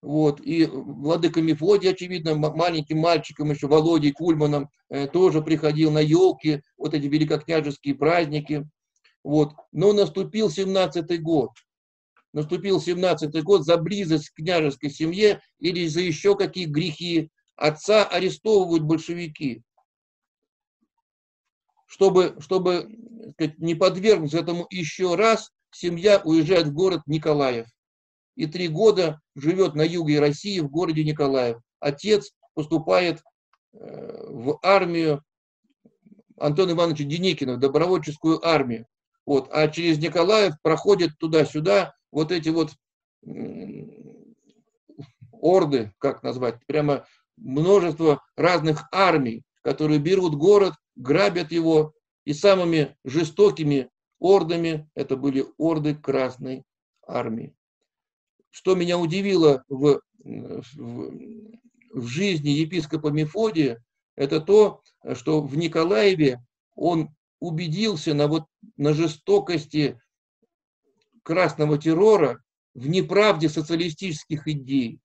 вот, 0.00 0.40
и 0.40 0.64
владыка 0.66 1.40
Мефодий, 1.42 1.90
очевидно, 1.90 2.34
маленьким 2.36 2.98
мальчиком 2.98 3.50
еще, 3.50 3.66
Володей 3.66 4.12
Кульманом, 4.12 4.70
тоже 5.12 5.42
приходил 5.42 5.90
на 5.90 5.98
елки, 5.98 6.62
вот 6.76 6.94
эти 6.94 7.06
великокняжеские 7.06 7.96
праздники, 7.96 8.68
вот. 9.28 9.52
Но 9.72 9.92
наступил 9.92 10.48
17-й 10.48 11.18
год, 11.18 11.50
наступил 12.32 12.78
17-й 12.78 13.42
год 13.42 13.62
за 13.66 13.76
близость 13.76 14.30
к 14.30 14.36
княжеской 14.36 14.88
семье 14.88 15.42
или 15.58 15.86
за 15.86 16.00
еще 16.00 16.34
какие 16.34 16.64
грехи 16.64 17.30
отца 17.54 18.06
арестовывают 18.06 18.84
большевики. 18.84 19.62
чтобы, 21.84 22.36
чтобы 22.40 22.88
сказать, 23.32 23.58
не 23.58 23.74
подвергнуться 23.74 24.38
этому 24.38 24.66
еще 24.70 25.14
раз, 25.14 25.50
семья 25.72 26.22
уезжает 26.24 26.68
в 26.68 26.72
город 26.72 27.02
Николаев. 27.04 27.66
И 28.34 28.46
три 28.46 28.68
года 28.68 29.20
живет 29.34 29.74
на 29.74 29.82
юге 29.82 30.20
России 30.20 30.60
в 30.60 30.70
городе 30.70 31.04
Николаев. 31.04 31.58
Отец 31.80 32.32
поступает 32.54 33.22
э, 33.74 34.26
в 34.30 34.58
армию 34.62 35.22
Антона 36.38 36.70
Ивановича 36.70 37.04
Деникина, 37.04 37.56
в 37.56 37.58
добровольческую 37.58 38.42
армию. 38.46 38.86
Вот. 39.28 39.50
А 39.52 39.68
через 39.68 39.98
Николаев 39.98 40.54
проходят 40.62 41.10
туда-сюда 41.18 41.94
вот 42.10 42.32
эти 42.32 42.48
вот 42.48 42.72
орды, 45.32 45.92
как 45.98 46.22
назвать, 46.22 46.64
прямо 46.64 47.04
множество 47.36 48.22
разных 48.36 48.88
армий, 48.90 49.42
которые 49.60 49.98
берут 49.98 50.34
город, 50.34 50.72
грабят 50.96 51.52
его, 51.52 51.92
и 52.24 52.32
самыми 52.32 52.96
жестокими 53.04 53.90
ордами 54.18 54.88
это 54.94 55.14
были 55.14 55.44
орды 55.58 55.94
Красной 55.94 56.64
Армии. 57.06 57.54
Что 58.48 58.74
меня 58.76 58.98
удивило 58.98 59.62
в, 59.68 60.00
в, 60.24 61.18
в 61.92 62.06
жизни 62.06 62.48
епископа 62.48 63.08
Мефодия, 63.08 63.84
это 64.16 64.40
то, 64.40 64.80
что 65.12 65.42
в 65.42 65.54
Николаеве 65.54 66.40
он 66.74 67.10
убедился 67.40 68.14
на, 68.14 68.26
вот, 68.26 68.46
на 68.76 68.94
жестокости 68.94 70.00
красного 71.22 71.78
террора, 71.78 72.42
в 72.74 72.88
неправде 72.88 73.48
социалистических 73.48 74.46
идей. 74.46 75.00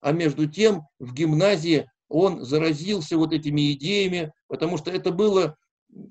А 0.00 0.12
между 0.12 0.48
тем 0.48 0.82
в 0.98 1.14
гимназии 1.14 1.88
он 2.08 2.44
заразился 2.44 3.16
вот 3.16 3.32
этими 3.32 3.72
идеями, 3.72 4.32
потому 4.48 4.76
что 4.76 4.90
это 4.90 5.12
было 5.12 5.56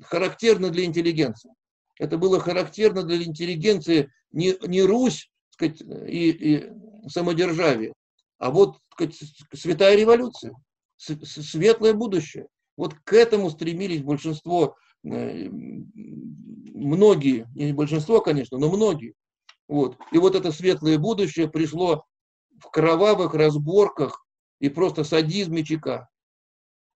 характерно 0.01 0.69
для 0.69 0.85
интеллигенции. 0.85 1.51
Это 1.99 2.17
было 2.17 2.39
характерно 2.39 3.03
для 3.03 3.21
интеллигенции 3.21 4.11
не, 4.31 4.55
не 4.65 4.81
Русь 4.81 5.29
сказать, 5.51 5.81
и, 5.81 6.29
и 6.29 6.71
самодержавие, 7.07 7.93
а 8.37 8.49
вот 8.49 8.79
сказать, 8.91 9.15
святая 9.53 9.95
революция, 9.95 10.53
светлое 10.97 11.93
будущее. 11.93 12.47
Вот 12.77 12.95
к 13.03 13.13
этому 13.13 13.49
стремились 13.49 14.01
большинство, 14.01 14.75
многие, 15.03 15.87
не 17.55 17.73
большинство, 17.73 18.21
конечно, 18.21 18.57
но 18.57 18.69
многие. 18.69 19.13
Вот. 19.67 19.97
И 20.11 20.17
вот 20.17 20.35
это 20.35 20.51
светлое 20.51 20.97
будущее 20.97 21.49
пришло 21.49 22.05
в 22.59 22.69
кровавых 22.69 23.33
разборках 23.33 24.25
и 24.59 24.69
просто 24.69 25.03
садизме 25.03 25.63
ЧК. 25.63 26.09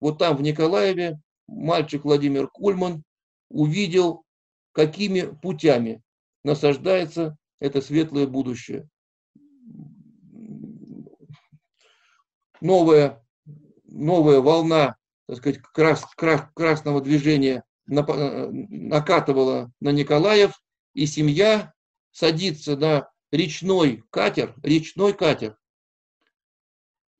Вот 0.01 0.19
там, 0.19 0.37
в 0.37 0.41
Николаеве, 0.41 1.19
мальчик 1.47 2.03
Владимир 2.03 2.47
Кульман 2.47 3.03
увидел, 3.49 4.23
какими 4.71 5.21
путями 5.21 6.01
насаждается 6.43 7.37
это 7.59 7.81
светлое 7.81 8.27
будущее. 8.27 8.87
Новая, 12.61 13.23
новая 13.85 14.41
волна 14.41 14.95
так 15.27 15.37
сказать, 15.37 15.61
крас, 15.61 16.05
крас, 16.15 16.47
красного 16.53 17.01
движения 17.01 17.63
накатывала 17.87 19.71
на 19.79 19.89
Николаев, 19.89 20.61
и 20.93 21.05
семья 21.05 21.73
садится 22.11 22.77
на 22.77 23.09
речной 23.31 24.03
катер, 24.09 24.55
речной 24.63 25.13
катер, 25.13 25.57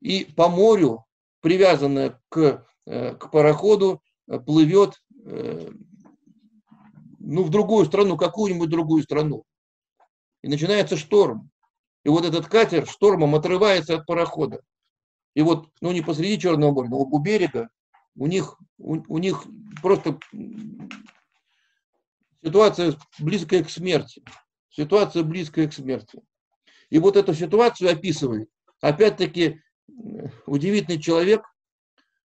и 0.06 0.24
по 0.24 0.50
морю, 0.50 1.06
привязанная 1.42 2.22
к, 2.30 2.66
э, 2.86 3.16
к 3.16 3.32
пароходу, 3.32 4.04
э, 4.28 4.40
плывет 4.40 5.02
э, 5.26 5.72
ну, 7.20 7.44
в 7.44 7.50
другую 7.50 7.86
страну, 7.86 8.16
какую-нибудь 8.16 8.70
другую 8.70 9.02
страну. 9.02 9.44
И 10.44 10.48
начинается 10.48 10.96
шторм. 10.96 11.50
И 12.04 12.10
вот 12.10 12.24
этот 12.24 12.46
катер 12.46 12.88
штормом 12.88 13.34
отрывается 13.34 13.96
от 13.96 14.06
парохода. 14.06 14.62
И 15.34 15.42
вот, 15.42 15.70
ну 15.82 15.92
не 15.92 16.02
посреди 16.02 16.40
Черного 16.40 16.72
моря, 16.72 16.90
но 16.90 17.00
у 17.00 17.18
берега, 17.18 17.70
у 18.16 18.28
них, 18.28 18.58
у, 18.78 18.98
у 19.08 19.18
них 19.18 19.46
просто 19.82 20.20
ситуация 22.44 22.96
близкая 23.20 23.64
к 23.64 23.70
смерти. 23.70 24.24
Ситуация 24.70 25.24
близкая 25.24 25.68
к 25.68 25.74
смерти. 25.74 26.22
И 26.90 27.00
вот 27.00 27.18
эту 27.18 27.34
ситуацию 27.34 27.92
описывает, 27.92 28.50
опять-таки, 28.82 29.62
удивительный 30.46 31.02
человек, 31.02 31.44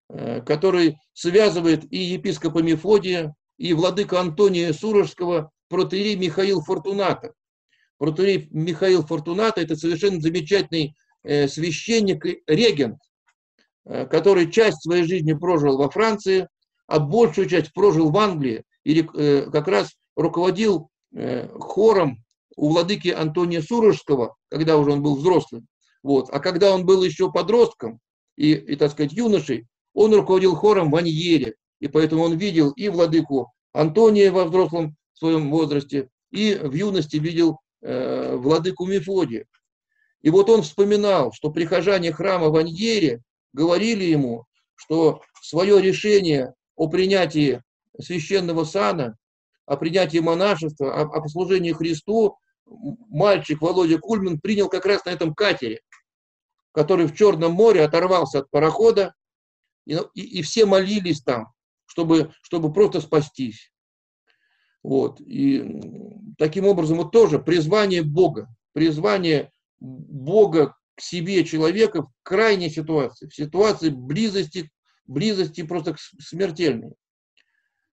э, 0.08 0.40
который 0.42 0.98
связывает 1.12 1.90
и 1.92 1.98
епископа 1.98 2.58
Мефодия, 2.60 3.34
и 3.56 3.72
владыка 3.74 4.20
Антония 4.20 4.72
Сурожского, 4.72 5.50
протеерей 5.68 6.16
Михаил 6.16 6.62
Фортуната. 6.62 7.34
Протеерей 7.98 8.48
Михаил 8.50 9.06
Фортуната– 9.06 9.60
это 9.62 9.76
совершенно 9.76 10.20
замечательный 10.20 10.94
э, 11.22 11.46
священник, 11.46 12.24
регент, 12.46 12.96
э, 12.96 13.09
который 13.84 14.50
часть 14.50 14.82
своей 14.82 15.04
жизни 15.04 15.32
прожил 15.32 15.78
во 15.78 15.90
Франции, 15.90 16.48
а 16.86 16.98
большую 16.98 17.48
часть 17.48 17.72
прожил 17.72 18.10
в 18.10 18.16
Англии, 18.18 18.62
и 18.84 19.02
как 19.02 19.68
раз 19.68 19.94
руководил 20.16 20.88
хором 21.58 22.22
у 22.56 22.70
владыки 22.70 23.08
Антония 23.08 23.62
Сурожского, 23.62 24.36
когда 24.50 24.76
уже 24.76 24.92
он 24.92 25.02
был 25.02 25.16
взрослым. 25.16 25.66
Вот. 26.02 26.28
А 26.30 26.40
когда 26.40 26.74
он 26.74 26.84
был 26.84 27.02
еще 27.02 27.30
подростком 27.32 28.00
и, 28.36 28.52
и, 28.52 28.76
так 28.76 28.92
сказать, 28.92 29.12
юношей, 29.12 29.66
он 29.94 30.14
руководил 30.14 30.54
хором 30.54 30.90
в 30.90 30.96
Аньере. 30.96 31.54
И 31.80 31.88
поэтому 31.88 32.22
он 32.22 32.36
видел 32.36 32.70
и 32.72 32.88
владыку 32.88 33.52
Антония 33.72 34.30
во 34.30 34.44
взрослом 34.44 34.96
своем 35.14 35.50
возрасте, 35.50 36.08
и 36.30 36.54
в 36.54 36.74
юности 36.74 37.16
видел 37.16 37.58
э, 37.82 38.36
владыку 38.36 38.86
Мефодия. 38.86 39.46
И 40.22 40.30
вот 40.30 40.50
он 40.50 40.62
вспоминал, 40.62 41.32
что 41.32 41.50
прихожане 41.50 42.12
храма 42.12 42.48
в 42.48 42.56
Аньере 42.56 43.22
говорили 43.52 44.04
ему, 44.04 44.46
что 44.74 45.22
свое 45.42 45.80
решение 45.80 46.54
о 46.76 46.88
принятии 46.88 47.62
священного 48.00 48.64
сана, 48.64 49.16
о 49.66 49.76
принятии 49.76 50.18
монашества, 50.18 50.94
о, 50.94 51.02
о 51.02 51.20
послужении 51.20 51.72
Христу 51.72 52.38
мальчик 52.66 53.60
Володя 53.60 53.98
Кульман 53.98 54.40
принял 54.40 54.68
как 54.68 54.86
раз 54.86 55.04
на 55.04 55.10
этом 55.10 55.34
катере, 55.34 55.80
который 56.72 57.06
в 57.06 57.14
Черном 57.14 57.52
море 57.52 57.84
оторвался 57.84 58.40
от 58.40 58.50
парохода, 58.50 59.14
и, 59.86 59.98
и, 60.14 60.38
и 60.38 60.42
все 60.42 60.66
молились 60.66 61.22
там, 61.22 61.52
чтобы, 61.86 62.32
чтобы 62.42 62.72
просто 62.72 63.00
спастись. 63.00 63.72
Вот. 64.82 65.20
И 65.20 65.80
таким 66.38 66.66
образом 66.66 66.98
вот 66.98 67.12
тоже 67.12 67.38
призвание 67.38 68.02
Бога, 68.02 68.48
призвание 68.72 69.50
Бога 69.78 70.76
к 71.00 71.02
себе 71.02 71.44
человека 71.44 72.02
в 72.02 72.10
крайней 72.22 72.68
ситуации, 72.68 73.26
в 73.26 73.34
ситуации 73.34 73.88
близости, 73.88 74.70
близости 75.06 75.62
просто 75.62 75.96
смертельной. 76.20 76.92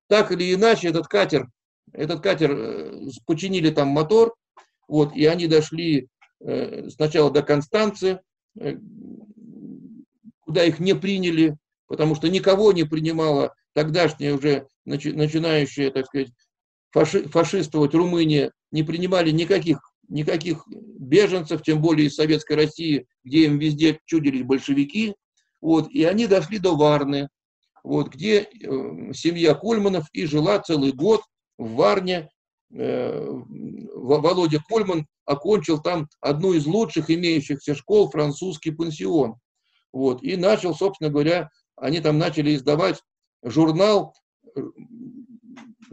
Так 0.07 0.33
или 0.33 0.53
иначе, 0.53 0.89
этот 0.89 1.07
катер, 1.07 1.47
этот 1.93 2.21
катер 2.21 2.51
э, 2.51 3.09
починили 3.25 3.69
там 3.69 3.87
мотор, 3.87 4.35
вот, 4.89 5.15
и 5.15 5.25
они 5.25 5.47
дошли 5.47 6.09
э, 6.41 6.89
сначала 6.89 7.31
до 7.31 7.43
Констанции, 7.43 8.19
э, 8.59 8.75
куда 10.41 10.65
их 10.65 10.79
не 10.79 10.93
приняли, 10.93 11.55
потому 11.87 12.13
что 12.13 12.27
никого 12.27 12.73
не 12.73 12.83
принимала 12.83 13.55
тогдашняя 13.71 14.33
уже 14.33 14.67
начи, 14.83 15.13
начинающая, 15.13 15.91
так 15.91 16.07
сказать, 16.07 16.31
фаши, 16.91 17.63
Румыния, 17.71 18.51
не 18.71 18.83
принимали 18.83 19.31
никаких, 19.31 19.79
никаких 20.07 20.63
беженцев, 20.67 21.61
тем 21.63 21.81
более 21.81 22.07
из 22.07 22.15
Советской 22.15 22.53
России, 22.53 23.07
где 23.23 23.45
им 23.45 23.59
везде 23.59 23.99
чудились 24.05 24.43
большевики. 24.43 25.15
Вот, 25.61 25.89
и 25.89 26.03
они 26.03 26.27
дошли 26.27 26.59
до 26.59 26.75
Варны, 26.75 27.29
вот, 27.83 28.13
где 28.13 28.41
э, 28.41 29.13
семья 29.13 29.55
Кульманов 29.55 30.05
и 30.13 30.25
жила 30.25 30.59
целый 30.59 30.91
год 30.91 31.21
в 31.57 31.75
Варне, 31.75 32.29
Э, 32.73 33.25
Володя 33.95 34.61
Кольман 34.67 35.07
окончил 35.25 35.81
там 35.81 36.09
одну 36.19 36.53
из 36.53 36.65
лучших 36.65 37.09
имеющихся 37.09 37.75
школ, 37.75 38.09
французский 38.09 38.71
пансион. 38.71 39.35
Вот, 39.93 40.21
и 40.21 40.35
начал, 40.35 40.75
собственно 40.75 41.09
говоря, 41.09 41.49
они 41.75 42.01
там 42.01 42.17
начали 42.17 42.55
издавать 42.55 43.01
журнал, 43.41 44.13
э, 44.55 44.61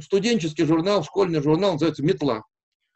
студенческий 0.00 0.64
журнал, 0.64 1.04
школьный 1.04 1.40
журнал, 1.40 1.72
называется 1.72 2.02
«Метла». 2.02 2.42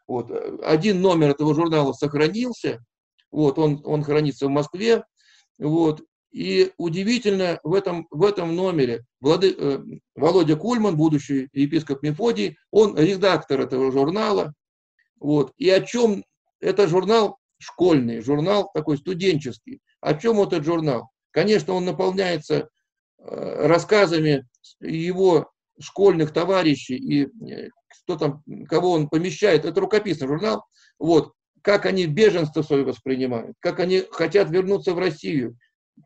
Вот, 0.09 0.31
один 0.63 1.01
номер 1.01 1.29
этого 1.29 1.53
журнала 1.53 1.93
сохранился, 1.93 2.83
вот, 3.29 3.59
он, 3.59 3.79
он 3.85 4.03
хранится 4.03 4.47
в 4.47 4.49
Москве, 4.49 5.03
вот, 5.59 6.01
и 6.31 6.71
удивительно 6.77 7.59
в 7.61 7.75
этом, 7.75 8.07
в 8.09 8.25
этом 8.25 8.55
номере 8.55 9.05
Влады, 9.21 9.53
э, 9.55 9.79
Володя 10.15 10.55
Кульман, 10.55 10.97
будущий 10.97 11.47
епископ 11.53 12.01
Мефодий, 12.01 12.57
он 12.71 12.97
редактор 12.97 13.61
этого 13.61 13.91
журнала. 13.91 14.55
Вот. 15.19 15.53
И 15.57 15.69
о 15.69 15.81
чем 15.81 16.23
это 16.59 16.87
журнал 16.87 17.37
школьный, 17.59 18.21
журнал 18.21 18.71
такой 18.73 18.97
студенческий. 18.97 19.79
О 20.01 20.15
чем 20.15 20.39
этот 20.41 20.65
журнал? 20.65 21.09
Конечно, 21.31 21.73
он 21.73 21.85
наполняется 21.85 22.69
э, 23.19 23.67
рассказами 23.67 24.47
его 24.79 25.51
школьных 25.79 26.31
товарищей 26.33 26.95
и 26.95 27.25
э, 27.51 27.69
кто 28.03 28.17
там, 28.17 28.43
кого 28.67 28.91
он 28.91 29.07
помещает, 29.07 29.65
это 29.65 29.79
рукописный 29.79 30.27
журнал, 30.27 30.65
вот, 30.97 31.33
как 31.61 31.85
они 31.85 32.05
беженство 32.05 32.61
свое 32.61 32.83
воспринимают, 32.83 33.55
как 33.59 33.79
они 33.79 34.03
хотят 34.11 34.49
вернуться 34.49 34.93
в 34.93 34.99
Россию, 34.99 35.57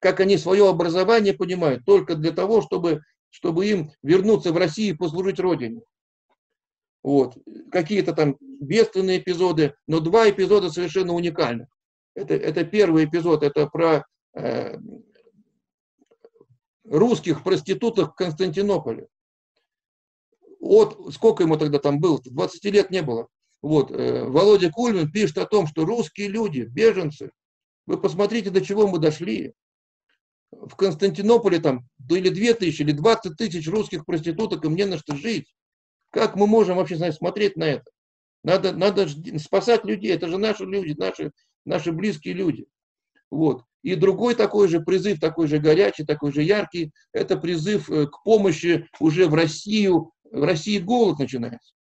как 0.02 0.20
они 0.20 0.38
свое 0.38 0.70
образование 0.70 1.34
понимают 1.34 1.86
только 1.86 2.16
для 2.16 2.32
того, 2.32 2.62
чтобы, 2.62 3.02
чтобы 3.30 3.68
им 3.68 3.92
вернуться 4.02 4.52
в 4.52 4.58
Россию 4.58 4.96
и 4.96 4.98
послужить 4.98 5.40
Родине. 5.40 5.82
Вот. 7.04 7.38
Какие-то 7.72 8.14
там 8.14 8.38
бедственные 8.40 9.20
эпизоды, 9.20 9.76
но 9.88 10.00
два 10.00 10.30
эпизода 10.30 10.70
совершенно 10.70 11.14
уникальных. 11.14 11.68
Это, 12.16 12.34
это 12.34 12.64
первый 12.64 13.06
эпизод, 13.06 13.44
это 13.44 13.68
про 13.68 14.06
э, 14.36 14.78
русских 16.86 17.44
проституток 17.44 18.12
в 18.12 18.16
Константинополе. 18.16 19.08
Вот 20.64 21.14
сколько 21.14 21.44
ему 21.44 21.58
тогда 21.58 21.78
там 21.78 22.00
было, 22.00 22.22
20 22.24 22.64
лет 22.72 22.90
не 22.90 23.02
было. 23.02 23.28
Вот, 23.62 23.92
э, 23.92 24.24
Володя 24.24 24.72
Кульмин 24.72 25.12
пишет 25.12 25.38
о 25.38 25.46
том, 25.46 25.68
что 25.68 25.84
русские 25.84 26.30
люди, 26.30 26.62
беженцы, 26.62 27.32
вы 27.86 28.00
посмотрите, 28.00 28.50
до 28.50 28.62
чего 28.62 28.88
мы 28.88 28.98
дошли. 28.98 29.54
В 30.52 30.78
Константинополе 30.78 31.60
там 31.60 31.86
или 32.10 32.30
2 32.30 32.54
тысячи, 32.54 32.82
или 32.82 32.94
20 32.94 33.36
тысяч 33.36 33.68
русских 33.68 34.06
проституток, 34.06 34.64
им 34.64 34.76
не 34.76 34.86
на 34.86 34.98
что 34.98 35.18
жить. 35.18 35.54
Как 36.12 36.38
мы 36.38 36.48
можем 36.48 36.78
вообще 36.78 36.96
знаете, 36.96 37.18
смотреть 37.18 37.58
на 37.58 37.66
это? 37.66 37.84
Надо, 38.46 38.72
надо 38.72 39.10
спасать 39.40 39.84
людей, 39.84 40.14
это 40.14 40.30
же 40.30 40.38
наши 40.38 40.64
люди, 40.64 40.98
наши, 40.98 41.32
наши 41.66 41.92
близкие 41.92 42.36
люди. 42.36 42.68
Вот. 43.30 43.66
И 43.82 43.96
другой 43.96 44.36
такой 44.36 44.70
же 44.70 44.80
призыв, 44.80 45.20
такой 45.20 45.48
же 45.48 45.60
горячий, 45.60 46.06
такой 46.06 46.32
же 46.32 46.42
яркий, 46.42 46.94
это 47.12 47.36
призыв 47.36 47.90
э, 47.90 48.08
к 48.08 48.24
помощи 48.24 48.88
уже 49.02 49.28
в 49.28 49.34
Россию. 49.34 50.13
В 50.34 50.44
России 50.44 50.80
голод 50.80 51.20
начинается. 51.20 51.74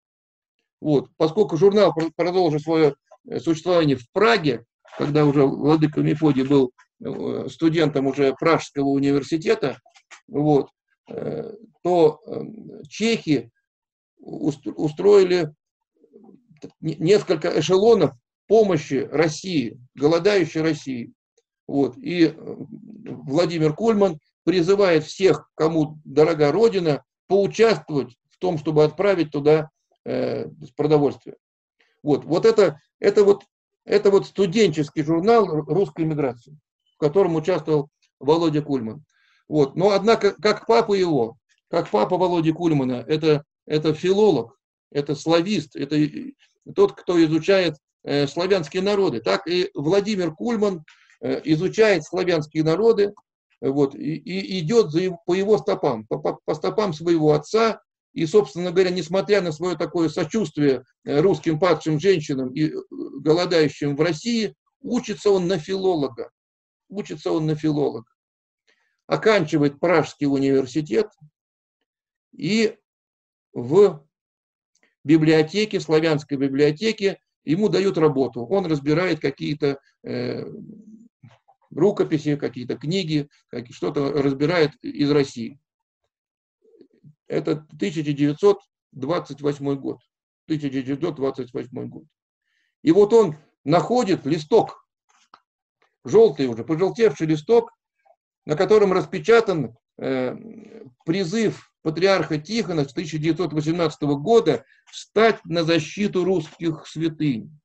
Вот. 0.81 1.09
Поскольку 1.15 1.55
журнал 1.55 1.95
продолжил 2.17 2.59
свое 2.59 2.95
э, 3.29 3.39
существование 3.39 3.95
в 3.95 4.11
Праге, 4.11 4.65
когда 4.97 5.25
уже 5.25 5.45
Владыка 5.45 6.01
Мефодий 6.01 6.43
был 6.43 6.73
э, 6.99 7.47
студентом 7.49 8.07
уже 8.07 8.35
Пражского 8.37 8.89
университета, 8.89 9.79
вот, 10.27 10.69
э, 11.09 11.53
то 11.81 12.19
чехи 12.89 13.49
устроили 14.19 15.51
несколько 16.81 17.57
эшелонов 17.59 18.11
помощи 18.47 19.07
России, 19.09 19.79
голодающей 19.95 20.61
России. 20.61 21.13
Вот. 21.67 21.97
И 21.97 22.35
Владимир 22.37 23.73
Кульман 23.73 24.19
призывает 24.43 25.05
всех, 25.05 25.49
кому 25.55 25.99
дорога 26.03 26.51
Родина, 26.51 27.03
поучаствовать 27.27 28.15
том, 28.41 28.57
чтобы 28.57 28.83
отправить 28.83 29.31
туда 29.31 29.69
э, 30.03 30.49
продовольствия. 30.75 31.37
Вот, 32.03 32.25
вот 32.25 32.45
это, 32.45 32.81
это 32.99 33.23
вот, 33.23 33.43
это 33.85 34.09
вот 34.09 34.25
студенческий 34.25 35.03
журнал 35.03 35.47
русской 35.47 36.03
миграции, 36.03 36.57
в 36.95 36.97
котором 36.97 37.35
участвовал 37.35 37.89
Володя 38.19 38.61
Кульман. 38.61 39.05
Вот, 39.47 39.75
но 39.75 39.91
однако, 39.91 40.31
как 40.41 40.65
папа 40.65 40.93
его, 40.93 41.37
как 41.69 41.89
папа 41.89 42.17
Володи 42.17 42.51
Кульмана, 42.51 43.05
это, 43.07 43.43
это 43.65 43.93
филолог, 43.93 44.57
это 44.91 45.15
славист, 45.15 45.75
это 45.75 45.95
тот, 46.75 46.93
кто 46.93 47.23
изучает 47.23 47.75
э, 48.03 48.27
славянские 48.27 48.81
народы. 48.81 49.19
Так 49.21 49.47
и 49.47 49.69
Владимир 49.73 50.33
Кульман 50.33 50.83
э, 51.21 51.41
изучает 51.45 52.03
славянские 52.03 52.63
народы, 52.63 53.13
вот, 53.61 53.93
и, 53.93 54.15
и 54.15 54.59
идет 54.59 54.89
за, 54.89 55.11
по 55.25 55.35
его 55.35 55.57
стопам, 55.59 56.07
по, 56.07 56.17
по, 56.17 56.39
по 56.43 56.55
стопам 56.55 56.93
своего 56.93 57.33
отца, 57.33 57.81
и, 58.13 58.25
собственно 58.25 58.71
говоря, 58.71 58.89
несмотря 58.89 59.41
на 59.41 59.51
свое 59.51 59.77
такое 59.77 60.09
сочувствие 60.09 60.83
э, 61.05 61.21
русским 61.21 61.59
падшим 61.59 61.99
женщинам 61.99 62.53
и 62.53 62.69
э, 62.69 62.73
голодающим 62.89 63.95
в 63.95 64.01
России, 64.01 64.53
учится 64.81 65.31
он 65.31 65.47
на 65.47 65.57
филолога. 65.57 66.31
Учится 66.89 67.31
он 67.31 67.45
на 67.45 67.55
филолога. 67.55 68.09
Оканчивает 69.07 69.79
Пражский 69.79 70.27
университет 70.27 71.07
и 72.33 72.77
в 73.53 74.05
библиотеке, 75.03 75.79
славянской 75.79 76.37
библиотеке, 76.37 77.19
ему 77.45 77.69
дают 77.69 77.97
работу. 77.97 78.45
Он 78.45 78.65
разбирает 78.65 79.19
какие-то 79.19 79.79
э, 80.03 80.45
рукописи, 81.71 82.35
какие-то 82.35 82.75
книги, 82.75 83.29
что-то 83.69 84.11
разбирает 84.21 84.71
из 84.81 85.09
России. 85.11 85.59
Это 87.31 87.51
1928 87.51 89.75
год. 89.75 89.99
1928 90.47 91.87
год. 91.87 92.03
И 92.81 92.91
вот 92.91 93.13
он 93.13 93.37
находит 93.63 94.25
листок, 94.25 94.85
желтый 96.03 96.47
уже, 96.47 96.65
пожелтевший 96.65 97.27
листок, 97.27 97.71
на 98.45 98.57
котором 98.57 98.91
распечатан 98.91 99.77
э, 99.97 100.35
призыв 101.05 101.71
патриарха 101.83 102.37
Тихона 102.37 102.83
с 102.83 102.91
1918 102.91 104.01
года 104.01 104.65
встать 104.91 105.39
на 105.45 105.63
защиту 105.63 106.25
русских 106.25 106.85
святынь. 106.85 107.57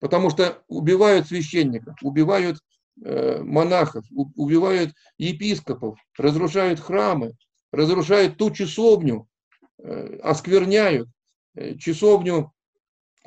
Потому 0.00 0.30
что 0.30 0.64
убивают 0.66 1.28
священников, 1.28 1.94
убивают 2.02 2.58
э, 3.04 3.40
монахов, 3.40 4.04
убивают 4.10 4.94
епископов, 5.16 5.96
разрушают 6.16 6.80
храмы, 6.80 7.36
разрушают 7.72 8.36
ту 8.36 8.50
часовню, 8.50 9.28
э, 9.78 10.18
оскверняют 10.22 11.08
э, 11.54 11.76
часовню 11.76 12.52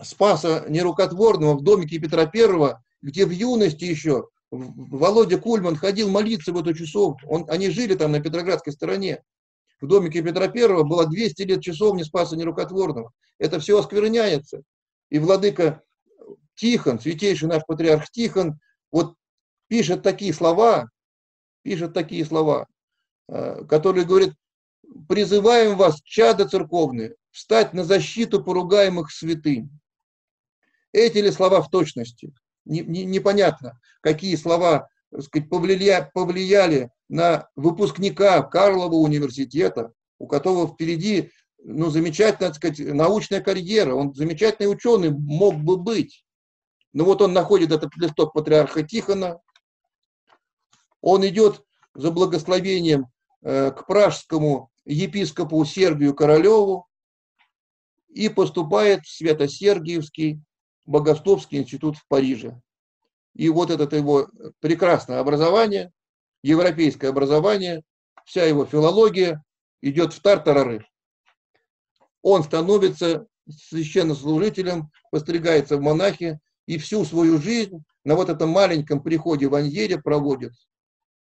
Спаса 0.02 0.66
Нерукотворного 0.68 1.56
в 1.56 1.64
домике 1.64 2.00
Петра 2.00 2.26
Первого, 2.26 2.84
где 3.02 3.26
в 3.26 3.32
юности 3.32 3.86
еще 3.86 4.30
Володя 4.52 5.38
Кульман 5.38 5.76
ходил 5.76 6.10
молиться 6.10 6.52
в 6.52 6.58
эту 6.58 6.74
часовню. 6.74 7.20
Он, 7.28 7.46
они 7.48 7.70
жили 7.70 7.96
там 7.96 8.12
на 8.12 8.20
Петроградской 8.20 8.74
стороне. 8.74 9.24
В 9.80 9.88
домике 9.88 10.22
Петра 10.22 10.48
Первого 10.48 10.84
было 10.84 11.08
200 11.08 11.42
лет 11.44 11.62
часовни 11.62 12.04
Спаса 12.04 12.36
Нерукотворного. 12.36 13.12
Это 13.40 13.60
все 13.60 13.80
оскверняется. 13.80 14.62
И 15.10 15.20
владыка 15.20 15.82
Тихон, 16.56 17.00
святейший 17.00 17.48
наш 17.48 17.64
патриарх 17.66 18.10
Тихон, 18.12 18.60
вот 18.92 19.16
пишет 19.68 20.04
такие 20.04 20.34
слова, 20.34 20.90
пишет 21.64 21.94
такие 21.94 22.26
слова. 22.26 22.68
Э, 23.34 23.64
который 23.64 24.04
говорит, 24.04 24.34
призываем 25.08 25.78
вас, 25.78 26.02
чада 26.04 26.46
церковные, 26.50 27.16
встать 27.32 27.74
на 27.74 27.86
защиту 27.86 28.44
поругаемых 28.44 29.10
святынь. 29.10 29.70
Эти 30.92 31.20
ли 31.20 31.32
слова 31.32 31.62
в 31.62 31.70
точности? 31.70 32.34
Не, 32.66 32.82
не, 32.82 33.06
непонятно, 33.06 33.80
какие 34.02 34.36
слова 34.36 34.90
сказать, 35.22 35.50
повлияли, 35.50 36.12
повлияли 36.14 36.90
на 37.08 37.48
выпускника 37.56 38.42
Карлова 38.42 38.96
университета, 38.96 39.94
у 40.20 40.28
которого 40.28 40.68
впереди 40.68 41.32
ну, 41.64 41.90
замечательная 41.90 42.50
так 42.50 42.56
сказать, 42.58 42.80
научная 42.80 43.40
карьера, 43.40 43.96
он 43.96 44.14
замечательный 44.14 44.68
ученый 44.68 45.12
мог 45.12 45.56
бы 45.56 45.78
быть. 45.78 46.26
Но 46.92 47.06
вот 47.06 47.22
он 47.22 47.32
находит 47.32 47.72
этот 47.72 47.96
листок 47.96 48.34
патриарха 48.34 48.84
Тихона, 48.84 49.40
он 51.00 51.26
идет 51.26 51.64
за 51.94 52.12
благословением 52.12 53.08
к 53.44 53.86
пражскому 53.88 54.70
епископу 54.86 55.64
Сергию 55.66 56.14
Королеву 56.14 56.88
и 58.10 58.30
поступает 58.30 59.06
в 59.06 59.10
Свято-Сергиевский 59.10 60.42
Богословский 60.86 61.60
институт 61.60 61.98
в 61.98 62.08
Париже. 62.08 62.62
И 63.34 63.50
вот 63.50 63.70
это 63.70 63.96
его 63.96 64.28
прекрасное 64.60 65.20
образование, 65.20 65.92
европейское 66.44 67.10
образование, 67.10 67.84
вся 68.26 68.46
его 68.46 68.66
филология 68.66 69.44
идет 69.82 70.14
в 70.14 70.22
тартарары. 70.22 70.86
Он 72.22 72.44
становится 72.44 73.26
священнослужителем, 73.50 74.92
постригается 75.12 75.78
в 75.78 75.82
монахи 75.82 76.40
и 76.68 76.78
всю 76.78 77.06
свою 77.06 77.40
жизнь 77.40 77.84
на 78.04 78.16
вот 78.16 78.30
этом 78.30 78.50
маленьком 78.50 79.02
приходе 79.02 79.48
в 79.48 79.56
Аньере 79.56 80.00
проводит 80.00 80.54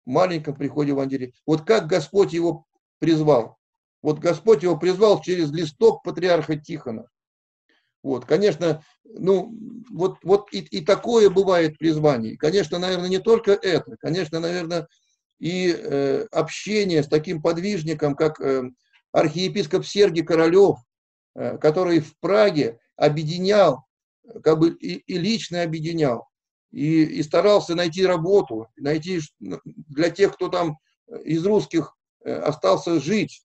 маленьком 0.06 0.54
приходе 0.54 0.92
в 0.92 1.00
Андере. 1.00 1.32
Вот 1.46 1.62
как 1.62 1.86
Господь 1.86 2.32
его 2.32 2.66
призвал. 2.98 3.58
Вот 4.02 4.18
Господь 4.18 4.62
его 4.62 4.76
призвал 4.76 5.20
через 5.22 5.50
листок 5.50 6.02
патриарха 6.02 6.56
Тихона. 6.56 7.08
Вот, 8.02 8.26
конечно, 8.26 8.84
ну, 9.02 9.58
вот, 9.90 10.18
вот 10.22 10.52
и, 10.52 10.58
и 10.58 10.84
такое 10.84 11.30
бывает 11.30 11.78
призвание. 11.78 12.36
Конечно, 12.36 12.78
наверное, 12.78 13.08
не 13.08 13.18
только 13.18 13.52
это. 13.52 13.96
Конечно, 13.96 14.40
наверное, 14.40 14.88
и 15.38 15.74
э, 15.74 16.26
общение 16.30 17.02
с 17.02 17.08
таким 17.08 17.40
подвижником, 17.40 18.14
как 18.14 18.40
э, 18.40 18.64
архиепископ 19.12 19.86
Сергий 19.86 20.22
Королев, 20.22 20.76
э, 21.34 21.56
который 21.56 22.00
в 22.00 22.18
Праге 22.20 22.78
объединял, 22.96 23.86
как 24.42 24.58
бы 24.58 24.70
и, 24.70 24.96
и 24.96 25.16
лично 25.16 25.62
объединял 25.62 26.28
и, 26.74 27.04
и 27.04 27.22
старался 27.22 27.76
найти 27.76 28.04
работу, 28.04 28.68
найти 28.76 29.20
для 29.38 30.10
тех, 30.10 30.34
кто 30.34 30.48
там 30.48 30.78
из 31.24 31.46
русских 31.46 31.96
э, 32.24 32.34
остался 32.34 32.98
жить, 32.98 33.44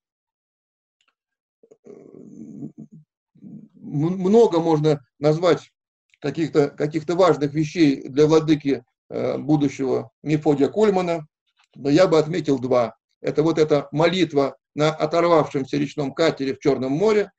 много 3.35 4.59
можно 4.59 5.05
назвать 5.19 5.71
каких-то 6.19 6.69
каких 6.69 7.07
важных 7.07 7.53
вещей 7.53 8.07
для 8.09 8.25
владыки 8.25 8.83
э, 9.09 9.37
будущего 9.37 10.11
Мефодия 10.23 10.67
Кульмана, 10.67 11.27
но 11.75 11.89
я 11.89 12.07
бы 12.07 12.17
отметил 12.17 12.57
два. 12.57 12.97
Это 13.21 13.43
вот 13.43 13.59
эта 13.59 13.89
молитва 13.91 14.57
на 14.73 14.89
оторвавшемся 14.89 15.77
речном 15.77 16.15
катере 16.15 16.55
в 16.55 16.59
Черном 16.59 16.93
море 16.93 17.31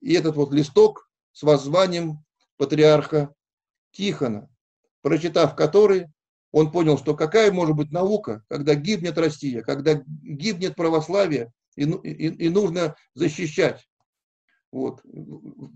и 0.00 0.14
этот 0.14 0.36
вот 0.36 0.54
листок 0.54 1.10
с 1.32 1.42
воззванием 1.42 2.24
патриарха 2.56 3.34
Тихона, 3.92 4.48
прочитав 5.04 5.54
который, 5.54 6.06
он 6.50 6.72
понял, 6.72 6.96
что 6.96 7.14
какая 7.14 7.52
может 7.52 7.76
быть 7.76 7.92
наука, 7.92 8.42
когда 8.48 8.74
гибнет 8.74 9.18
Россия, 9.18 9.60
когда 9.60 10.02
гибнет 10.06 10.76
православие, 10.76 11.52
и, 11.76 11.84
ну, 11.84 11.98
и, 11.98 12.10
и 12.10 12.48
нужно 12.48 12.96
защищать 13.12 13.86
вот, 14.72 15.02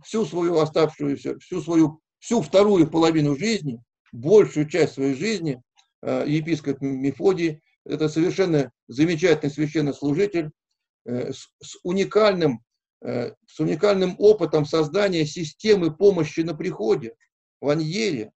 всю 0.03 0.25
свою 0.25 0.59
оставшуюся, 0.59 1.39
всю 1.41 1.61
свою, 1.61 2.01
всю 2.21 2.41
вторую 2.41 2.91
половину 2.91 3.37
жизни, 3.37 3.83
большую 4.13 4.67
часть 4.67 4.95
своей 4.95 5.15
жизни, 5.15 5.61
э, 6.01 6.25
епископ 6.27 6.81
Мефодий, 6.81 7.61
это 7.85 8.09
совершенно 8.09 8.73
замечательный 8.87 9.51
священнослужитель 9.51 10.53
э, 11.05 11.33
с, 11.35 11.51
с 11.63 11.79
уникальным, 11.83 12.65
э, 13.03 13.33
с 13.47 13.61
уникальным 13.61 14.15
опытом 14.19 14.65
создания 14.65 15.27
системы 15.27 15.95
помощи 15.95 16.41
на 16.41 16.55
приходе 16.55 17.15
в 17.61 17.69
Аньере. 17.69 18.33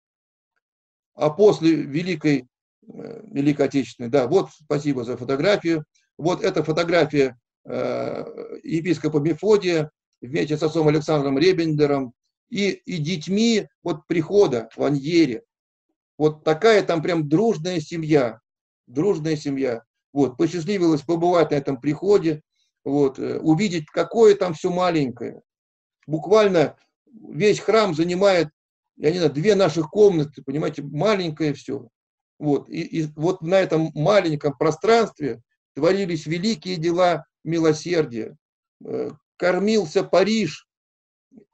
А 1.14 1.30
после 1.30 1.74
Великой, 1.74 2.46
Великой 2.82 3.66
Отечественной, 3.66 4.10
да, 4.10 4.26
вот 4.26 4.50
спасибо 4.50 5.04
за 5.04 5.16
фотографию, 5.16 5.84
вот 6.18 6.42
эта 6.42 6.62
фотография 6.64 7.38
епископа 7.64 9.18
Мефодия, 9.18 9.90
вместе 10.20 10.56
с 10.56 10.62
отцом 10.62 10.88
Александром 10.88 11.38
Ребендером 11.38 12.14
и, 12.48 12.70
и 12.70 12.98
детьми 12.98 13.66
вот 13.82 14.06
прихода 14.06 14.68
в 14.74 14.82
Аньере. 14.82 15.42
Вот 16.16 16.44
такая 16.44 16.82
там 16.82 17.02
прям 17.02 17.28
дружная 17.28 17.80
семья, 17.80 18.40
дружная 18.86 19.36
семья. 19.36 19.82
Вот, 20.12 20.36
посчастливилось 20.36 21.02
побывать 21.02 21.50
на 21.50 21.54
этом 21.54 21.80
приходе, 21.80 22.42
вот, 22.84 23.18
э, 23.18 23.38
увидеть, 23.38 23.86
какое 23.86 24.34
там 24.34 24.52
все 24.54 24.70
маленькое. 24.70 25.40
Буквально 26.06 26.76
весь 27.06 27.60
храм 27.60 27.94
занимает, 27.94 28.48
я 28.96 29.10
не 29.10 29.18
знаю, 29.18 29.32
две 29.32 29.54
наших 29.54 29.90
комнаты, 29.90 30.42
понимаете, 30.42 30.82
маленькое 30.82 31.54
все. 31.54 31.88
Вот, 32.38 32.68
и, 32.68 32.80
и 32.80 33.06
вот 33.16 33.42
на 33.42 33.60
этом 33.60 33.90
маленьком 33.94 34.56
пространстве 34.56 35.40
творились 35.74 36.26
великие 36.26 36.76
дела 36.76 37.24
милосердия. 37.44 38.36
Э, 38.84 39.10
кормился 39.36 40.04
Париж 40.04 40.68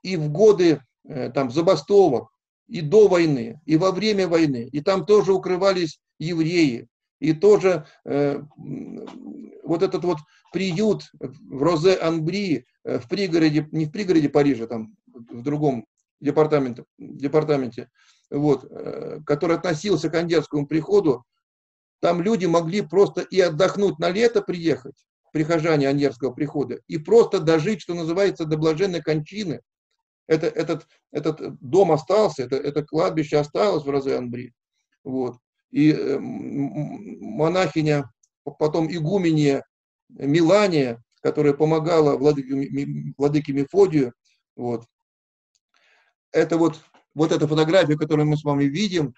и 0.03 0.17
в 0.17 0.29
годы 0.29 0.81
э, 1.07 1.31
там, 1.31 1.51
забастовок, 1.51 2.29
и 2.67 2.81
до 2.81 3.07
войны, 3.07 3.59
и 3.65 3.77
во 3.77 3.91
время 3.91 4.27
войны. 4.27 4.69
И 4.71 4.81
там 4.81 5.05
тоже 5.05 5.33
укрывались 5.33 5.99
евреи. 6.19 6.87
И 7.19 7.33
тоже 7.33 7.85
э, 8.05 8.41
вот 9.63 9.83
этот 9.83 10.03
вот 10.05 10.17
приют 10.53 11.09
в 11.13 11.63
Розе-Анбри, 11.63 12.65
э, 12.83 12.99
в 12.99 13.09
пригороде, 13.09 13.67
не 13.71 13.85
в 13.85 13.91
пригороде 13.91 14.29
Парижа, 14.29 14.67
там 14.67 14.95
в 15.07 15.41
другом 15.41 15.85
департаменте, 16.19 16.85
департаменте 16.97 17.89
вот, 18.29 18.65
э, 18.69 19.19
который 19.25 19.57
относился 19.57 20.09
к 20.09 20.15
андерскому 20.15 20.67
приходу, 20.67 21.23
там 21.99 22.21
люди 22.21 22.45
могли 22.45 22.81
просто 22.81 23.21
и 23.21 23.39
отдохнуть 23.39 23.99
на 23.99 24.09
лето 24.09 24.41
приехать, 24.41 25.05
прихожане 25.31 25.87
Аньерского 25.87 26.31
прихода, 26.31 26.79
и 26.87 26.97
просто 26.97 27.39
дожить, 27.39 27.81
что 27.81 27.93
называется, 27.93 28.45
до 28.45 28.57
блаженной 28.57 29.01
кончины. 29.01 29.61
Это, 30.27 30.47
этот, 30.47 30.87
этот 31.11 31.59
дом 31.59 31.91
остался, 31.91 32.43
это, 32.43 32.55
это 32.55 32.83
кладбище 32.83 33.37
осталось 33.37 33.83
в 33.83 33.89
Розеанбри. 33.89 34.53
Вот. 35.03 35.37
И 35.71 35.91
э, 35.91 36.19
монахиня, 36.19 38.11
потом 38.43 38.91
игуменья 38.91 39.63
Милания, 40.09 41.03
которая 41.21 41.53
помогала 41.53 42.15
владыке, 42.15 43.13
владыке 43.17 43.53
Мефодию, 43.53 44.13
вот. 44.55 44.85
Это 46.31 46.57
вот, 46.57 46.79
вот 47.13 47.31
эта 47.31 47.47
фотография, 47.47 47.97
которую 47.97 48.27
мы 48.27 48.37
с 48.37 48.43
вами 48.43 48.65
видим, 48.65 49.13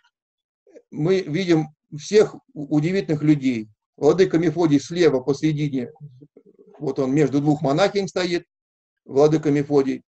мы 0.90 1.22
видим 1.22 1.70
всех 1.98 2.36
удивительных 2.54 3.22
людей, 3.22 3.70
Владыка 3.98 4.38
Мефодий 4.38 4.80
слева 4.80 5.20
посередине, 5.20 5.92
вот 6.80 7.00
он 7.00 7.14
между 7.14 7.40
двух 7.40 7.62
монахинь 7.62 8.08
стоит, 8.08 8.46
Владыка 9.06 9.52
Мефодий. 9.52 10.04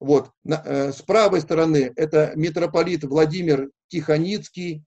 Вот. 0.00 0.30
Э, 0.46 0.92
с 0.92 1.02
правой 1.02 1.40
стороны 1.40 1.92
это 1.96 2.32
митрополит 2.36 3.04
Владимир 3.04 3.70
Тихоницкий, 3.88 4.82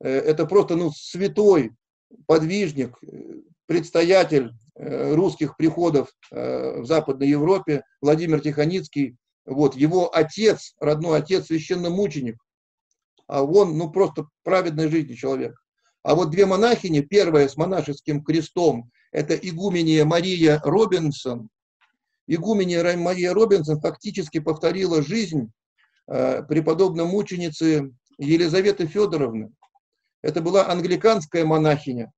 э, 0.00 0.08
это 0.08 0.46
просто 0.46 0.76
ну, 0.76 0.90
святой 0.90 1.72
подвижник, 2.26 2.98
предстоятель 3.66 4.52
э, 4.74 5.14
русских 5.14 5.56
приходов 5.56 6.12
в 6.30 6.84
Западной 6.84 7.28
Европе, 7.28 7.82
Владимир 8.00 8.40
Тихоницкий. 8.40 9.16
Вот. 9.48 9.74
Его 9.74 10.14
отец, 10.14 10.74
родной 10.78 11.18
отец, 11.20 11.46
священномученик, 11.46 12.36
а 13.26 13.42
он 13.42 13.78
ну, 13.78 13.90
просто 13.90 14.26
праведной 14.44 14.90
жизни 14.90 15.14
человек. 15.14 15.58
А 16.02 16.14
вот 16.14 16.30
две 16.30 16.44
монахини, 16.44 17.00
первая 17.00 17.48
с 17.48 17.56
монашеским 17.56 18.22
крестом, 18.22 18.90
это 19.10 19.34
игуменья 19.34 20.04
Мария 20.04 20.60
Робинсон. 20.62 21.48
Игуменья 22.26 22.96
Мария 22.98 23.32
Робинсон 23.32 23.80
фактически 23.80 24.38
повторила 24.38 25.02
жизнь 25.02 25.50
э, 26.06 26.42
преподобной 26.42 27.06
мученицы 27.06 27.90
Елизаветы 28.18 28.86
Федоровны. 28.86 29.50
Это 30.20 30.42
была 30.42 30.68
англиканская 30.68 31.46
монахиня, 31.46 32.12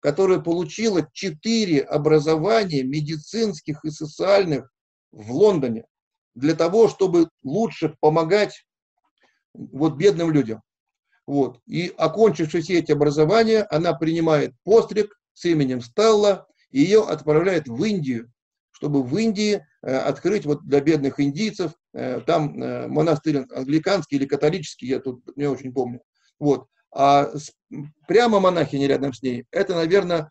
которая 0.00 0.38
получила 0.38 1.08
четыре 1.14 1.80
образования 1.80 2.82
медицинских 2.82 3.86
и 3.86 3.90
социальных 3.90 4.70
в 5.12 5.32
Лондоне 5.32 5.84
для 6.34 6.54
того, 6.54 6.88
чтобы 6.88 7.28
лучше 7.42 7.94
помогать 8.00 8.64
вот 9.54 9.94
бедным 9.94 10.30
людям. 10.30 10.62
Вот. 11.26 11.60
И 11.66 11.92
окончивши 11.96 12.60
все 12.60 12.78
эти 12.78 12.92
образования, 12.92 13.66
она 13.70 13.94
принимает 13.94 14.54
постриг 14.64 15.18
с 15.32 15.44
именем 15.46 15.80
Стелла, 15.80 16.46
и 16.70 16.80
ее 16.80 17.02
отправляют 17.02 17.66
в 17.68 17.82
Индию, 17.84 18.30
чтобы 18.72 19.02
в 19.02 19.16
Индии 19.16 19.64
э, 19.82 19.96
открыть 19.96 20.44
вот 20.44 20.66
для 20.66 20.80
бедных 20.80 21.20
индийцев, 21.20 21.72
э, 21.92 22.20
там 22.26 22.60
э, 22.60 22.88
монастырь 22.88 23.38
англиканский 23.54 24.16
или 24.18 24.26
католический, 24.26 24.88
я 24.88 25.00
тут 25.00 25.24
не 25.36 25.46
очень 25.46 25.72
помню. 25.72 26.00
Вот. 26.38 26.66
А 26.90 27.30
с, 27.36 27.52
прямо 28.06 28.40
монахиня 28.40 28.86
рядом 28.86 29.12
с 29.12 29.22
ней, 29.22 29.46
это, 29.50 29.74
наверное, 29.74 30.30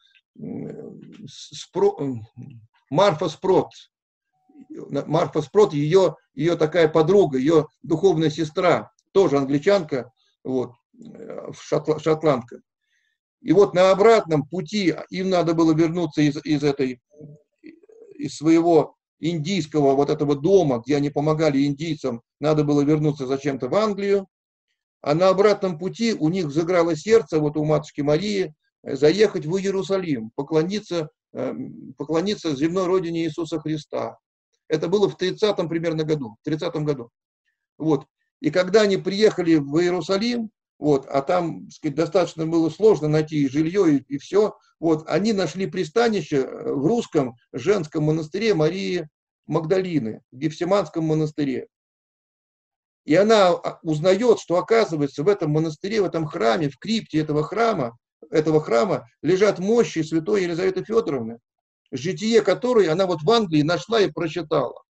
Спро, 1.28 1.96
Марфа 2.90 3.30
Спрот. 3.30 3.70
Марфа 4.70 5.42
Спрот, 5.42 5.74
ее, 5.74 6.16
ее 6.34 6.56
такая 6.56 6.88
подруга, 6.88 7.38
ее 7.38 7.68
духовная 7.82 8.30
сестра, 8.30 8.92
тоже 9.12 9.38
англичанка, 9.38 10.12
вот 10.44 10.74
в 10.94 11.56
шотландка. 12.00 12.62
И 13.42 13.52
вот 13.52 13.74
на 13.74 13.92
обратном 13.92 14.48
пути 14.48 14.96
им 15.10 15.30
надо 15.30 15.54
было 15.54 15.74
вернуться 15.74 16.22
из, 16.22 16.38
из 16.46 16.64
этой, 16.64 17.02
из 18.16 18.38
своего 18.38 18.96
индийского 19.20 19.96
вот 19.96 20.10
этого 20.10 20.36
дома, 20.36 20.82
где 20.86 20.96
они 20.96 21.10
помогали 21.10 21.66
индийцам, 21.66 22.22
надо 22.40 22.64
было 22.64 22.82
вернуться 22.82 23.28
зачем-то 23.28 23.68
в 23.68 23.76
Англию. 23.76 24.28
А 25.02 25.14
на 25.14 25.30
обратном 25.30 25.78
пути 25.78 26.14
у 26.14 26.30
них 26.30 26.52
заграло 26.52 26.96
сердце, 26.96 27.40
вот 27.40 27.58
у 27.58 27.66
матушки 27.66 28.00
Марии, 28.02 28.54
заехать 28.84 29.46
в 29.46 29.58
Иерусалим, 29.58 30.32
поклониться, 30.36 31.10
эм, 31.34 31.94
поклониться 31.98 32.56
земной 32.56 32.86
родине 32.86 33.26
Иисуса 33.26 33.60
Христа. 33.60 34.18
Это 34.74 34.88
было 34.88 35.08
в 35.08 35.16
30-м 35.16 35.70
примерно 35.70 36.04
году, 36.04 36.36
в 36.44 36.50
30-м 36.50 36.84
году. 36.84 37.12
Вот. 37.78 38.08
И 38.42 38.50
когда 38.50 38.82
они 38.82 38.98
приехали 38.98 39.58
в 39.58 39.78
Иерусалим, 39.80 40.50
вот, 40.80 41.06
а 41.06 41.22
там 41.22 41.70
сказать, 41.70 41.96
достаточно 41.96 42.48
было 42.48 42.72
сложно 42.72 43.08
найти 43.08 43.48
жилье 43.48 43.98
и, 43.98 44.16
и 44.16 44.18
все. 44.18 44.58
Вот, 44.80 45.08
они 45.08 45.32
нашли 45.32 45.68
пристанище 45.68 46.38
э, 46.38 46.74
в 46.74 46.88
русском 46.88 47.36
женском 47.52 48.06
монастыре 48.06 48.56
Марии 48.56 49.08
Магдалины, 49.46 50.22
в 50.32 50.38
Гефсиманском 50.38 51.06
монастыре. 51.06 51.68
И 53.06 53.14
она 53.14 53.50
а, 53.50 53.80
узнает, 53.84 54.40
что 54.40 54.58
оказывается 54.58 55.22
в 55.22 55.28
этом 55.28 55.52
монастыре, 55.52 56.02
в 56.02 56.06
этом 56.06 56.26
храме, 56.26 56.70
в 56.70 56.80
крипте 56.80 57.20
этого 57.20 57.44
храма, 57.44 57.96
этого 58.32 58.60
храма 58.60 59.08
лежат 59.22 59.60
мощи 59.60 60.02
святой 60.02 60.42
Елизаветы 60.42 60.84
Федоровны, 60.84 61.38
житие 61.94 62.42
которой 62.42 62.88
она 62.88 63.06
вот 63.06 63.22
в 63.22 63.30
Англии 63.30 63.62
нашла 63.62 64.02
и 64.02 64.12
прочитала. 64.12 64.82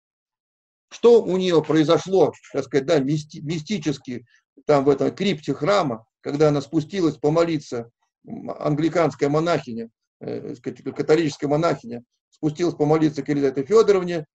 Что 0.89 1.22
у 1.22 1.38
нее 1.38 1.62
произошло, 1.64 2.34
так 2.54 2.64
сказать, 2.66 2.86
да, 2.86 2.99
мисти, 2.99 3.39
мистически 3.39 4.26
там 4.66 4.86
в 4.86 4.89
этом 4.89 5.14
крипте 5.14 5.54
храма, 5.54 6.06
когда 6.22 6.49
она 6.49 6.62
спустилась 6.62 7.18
помолиться, 7.18 7.89
англиканская 8.26 9.28
монахиня, 9.28 9.89
э, 10.22 10.56
католическая 10.56 11.49
монахиня, 11.49 12.04
спустилась 12.30 12.76
помолиться 12.76 13.22
к 13.22 13.30
Елизавете 13.30 13.66
Федоровне, 13.66 14.26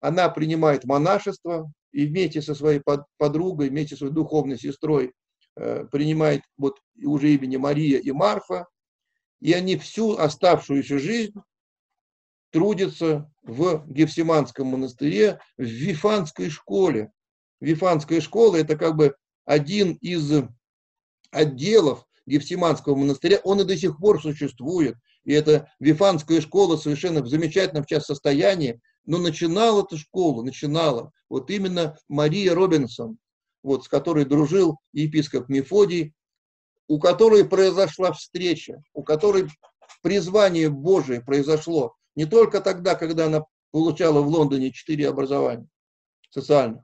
она 0.00 0.28
принимает 0.28 0.84
монашество 0.84 1.70
и 1.92 2.06
вместе 2.06 2.40
со 2.40 2.54
своей 2.54 2.80
подругой, 3.18 3.68
вместе 3.68 3.96
со 3.96 4.00
своей 4.00 4.14
духовной 4.14 4.58
сестрой 4.58 5.12
э, 5.56 5.84
принимает 5.90 6.42
вот 6.56 6.78
уже 7.04 7.34
имени 7.34 7.56
Мария 7.56 7.98
и 7.98 8.12
Марфа, 8.12 8.66
и 9.40 9.52
они 9.52 9.76
всю 9.76 10.16
оставшуюся 10.16 10.98
жизнь 10.98 11.34
трудятся 12.50 13.30
в 13.42 13.84
Гефсиманском 13.86 14.68
монастыре, 14.68 15.40
в 15.56 15.62
Вифанской 15.62 16.50
школе. 16.50 17.12
Вифанская 17.60 18.20
школа– 18.20 18.56
это 18.56 18.76
как 18.76 18.96
бы 18.96 19.16
один 19.44 19.94
из 19.94 20.44
отделов 21.30 22.06
Гефсиманского 22.26 22.94
монастыря, 22.94 23.40
он 23.42 23.60
и 23.60 23.64
до 23.64 23.76
сих 23.76 23.98
пор 23.98 24.20
существует. 24.20 24.96
И 25.24 25.32
эта 25.32 25.70
Вифанская 25.80 26.40
школа 26.40 26.76
совершенно 26.76 27.22
в 27.22 27.28
замечательном 27.28 27.84
сейчас 27.84 28.06
состоянии, 28.06 28.80
но 29.04 29.18
начинала 29.18 29.82
эту 29.82 29.96
школу, 29.96 30.42
начинала 30.42 31.10
вот 31.28 31.50
именно 31.50 31.98
Мария 32.08 32.54
Робинсон, 32.54 33.18
вот, 33.62 33.84
с 33.84 33.88
которой 33.88 34.24
дружил 34.24 34.78
епископ 34.92 35.48
Мефодий, 35.48 36.14
у 36.86 36.98
которой 36.98 37.46
произошла 37.46 38.12
встреча, 38.12 38.82
у 38.94 39.02
которой 39.02 39.48
призвание 40.02 40.70
Божие 40.70 41.20
произошло 41.20 41.94
не 42.18 42.26
только 42.26 42.60
тогда, 42.60 42.96
когда 42.96 43.26
она 43.26 43.44
получала 43.70 44.22
в 44.22 44.26
Лондоне 44.26 44.72
четыре 44.72 45.08
образования 45.08 45.68
социальных, 46.30 46.82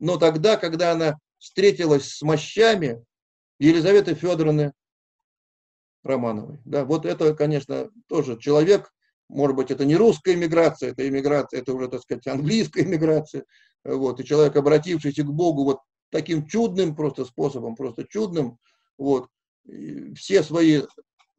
но 0.00 0.16
тогда, 0.16 0.56
когда 0.56 0.90
она 0.90 1.20
встретилась 1.38 2.08
с 2.08 2.22
мощами 2.22 3.04
Елизаветы 3.60 4.16
Федоровны 4.16 4.72
Романовой. 6.02 6.58
Да, 6.64 6.84
вот 6.84 7.06
это, 7.06 7.36
конечно, 7.36 7.88
тоже 8.08 8.36
человек, 8.36 8.92
может 9.28 9.54
быть, 9.54 9.70
это 9.70 9.84
не 9.84 9.94
русская 9.94 10.34
иммиграция, 10.34 10.90
это 10.90 11.08
иммиграция, 11.08 11.60
это 11.60 11.72
уже, 11.72 11.86
так 11.86 12.02
сказать, 12.02 12.26
английская 12.26 12.82
иммиграция, 12.82 13.44
вот, 13.84 14.18
и 14.18 14.24
человек, 14.24 14.56
обратившийся 14.56 15.22
к 15.22 15.32
Богу 15.32 15.62
вот 15.62 15.78
таким 16.10 16.48
чудным 16.48 16.96
просто 16.96 17.24
способом, 17.24 17.76
просто 17.76 18.04
чудным, 18.08 18.58
вот, 18.98 19.28
все 20.16 20.42
свои 20.42 20.82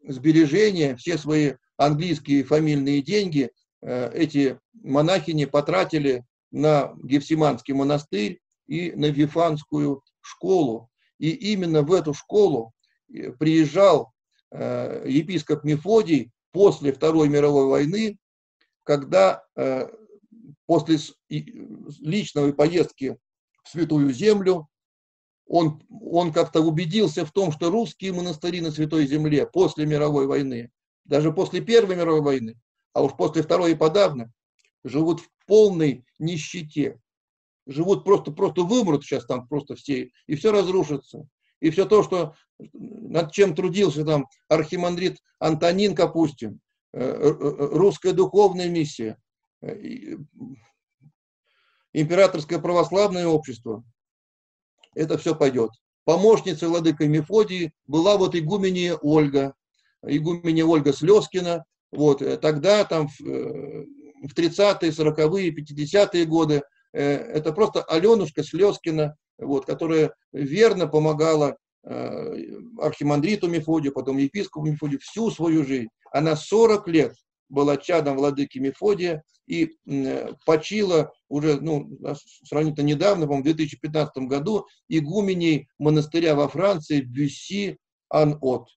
сбережения, 0.03 0.95
все 0.95 1.17
свои 1.17 1.53
английские 1.77 2.43
фамильные 2.43 3.01
деньги 3.01 3.51
э, 3.81 4.11
эти 4.13 4.59
монахини 4.73 5.45
потратили 5.45 6.25
на 6.51 6.93
Гефсиманский 7.03 7.73
монастырь 7.73 8.39
и 8.67 8.91
на 8.93 9.07
Вифанскую 9.07 10.03
школу. 10.21 10.89
И 11.19 11.29
именно 11.29 11.81
в 11.81 11.93
эту 11.93 12.13
школу 12.13 12.73
э, 13.11 13.31
приезжал 13.31 14.13
э, 14.51 15.05
епископ 15.07 15.63
Мефодий 15.63 16.31
после 16.51 16.93
Второй 16.93 17.29
мировой 17.29 17.65
войны, 17.65 18.17
когда 18.83 19.43
после 20.67 20.99
личной 21.29 22.53
поездки 22.53 23.17
в 23.63 23.69
Святую 23.69 24.13
Землю 24.13 24.67
он, 25.47 25.81
он 25.89 26.31
как-то 26.31 26.61
убедился 26.61 27.25
в 27.25 27.31
том, 27.31 27.51
что 27.51 27.69
русские 27.69 28.13
монастыри 28.13 28.61
на 28.61 28.71
Святой 28.71 29.07
Земле 29.07 29.45
после 29.45 29.85
мировой 29.85 30.27
войны, 30.27 30.71
даже 31.05 31.31
после 31.31 31.61
Первой 31.61 31.95
мировой 31.95 32.21
войны, 32.21 32.55
а 32.93 33.03
уж 33.03 33.13
после 33.13 33.41
Второй 33.43 33.71
и 33.71 33.75
подавно, 33.75 34.31
живут 34.83 35.21
в 35.21 35.29
полной 35.45 36.05
нищете 36.19 36.99
живут 37.65 38.03
просто, 38.03 38.31
просто 38.31 38.63
вымрут 38.63 39.03
сейчас 39.03 39.25
там 39.25 39.47
просто 39.47 39.75
все, 39.75 40.11
и 40.27 40.35
все 40.35 40.51
разрушится. 40.51 41.27
И 41.59 41.69
все 41.69 41.85
то, 41.85 42.03
что 42.03 42.35
над 42.73 43.31
чем 43.31 43.55
трудился 43.55 44.03
там 44.03 44.27
архимандрит 44.49 45.19
Антонин 45.39 45.95
Капустин, 45.95 46.59
э, 46.91 46.99
э, 46.99 47.05
э, 47.05 47.67
русская 47.71 48.11
духовная 48.11 48.69
миссия, 48.69 49.17
императорское 51.93 52.59
православное 52.59 53.27
общество, 53.27 53.83
это 54.95 55.17
все 55.17 55.35
пойдет. 55.35 55.71
Помощницей 56.05 56.67
владыка 56.67 57.07
Мефодии 57.07 57.71
была 57.87 58.17
вот 58.17 58.35
игуменья 58.35 58.95
Ольга, 58.95 59.53
игуменья 60.05 60.65
Ольга 60.65 60.93
Слезкина. 60.93 61.65
Вот, 61.91 62.23
тогда 62.41 62.83
там 62.83 63.07
в 63.07 64.33
30-е, 64.35 64.89
40-е, 64.89 65.51
50-е 65.51 66.25
годы 66.25 66.63
Э, 66.93 67.15
это 67.15 67.51
просто 67.51 67.81
Аленушка 67.83 68.43
Слезкина, 68.43 69.17
вот, 69.37 69.65
которая 69.65 70.13
верно 70.31 70.87
помогала 70.87 71.57
э, 71.83 72.35
архимандриту 72.79 73.47
Мефодию, 73.47 73.93
потом 73.93 74.17
епископу 74.17 74.65
Мефодию 74.65 74.99
всю 74.99 75.31
свою 75.31 75.65
жизнь. 75.65 75.89
Она 76.11 76.35
40 76.35 76.87
лет 76.87 77.15
была 77.49 77.77
чадом 77.77 78.17
владыки 78.17 78.57
Мефодия 78.57 79.23
и 79.47 79.71
почила 80.45 81.13
уже 81.27 81.59
ну, 81.59 81.97
сравнительно 82.45 82.85
недавно, 82.85 83.25
по-моему, 83.25 83.43
в 83.43 83.55
2015 83.55 84.17
году, 84.23 84.67
игуменей 84.87 85.67
монастыря 85.77 86.35
во 86.35 86.47
Франции 86.47 87.01
Бюсси 87.01 87.77
Ан-От. 88.09 88.69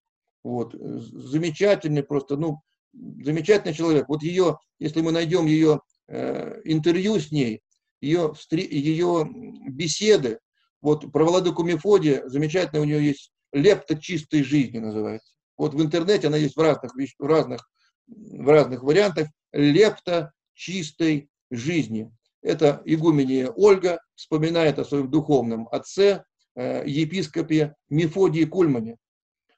Вот. 0.42 0.74
Замечательный 0.74 2.02
просто, 2.02 2.36
ну, 2.36 2.60
замечательный 2.92 3.74
человек. 3.74 4.08
Вот 4.08 4.22
ее, 4.22 4.58
если 4.78 5.00
мы 5.00 5.12
найдем 5.12 5.46
ее 5.46 5.80
э, 6.08 6.60
интервью 6.64 7.18
с 7.18 7.30
ней, 7.30 7.60
ее, 8.00 8.34
ее 8.50 9.28
беседы, 9.68 10.38
вот 10.80 11.10
про 11.12 11.24
Владыку 11.24 11.62
Мефодия, 11.62 12.28
замечательно 12.28 12.82
у 12.82 12.84
нее 12.84 13.04
есть 13.04 13.32
«Лепта 13.52 13.98
чистой 13.98 14.42
жизни» 14.42 14.78
называется. 14.78 15.34
Вот 15.56 15.74
в 15.74 15.82
интернете 15.82 16.26
она 16.26 16.36
есть 16.36 16.56
в 16.56 16.60
разных, 16.60 16.92
в 16.94 17.26
разных, 17.26 17.68
в 18.06 18.48
разных 18.48 18.82
вариантах. 18.82 19.28
«Лепта 19.52 20.32
чистой 20.54 21.30
жизни». 21.50 22.10
Это 22.42 22.82
игуменья 22.84 23.50
Ольга 23.50 24.00
вспоминает 24.14 24.78
о 24.78 24.84
своем 24.84 25.10
духовном 25.10 25.68
отце, 25.72 26.24
э, 26.54 26.84
епископе 26.86 27.74
Мефодии 27.88 28.44
Кульмане. 28.44 28.96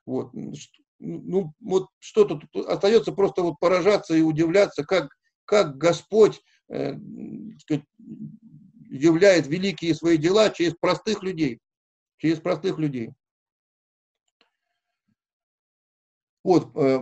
Вот. 0.06 0.32
Ну, 0.98 1.52
вот 1.60 1.88
что 1.98 2.24
тут 2.24 2.44
остается 2.66 3.12
просто 3.12 3.42
вот 3.42 3.56
поражаться 3.60 4.14
и 4.14 4.22
удивляться, 4.22 4.84
как, 4.84 5.10
как 5.44 5.76
Господь 5.76 6.40
э, 6.70 6.94
сказать, 7.60 7.84
являет 8.90 9.46
великие 9.46 9.94
свои 9.94 10.16
дела 10.16 10.50
через 10.50 10.74
простых 10.74 11.22
людей. 11.22 11.60
Через 12.16 12.40
простых 12.40 12.78
людей. 12.78 13.12
Вот, 16.44 16.70
э, 16.76 17.00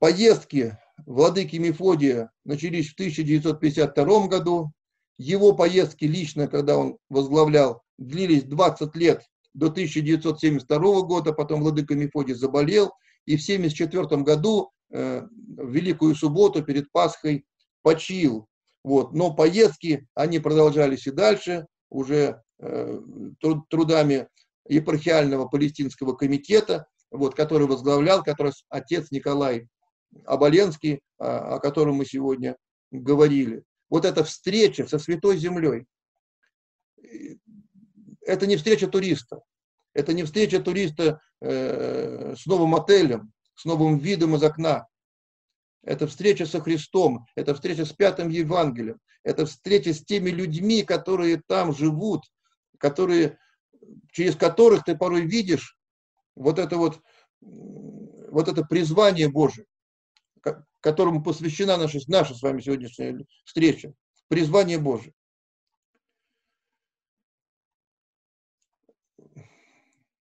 поездки 0.00 0.78
владыки 1.06 1.56
Мефодия 1.56 2.30
начались 2.44 2.90
в 2.90 2.94
1952 2.94 4.28
году. 4.28 4.72
Его 5.18 5.52
поездки 5.52 6.04
лично, 6.04 6.46
когда 6.46 6.78
он 6.78 6.98
возглавлял, 7.08 7.82
длились 7.98 8.44
20 8.44 8.94
лет 8.96 9.22
до 9.52 9.66
1972 9.66 11.02
года, 11.02 11.32
потом 11.32 11.62
владыка 11.62 11.94
Мефодий 11.94 12.34
заболел, 12.34 12.92
и 13.26 13.36
в 13.36 13.42
1974 13.42 14.22
году, 14.22 14.70
э, 14.90 15.22
в 15.22 15.70
Великую 15.70 16.14
Субботу 16.14 16.62
перед 16.62 16.90
Пасхой, 16.92 17.44
почил. 17.82 18.46
Вот. 18.84 19.12
Но 19.12 19.34
поездки, 19.34 20.06
они 20.14 20.38
продолжались 20.38 21.06
и 21.06 21.10
дальше, 21.10 21.66
уже 21.90 22.42
э, 22.60 23.00
трудами 23.68 24.28
епархиального 24.68 25.46
палестинского 25.46 26.14
комитета, 26.14 26.86
вот, 27.10 27.34
который 27.34 27.66
возглавлял 27.66 28.22
раз 28.24 28.64
отец 28.68 29.10
Николай 29.10 29.68
Оболенский, 30.24 31.00
о, 31.18 31.56
о 31.56 31.60
котором 31.60 31.96
мы 31.96 32.04
сегодня 32.04 32.56
говорили. 32.90 33.62
Вот 33.90 34.04
эта 34.04 34.24
встреча 34.24 34.86
со 34.86 34.98
Святой 34.98 35.38
Землей, 35.38 35.86
это 38.22 38.46
не 38.46 38.56
встреча 38.56 38.86
туриста, 38.86 39.40
это 39.94 40.12
не 40.12 40.24
встреча 40.24 40.60
туриста 40.60 41.20
э, 41.40 42.34
с 42.36 42.44
новым 42.46 42.74
отелем, 42.74 43.32
с 43.54 43.64
новым 43.64 43.98
видом 43.98 44.36
из 44.36 44.42
окна, 44.42 44.86
это 45.82 46.06
встреча 46.06 46.44
со 46.44 46.60
Христом, 46.60 47.26
это 47.34 47.54
встреча 47.54 47.86
с 47.86 47.92
Пятым 47.92 48.28
Евангелием, 48.28 48.98
это 49.22 49.46
встреча 49.46 49.94
с 49.94 50.04
теми 50.04 50.30
людьми, 50.30 50.82
которые 50.82 51.42
там 51.46 51.74
живут, 51.74 52.24
которые, 52.78 53.38
через 54.12 54.36
которых 54.36 54.84
ты 54.84 54.96
порой 54.96 55.22
видишь 55.22 55.77
вот 56.38 56.58
это 56.58 56.76
вот, 56.76 57.00
вот 57.40 58.48
это 58.48 58.64
призвание 58.64 59.28
Божие, 59.28 59.66
которому 60.80 61.22
посвящена 61.22 61.76
наша, 61.76 61.98
наша 62.06 62.34
с 62.34 62.42
вами 62.42 62.60
сегодняшняя 62.60 63.26
встреча. 63.44 63.92
Призвание 64.28 64.78
Божие. 64.78 65.12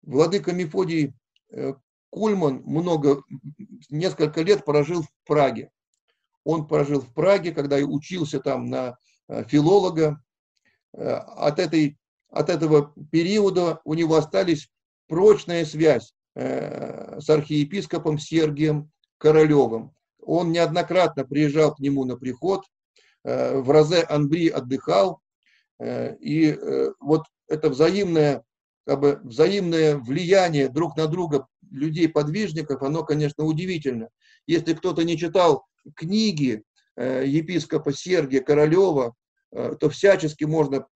Владыка 0.02 0.52
Мефодий 0.52 1.14
э, 1.50 1.74
Кульман 2.10 2.62
много, 2.64 3.22
несколько 3.90 4.40
лет 4.42 4.64
прожил 4.64 5.02
в 5.02 5.10
Праге. 5.26 5.70
Он 6.44 6.66
прожил 6.66 7.00
в 7.00 7.12
Праге, 7.12 7.52
когда 7.52 7.76
учился 7.76 8.40
там 8.40 8.66
на 8.66 8.96
э, 9.28 9.44
филолога. 9.44 10.22
Э, 10.94 11.16
от, 11.16 11.58
этой, 11.58 11.98
от 12.30 12.48
этого 12.48 12.94
периода 13.10 13.80
у 13.84 13.92
него 13.92 14.16
остались 14.16 14.70
прочная 15.08 15.64
связь 15.64 16.14
э, 16.34 17.20
с 17.20 17.28
архиепископом 17.28 18.18
Сергием 18.18 18.90
Королевым. 19.18 19.92
Он 20.20 20.52
неоднократно 20.52 21.24
приезжал 21.24 21.74
к 21.74 21.80
нему 21.80 22.04
на 22.04 22.16
приход. 22.16 22.64
в 23.24 23.70
Розе 23.70 24.02
Анбри 24.02 24.48
отдыхал. 24.48 25.20
И 25.82 26.58
вот 27.00 27.24
это 27.48 27.70
взаимное, 27.70 28.42
как 28.86 29.00
бы, 29.00 29.20
взаимное 29.24 29.96
влияние 29.96 30.68
друг 30.68 30.96
на 30.96 31.06
друга 31.06 31.46
людей-подвижников, 31.70 32.82
оно, 32.82 33.04
конечно, 33.04 33.44
удивительно. 33.44 34.08
Если 34.46 34.74
кто-то 34.74 35.04
не 35.04 35.16
читал 35.16 35.66
книги 35.96 36.62
епископа 36.96 37.92
Сергия 37.92 38.40
Королева, 38.40 39.14
то 39.50 39.88
всячески 39.88 40.44
можно, 40.44 40.86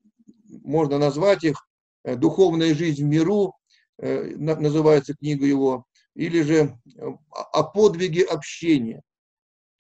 можно 0.65 0.99
назвать 0.99 1.45
их 1.45 1.57
«Духовная 2.05 2.75
жизнь 2.75 3.05
в 3.05 3.09
миру», 3.09 3.55
называется 4.03 5.15
книга 5.15 5.47
его, 5.47 5.87
или 6.15 6.43
же 6.43 6.77
о 7.31 7.63
подвиге 7.63 8.25
общения. 8.25 9.03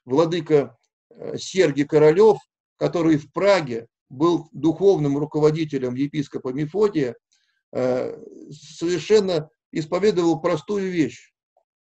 Владыка 0.04 0.76
э, 1.10 1.36
Сергий 1.36 1.84
Королев, 1.84 2.38
который 2.76 3.16
в 3.16 3.32
Праге 3.32 3.86
был 4.08 4.48
духовным 4.52 5.18
руководителем 5.18 5.94
епископа 5.94 6.52
Мефодия, 6.52 7.16
э, 7.72 8.18
совершенно 8.50 9.50
исповедовал 9.72 10.40
простую 10.40 10.90
вещь. 10.90 11.32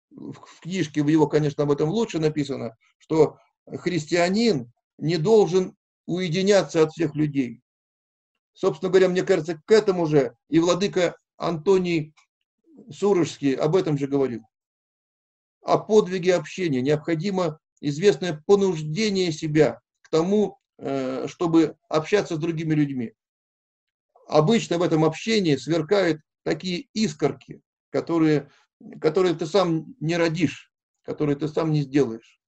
В 0.09 0.59
книжке 0.61 1.03
в 1.03 1.07
его, 1.07 1.27
конечно, 1.27 1.63
об 1.63 1.71
этом 1.71 1.89
лучше 1.89 2.19
написано, 2.19 2.75
что 2.97 3.37
христианин 3.67 4.71
не 4.97 5.17
должен 5.17 5.75
уединяться 6.05 6.83
от 6.83 6.91
всех 6.91 7.15
людей. 7.15 7.61
Собственно 8.53 8.89
говоря, 8.89 9.09
мне 9.09 9.23
кажется, 9.23 9.61
к 9.65 9.71
этому 9.71 10.05
же 10.05 10.35
и 10.49 10.59
владыка 10.59 11.15
Антоний 11.37 12.13
Сурожский 12.89 13.53
об 13.53 13.75
этом 13.75 13.97
же 13.97 14.07
говорил. 14.07 14.43
О 15.61 15.77
подвиге 15.77 16.35
общения. 16.35 16.81
Необходимо 16.81 17.59
известное 17.81 18.41
понуждение 18.45 19.31
себя 19.31 19.81
к 20.01 20.09
тому, 20.09 20.59
э, 20.77 21.27
чтобы 21.27 21.77
общаться 21.89 22.35
с 22.35 22.39
другими 22.39 22.73
людьми. 22.73 23.13
Обычно 24.27 24.77
в 24.77 24.83
этом 24.83 25.03
общении 25.03 25.55
сверкают 25.55 26.21
такие 26.43 26.87
искорки, 26.93 27.61
которые, 27.89 28.49
которые 28.99 29.35
ты 29.35 29.45
сам 29.45 29.95
не 29.99 30.15
родишь, 30.17 30.71
которые 31.03 31.35
ты 31.35 31.47
сам 31.47 31.71
не 31.71 31.81
сделаешь. 31.81 32.39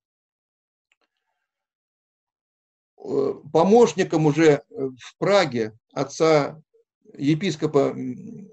Э, 2.97 3.33
помощником 3.51 4.25
уже 4.25 4.63
в 4.69 5.17
Праге 5.17 5.77
отца 5.91 6.61
епископа, 7.17 7.95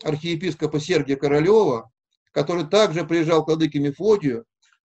архиепископа 0.03 0.81
Сергия 0.81 1.17
Королева, 1.17 1.91
который 2.33 2.67
также 2.67 3.05
приезжал 3.05 3.45
к 3.45 3.49
владыке 3.49 3.79
Мефодию, 3.79 4.45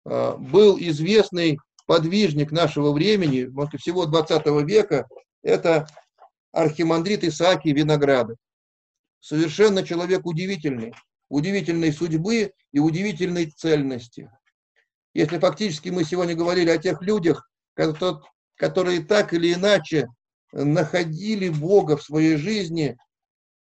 а, 0.05 0.35
был 0.37 0.77
известный 0.79 1.59
подвижник 1.85 2.51
нашего 2.51 2.91
времени, 2.91 3.45
может, 3.45 3.79
всего 3.79 4.05
20 4.05 4.63
века, 4.63 5.07
это 5.43 5.87
архимандрит 6.51 7.23
Исаакий 7.23 7.73
Виноградов. 7.73 8.37
Совершенно 9.19 9.83
человек 9.83 10.25
удивительный, 10.25 10.93
удивительной 11.29 11.91
судьбы 11.91 12.51
и 12.71 12.79
удивительной 12.79 13.45
цельности. 13.45 14.29
Если 15.13 15.37
фактически 15.37 15.89
мы 15.89 16.03
сегодня 16.03 16.35
говорили 16.35 16.69
о 16.69 16.77
тех 16.77 17.01
людях, 17.01 17.49
которые 18.55 19.01
так 19.01 19.33
или 19.33 19.53
иначе 19.53 20.07
находили 20.51 21.49
Бога 21.49 21.97
в 21.97 22.03
своей 22.03 22.37
жизни 22.37 22.97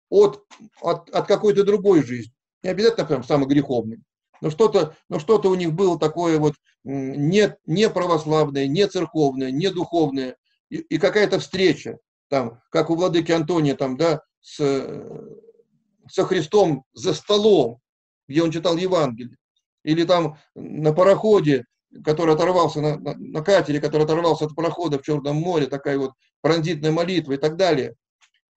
от, 0.09 0.43
от, 0.81 1.09
от 1.09 1.27
какой-то 1.27 1.63
другой 1.63 2.03
жизни. 2.03 2.33
Не 2.63 2.69
обязательно 2.69 3.05
прям 3.05 3.23
самый 3.23 3.47
греховный. 3.47 3.99
Но 4.41 4.49
что-то, 4.49 4.95
но 5.09 5.19
что-то 5.19 5.49
у 5.49 5.55
них 5.55 5.73
было 5.73 5.99
такое 5.99 6.37
вот 6.37 6.53
не, 6.83 7.55
не 7.65 7.89
православное, 7.89 8.67
не 8.67 8.87
церковное, 8.87 9.51
не 9.51 9.69
духовное. 9.69 10.35
И, 10.69 10.77
и 10.77 10.97
какая-то 10.97 11.39
встреча, 11.39 11.97
там, 12.29 12.61
как 12.69 12.89
у 12.89 12.95
владыки 12.95 13.31
Антония, 13.31 13.75
там, 13.75 13.97
да, 13.97 14.21
с, 14.41 14.57
со 16.09 16.25
Христом 16.25 16.83
за 16.93 17.13
столом, 17.13 17.79
где 18.27 18.43
он 18.43 18.51
читал 18.51 18.77
Евангелие. 18.77 19.37
Или 19.83 20.03
там 20.03 20.37
на 20.55 20.93
пароходе, 20.93 21.65
который 22.03 22.35
оторвался 22.35 22.81
на, 22.81 22.97
на, 22.97 23.15
на 23.15 23.41
катере, 23.41 23.79
который 23.79 24.03
оторвался 24.03 24.45
от 24.45 24.55
парохода 24.55 24.99
в 24.99 25.03
Черном 25.03 25.37
море, 25.37 25.67
такая 25.67 25.97
вот 25.97 26.11
пронзительная 26.41 26.91
молитва 26.91 27.33
и 27.33 27.37
так 27.37 27.55
далее 27.55 27.95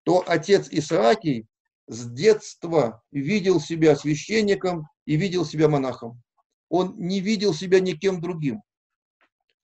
то 0.04 0.24
отец 0.26 0.68
Исаакий 0.70 1.46
с 1.86 2.08
детства 2.10 3.02
видел 3.10 3.60
себя 3.60 3.96
священником 3.96 4.88
и 5.06 5.16
видел 5.16 5.44
себя 5.44 5.68
монахом. 5.68 6.22
Он 6.68 6.94
не 6.96 7.20
видел 7.20 7.52
себя 7.52 7.80
никем 7.80 8.20
другим. 8.20 8.62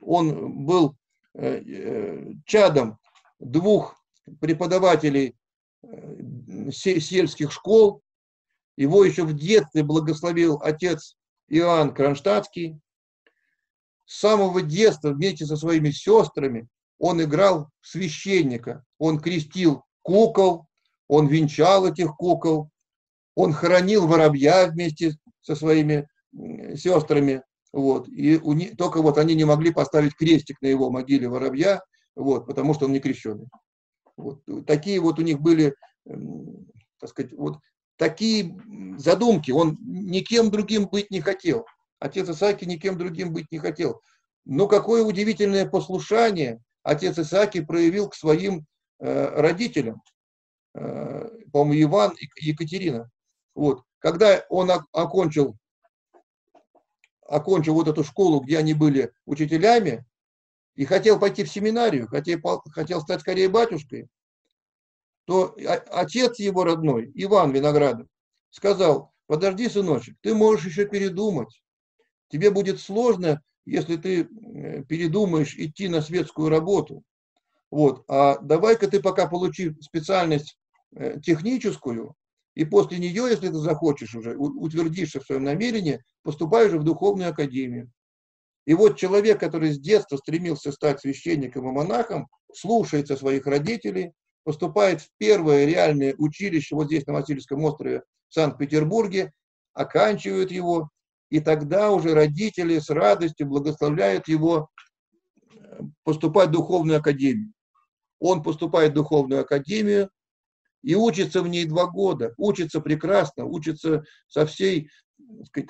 Он 0.01 0.65
был 0.65 0.97
э, 1.35 1.63
э, 1.63 2.33
чадом 2.45 2.99
двух 3.39 3.97
преподавателей 4.41 5.37
э, 5.83 6.71
сельских 6.73 7.53
школ. 7.53 8.03
Его 8.77 9.05
еще 9.05 9.25
в 9.25 9.35
детстве 9.35 9.85
благословил 9.85 10.61
отец 10.63 11.17
Иоанн 11.49 11.95
Кронштадтский. 11.95 12.79
С 14.05 14.19
самого 14.19 14.63
детства 14.63 15.11
вместе 15.11 15.47
со 15.47 15.57
своими 15.57 15.91
сестрами 15.91 16.69
он 16.99 17.23
играл 17.23 17.71
священника. 17.81 18.85
Он 18.99 19.21
крестил 19.21 19.86
кукол, 20.07 20.67
он 21.09 21.27
венчал 21.27 21.87
этих 21.87 22.17
кукол, 22.17 22.71
он 23.35 23.53
хоронил 23.53 24.07
воробья 24.07 24.69
вместе 24.69 25.17
со 25.41 25.57
своими 25.57 26.07
сестрами, 26.77 27.43
вот, 27.73 28.09
и 28.09 28.39
у 28.39 28.53
них, 28.53 28.77
только 28.77 29.03
вот 29.03 29.19
они 29.19 29.35
не 29.35 29.45
могли 29.45 29.73
поставить 29.73 30.15
крестик 30.15 30.63
на 30.63 30.69
его 30.69 30.91
могиле 30.91 31.29
воробья, 31.29 31.83
вот, 32.15 32.47
потому 32.47 32.73
что 32.73 32.87
он 32.87 32.93
не 32.93 33.01
крещенный. 33.01 33.49
Вот, 34.17 34.41
такие 34.67 35.01
вот 35.01 35.19
у 35.19 35.23
них 35.23 35.41
были, 35.41 35.75
так 37.01 37.11
сказать, 37.11 37.33
вот 37.33 37.59
такие 37.97 38.57
задумки. 38.99 39.51
Он 39.51 39.77
никем 39.81 40.51
другим 40.51 40.87
быть 40.87 41.11
не 41.11 41.21
хотел. 41.21 41.67
Отец 41.99 42.29
Исааки 42.29 42.65
никем 42.65 42.97
другим 42.97 43.33
быть 43.33 43.51
не 43.51 43.59
хотел. 43.59 44.01
Но 44.45 44.69
какое 44.69 45.03
удивительное 45.03 45.69
послушание 45.69 46.61
отец 46.83 47.19
Исааки 47.19 47.61
проявил 47.61 48.09
к 48.09 48.15
своим 48.15 48.65
родителям, 48.99 50.03
э, 50.75 51.29
по-моему, 51.53 51.91
Иван 51.91 52.17
и 52.19 52.29
Екатерина. 52.47 53.11
Вот. 53.55 53.83
Когда 53.99 54.45
он 54.49 54.71
окончил, 54.93 55.57
окончил 57.23 57.75
вот 57.75 57.89
эту 57.89 58.05
школу, 58.05 58.41
где 58.41 58.59
они 58.59 58.75
были 58.75 59.13
учителями, 59.25 60.05
и 60.75 60.85
хотел 60.85 61.19
пойти 61.19 61.43
в 61.43 61.51
семинарию, 61.51 62.07
хотел, 62.07 62.41
хотел 62.71 63.01
стать 63.01 63.23
скорее 63.23 63.49
батюшкой, 63.49 64.09
то 65.25 65.57
отец 65.91 66.39
его 66.39 66.65
родной, 66.65 67.11
Иван 67.15 67.51
Виноградов, 67.51 68.07
сказал, 68.51 69.13
подожди, 69.27 69.69
сыночек, 69.69 70.17
ты 70.21 70.35
можешь 70.35 70.67
еще 70.67 70.87
передумать. 70.87 71.63
Тебе 72.29 72.51
будет 72.51 72.81
сложно, 72.81 73.43
если 73.65 73.97
ты 73.97 74.23
э, 74.23 74.85
передумаешь 74.85 75.57
идти 75.57 75.89
на 75.89 76.01
светскую 76.01 76.49
работу. 76.49 77.03
Вот. 77.71 78.05
А 78.09 78.39
давай-ка 78.39 78.89
ты 78.89 79.01
пока 79.01 79.27
получи 79.27 79.75
специальность 79.81 80.57
э, 80.95 81.21
техническую, 81.21 82.15
и 82.55 82.65
после 82.65 82.99
нее, 82.99 83.27
если 83.29 83.49
ты 83.49 83.55
захочешь 83.55 84.15
уже, 84.15 84.37
утвердишься 84.37 85.21
в 85.21 85.27
своем 85.27 85.45
намерении, 85.45 86.03
поступаешь 86.23 86.73
в 86.73 86.85
духовную 86.85 87.31
академию. 87.31 87.91
И 88.67 88.75
вот 88.75 88.97
человек, 88.97 89.39
который 89.39 89.73
с 89.73 89.79
детства 89.79 90.17
стремился 90.17 90.73
стать 90.73 91.01
священником 91.01 91.69
и 91.69 91.73
монахом, 91.73 92.29
слушается 92.53 93.17
своих 93.17 93.47
родителей, 93.47 94.13
поступает 94.43 95.03
в 95.03 95.09
первое 95.19 95.67
реальное 95.67 96.15
училище 96.17 96.75
вот 96.75 96.87
здесь, 96.87 97.07
на 97.07 97.13
Васильевском 97.13 97.63
острове, 97.65 98.03
в 98.29 98.35
Санкт-Петербурге, 98.35 99.33
оканчивают 99.75 100.51
его, 100.51 100.89
и 101.31 101.41
тогда 101.41 101.91
уже 101.91 102.15
родители 102.15 102.79
с 102.79 102.89
радостью 102.89 103.49
благословляют 103.49 104.29
его 104.29 104.71
э, 105.53 105.81
поступать 106.05 106.49
в 106.49 106.53
духовную 106.53 107.01
академию 107.01 107.53
он 108.19 108.43
поступает 108.43 108.93
в 108.93 108.95
духовную 108.95 109.43
академию 109.43 110.11
и 110.83 110.95
учится 110.95 111.43
в 111.43 111.49
ней 111.49 111.65
два 111.65 111.87
года, 111.87 112.35
учится 112.37 112.81
прекрасно, 112.81 113.45
учится 113.45 114.05
со, 114.29 114.47
всей, 114.47 114.91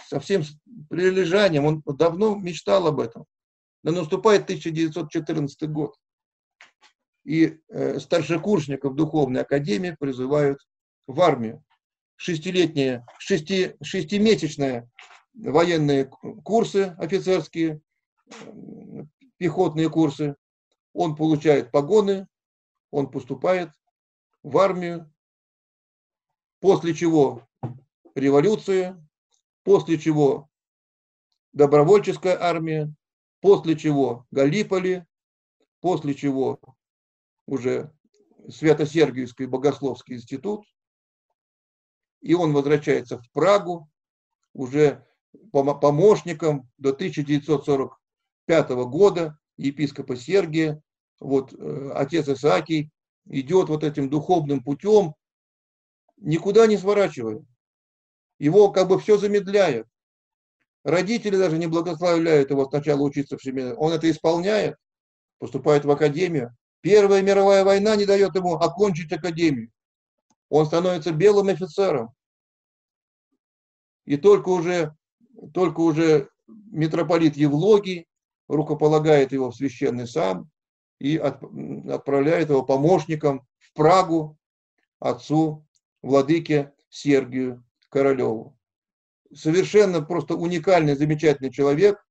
со 0.07 0.21
всем 0.21 0.43
прилежанием, 0.91 1.65
он 1.65 1.83
давно 1.87 2.37
мечтал 2.37 2.87
об 2.87 3.01
этом. 3.01 3.25
Но 3.83 3.93
наступает 3.93 4.43
1914 4.43 5.71
год, 5.71 5.95
и 7.25 7.59
э, 7.69 7.99
старшекурсников 7.99 8.95
духовной 8.95 9.43
академии 9.43 9.97
призывают 9.99 10.59
в 11.07 11.21
армию. 11.21 11.63
Шестилетние, 12.17 13.05
шести, 13.19 13.75
шестимесячные 13.83 14.89
военные 15.35 16.07
курсы 16.45 16.95
офицерские, 16.99 17.81
пехотные 19.39 19.91
курсы. 19.91 20.37
Он 20.93 21.15
получает 21.15 21.71
погоны, 21.71 22.27
он 22.97 23.11
поступает 23.11 23.71
в 24.43 24.57
армию, 24.57 25.13
после 26.61 26.95
чего 26.95 27.47
революция, 28.15 29.07
после 29.65 29.99
чего 29.99 30.49
добровольческая 31.53 32.41
армия, 32.41 32.91
после 33.43 33.77
чего 33.77 34.25
Галиполи, 34.31 35.05
после 35.81 36.15
чего 36.15 36.59
уже 37.45 37.93
Свято-Сергиевский 38.49 39.45
богословский 39.45 40.17
институт, 40.17 40.65
и 42.23 42.33
он 42.33 42.55
возвращается 42.55 43.19
в 43.19 43.31
Прагу 43.31 43.91
уже 44.55 45.07
помощником 45.53 46.71
до 46.79 46.93
1945 46.93 48.71
года 48.89 49.39
епископа 49.59 50.17
Сергия. 50.17 50.83
Вот 51.21 51.53
э, 51.53 51.91
отец 51.95 52.29
Исаакий 52.29 52.91
идет 53.27 53.69
вот 53.69 53.85
этим 53.85 54.11
духовным 54.11 54.63
путем, 54.63 55.15
никуда 56.19 56.67
не 56.67 56.77
сворачивая. 56.77 57.45
Его 58.39 58.71
как 58.71 58.89
бы 58.89 58.99
все 58.99 59.17
замедляет. 59.17 59.87
Родители 60.85 61.37
даже 61.37 61.59
не 61.59 61.67
благословляют 61.67 62.51
его 62.51 62.69
сначала 62.69 63.01
учиться 63.03 63.37
в 63.37 63.43
семинаре. 63.43 63.75
Он 63.75 63.93
это 63.93 64.09
исполняет, 64.11 64.77
поступает 65.39 65.85
в 65.85 65.91
академию. 65.91 66.55
Первая 66.81 67.23
мировая 67.23 67.65
война 67.65 67.97
не 67.97 68.05
дает 68.05 68.35
ему 68.37 68.55
окончить 68.55 69.13
академию. 69.13 69.73
Он 70.49 70.67
становится 70.67 71.13
белым 71.13 71.49
офицером. 71.49 72.11
И 74.05 74.17
только 74.17 74.51
уже, 74.51 74.95
только 75.53 75.81
уже 75.81 76.29
митрополит 76.47 77.37
Евлогий 77.37 78.07
рукополагает 78.47 79.33
его 79.33 79.51
в 79.51 79.57
священный 79.57 80.07
сан 80.07 80.49
и 80.99 81.17
отправляет 81.17 82.49
его 82.49 82.63
помощником 82.63 83.47
в 83.59 83.73
Прагу 83.75 84.39
отцу 84.99 85.67
владыке 86.03 86.73
Сергию 86.89 87.65
Королеву. 87.91 88.59
Совершенно 89.35 90.01
просто 90.01 90.35
уникальный, 90.35 90.97
замечательный 90.97 91.51
человек, 91.51 92.03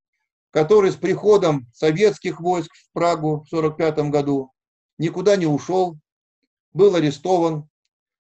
который 0.52 0.92
с 0.92 0.96
приходом 0.96 1.68
советских 1.74 2.40
войск 2.40 2.72
в 2.74 2.92
Прагу 2.94 3.44
в 3.44 3.54
1945 3.54 4.12
году 4.12 4.52
никуда 4.98 5.36
не 5.36 5.46
ушел, 5.46 5.98
был 6.74 6.96
арестован, 6.96 7.70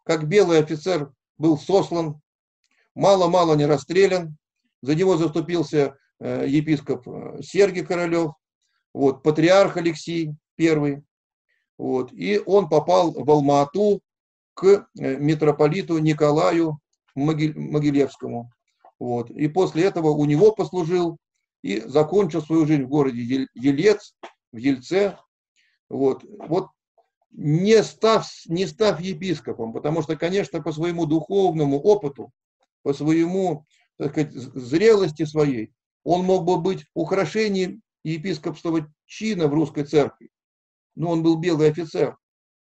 как 0.04 0.28
белый 0.28 0.60
офицер 0.60 1.12
был 1.38 1.58
сослан, 1.58 2.22
мало-мало 2.94 3.56
не 3.56 3.66
расстрелян, 3.66 4.38
за 4.82 4.96
него 4.96 5.18
заступился 5.18 5.98
э, 6.20 6.46
епископ 6.48 7.08
э, 7.08 7.42
Сергий 7.42 7.86
Королев, 7.86 8.34
вот, 8.94 9.24
патриарх 9.24 9.78
Алексей 9.78 10.34
I, 10.58 11.04
вот, 11.78 12.14
и 12.14 12.42
он 12.46 12.70
попал 12.70 13.12
в 13.12 13.30
Алмату 13.30 14.02
к 14.54 14.88
э, 14.98 15.18
митрополиту 15.18 15.98
Николаю 15.98 16.80
Могилевскому. 17.16 18.52
Вот. 19.00 19.30
И 19.30 19.48
после 19.48 19.84
этого 19.84 20.10
у 20.10 20.26
него 20.26 20.54
послужил 20.54 21.18
и 21.62 21.82
закончил 21.82 22.42
свою 22.42 22.66
жизнь 22.66 22.84
в 22.84 22.90
городе 22.90 23.48
Елец, 23.54 24.16
в 24.52 24.58
Ельце. 24.58 25.18
Вот. 25.90 26.24
Вот 26.24 26.70
не 27.32 27.84
став, 27.84 28.26
не 28.46 28.66
став 28.66 29.00
епископом, 29.02 29.74
потому 29.74 30.02
что, 30.02 30.16
конечно, 30.16 30.62
по 30.62 30.72
своему 30.72 31.06
духовному 31.06 31.80
опыту, 31.80 32.32
по 32.82 32.94
своему, 32.94 33.66
так 33.98 34.12
сказать, 34.12 34.32
зрелости 34.34 35.26
своей, 35.26 35.74
он 36.04 36.24
мог 36.24 36.46
бы 36.46 36.58
быть 36.58 36.86
украшением 36.94 37.82
епископского 38.04 38.88
чина 39.06 39.48
в 39.48 39.54
русской 39.54 39.84
церкви. 39.84 40.30
Но 40.96 41.12
он 41.12 41.24
был 41.24 41.38
белый 41.38 41.70
офицер. 41.70 42.18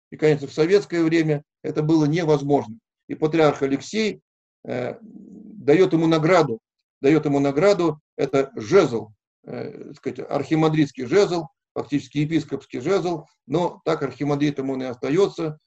И, 0.10 0.18
конечно, 0.18 0.48
в 0.48 0.54
советское 0.54 1.04
время 1.04 1.44
это 1.64 1.84
было 1.84 2.06
невозможно. 2.06 2.78
И 3.08 3.16
патриарх 3.16 3.62
Алексей 3.62 4.22
э, 4.66 4.96
дает 5.02 5.94
ему 5.94 6.08
награду, 6.08 6.60
дает 7.02 7.26
ему 7.26 7.40
награду, 7.40 8.00
это 8.16 8.52
жезл, 8.56 9.10
э, 9.44 9.94
сказать, 9.96 10.20
архимандритский 10.30 11.06
жезл, 11.06 11.46
фактически 11.74 12.20
епископский 12.20 12.80
жезл, 12.80 13.26
но 13.46 13.82
так 13.86 14.02
архимандритом 14.02 14.70
он 14.70 14.82
и 14.82 14.86
остается. 14.86 15.60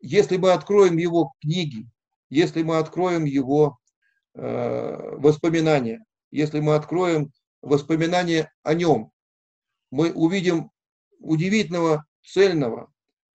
Если 0.00 0.36
мы 0.36 0.52
откроем 0.52 0.96
его 0.96 1.32
книги, 1.40 1.86
если 2.28 2.62
мы 2.62 2.78
откроем 2.78 3.24
его 3.24 3.78
э, 4.34 5.16
воспоминания, 5.16 6.04
если 6.30 6.60
мы 6.60 6.74
откроем 6.74 7.32
воспоминания 7.62 8.52
о 8.62 8.74
нем, 8.74 9.12
мы 9.90 10.12
увидим 10.12 10.71
удивительного, 11.22 12.04
цельного 12.24 12.92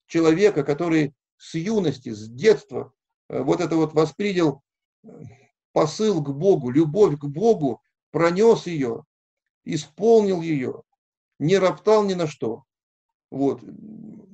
человека, 0.07 0.63
который 0.63 1.13
с 1.37 1.55
юности, 1.55 2.09
с 2.09 2.29
детства 2.29 2.93
э, 3.29 3.41
вот 3.41 3.61
это 3.61 3.75
вот 3.75 3.93
воспринял 3.93 4.61
э, 5.03 5.09
посыл 5.73 6.23
к 6.23 6.29
Богу, 6.29 6.69
любовь 6.69 7.17
к 7.19 7.25
Богу, 7.25 7.81
пронес 8.11 8.65
ее, 8.67 9.03
исполнил 9.63 10.41
ее, 10.41 10.83
не 11.39 11.57
роптал 11.57 12.05
ни 12.05 12.13
на 12.13 12.27
что. 12.27 12.63
Вот. 13.31 13.61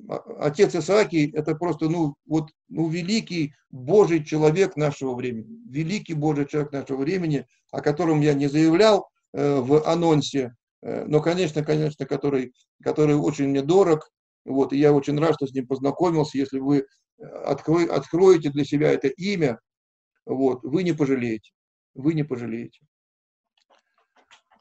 А, 0.08 0.16
отец 0.40 0.74
Исаакий– 0.74 1.30
это 1.34 1.54
просто 1.54 1.88
ну, 1.88 2.14
вот, 2.26 2.50
ну, 2.68 2.88
великий 2.88 3.54
Божий 3.70 4.24
человек 4.24 4.76
нашего 4.76 5.14
времени. 5.14 5.58
Великий 5.68 6.14
Божий 6.14 6.46
человек 6.46 6.72
нашего 6.72 6.98
времени, 6.98 7.46
о 7.70 7.80
котором 7.80 8.20
я 8.20 8.34
не 8.34 8.46
заявлял 8.46 9.08
э, 9.32 9.60
в 9.60 9.84
анонсе, 9.84 10.54
но, 10.82 11.20
конечно, 11.20 11.64
конечно, 11.64 12.06
который, 12.06 12.52
который 12.82 13.14
очень 13.14 13.48
мне 13.48 13.62
дорог. 13.62 14.10
Вот, 14.44 14.72
и 14.72 14.78
я 14.78 14.92
очень 14.92 15.18
рад, 15.18 15.34
что 15.36 15.46
с 15.46 15.52
ним 15.52 15.66
познакомился. 15.66 16.38
Если 16.38 16.58
вы 16.58 16.78
э, 16.78 17.24
открой, 17.24 17.86
откроете 17.86 18.50
для 18.50 18.64
себя 18.64 18.90
это 18.90 19.08
имя, 19.08 19.60
вот, 20.26 20.64
вы 20.64 20.82
не 20.82 20.92
пожалеете. 20.92 21.52
Вы 21.94 22.14
не 22.14 22.24
пожалеете. 22.24 22.80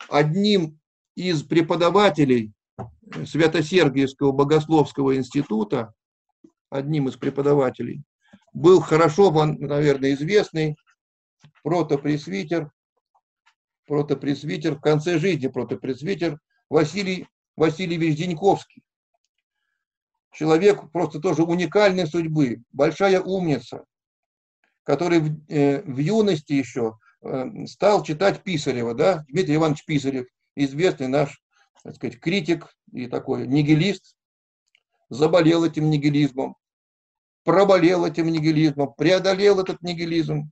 Одним 0.10 0.80
из 1.15 1.43
преподавателей 1.43 2.53
Свято-Сергиевского 3.26 4.31
богословского 4.31 5.15
института, 5.15 5.93
одним 6.69 7.07
из 7.07 7.18
преподавателей, 7.18 8.03
был 8.53 8.80
хорошо, 8.80 9.31
наверное, 9.31 10.14
известный 10.14 10.76
протопресвитер, 11.64 12.72
протопресвитер, 13.92 14.76
в 14.76 14.80
конце 14.80 15.20
жизни 15.20 15.48
протопресвитер 15.48 16.40
Василий 16.70 17.28
Васильевич 17.58 18.16
Деньковский. 18.16 18.84
Человек 20.32 20.90
просто 20.94 21.20
тоже 21.20 21.44
уникальной 21.44 22.08
судьбы, 22.08 22.62
большая 22.72 23.20
умница, 23.20 23.84
который 24.84 25.20
в, 25.20 25.36
э, 25.50 25.82
в 25.82 25.98
юности 25.98 26.54
еще 26.54 27.00
э, 27.22 27.66
стал 27.66 28.02
читать 28.04 28.44
Писарева, 28.44 28.94
да, 28.94 29.26
Дмитрий 29.28 29.56
Иванович 29.56 29.84
Писарев, 29.84 30.26
известный 30.56 31.10
наш, 31.10 31.44
так 31.84 31.96
сказать, 31.96 32.18
критик 32.18 32.74
и 32.94 33.08
такой 33.08 33.46
нигилист, 33.46 34.16
заболел 35.10 35.66
этим 35.66 35.90
нигилизмом, 35.90 36.56
проболел 37.44 38.06
этим 38.06 38.28
нигилизмом, 38.28 38.94
преодолел 38.94 39.60
этот 39.60 39.82
нигилизм, 39.82 40.50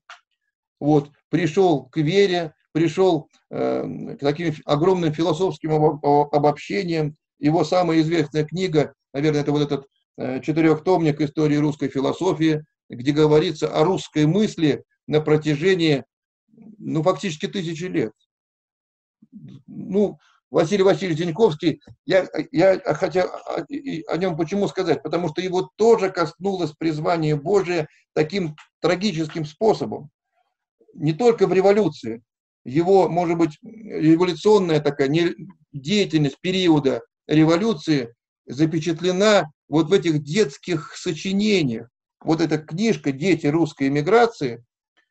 вот, 0.81 1.13
пришел 1.29 1.85
к 1.85 1.95
вере, 1.95 2.53
пришел 2.71 3.29
э, 3.49 4.15
к 4.15 4.19
таким 4.19 4.53
огромным 4.65 5.13
философским 5.13 5.71
обобщениям. 5.71 7.15
Его 7.39 7.63
самая 7.63 8.01
известная 8.01 8.43
книга, 8.43 8.93
наверное, 9.13 9.41
это 9.41 9.51
вот 9.51 9.61
этот 9.61 9.87
э, 10.17 10.41
четырехтомник 10.41 11.21
истории 11.21 11.55
русской 11.55 11.87
философии, 11.87 12.65
где 12.89 13.11
говорится 13.11 13.67
о 13.67 13.83
русской 13.83 14.25
мысли 14.25 14.83
на 15.07 15.21
протяжении, 15.21 16.03
ну, 16.77 17.01
фактически 17.03 17.47
тысячи 17.47 17.85
лет 17.85 18.11
ну, 19.67 20.17
Василий 20.49 20.83
Васильевич 20.83 21.19
Зиньковский, 21.19 21.81
я, 22.05 22.27
я 22.51 22.79
хотел 22.79 23.27
о, 23.27 23.61
о 23.61 24.17
нем 24.17 24.35
почему 24.35 24.67
сказать? 24.67 25.03
Потому 25.03 25.29
что 25.29 25.41
его 25.41 25.69
тоже 25.75 26.09
коснулось 26.09 26.71
призвание 26.71 27.35
Божие 27.35 27.87
таким 28.13 28.55
трагическим 28.81 29.45
способом. 29.45 30.09
Не 30.93 31.13
только 31.13 31.45
в 31.45 31.53
революции. 31.53 32.23
Его, 32.69 33.09
может 33.09 33.37
быть, 33.37 33.57
революционная 33.63 34.79
такая 34.79 35.07
не, 35.07 35.35
деятельность 35.73 36.39
периода 36.39 37.01
революции 37.27 38.13
запечатлена 38.45 39.51
вот 39.67 39.89
в 39.89 39.93
этих 39.93 40.23
детских 40.23 40.95
сочинениях. 40.95 41.89
Вот 42.21 42.41
эта 42.41 42.57
книжка 42.57 43.11
«Дети 43.11 43.47
русской 43.47 43.87
эмиграции» 43.87 44.63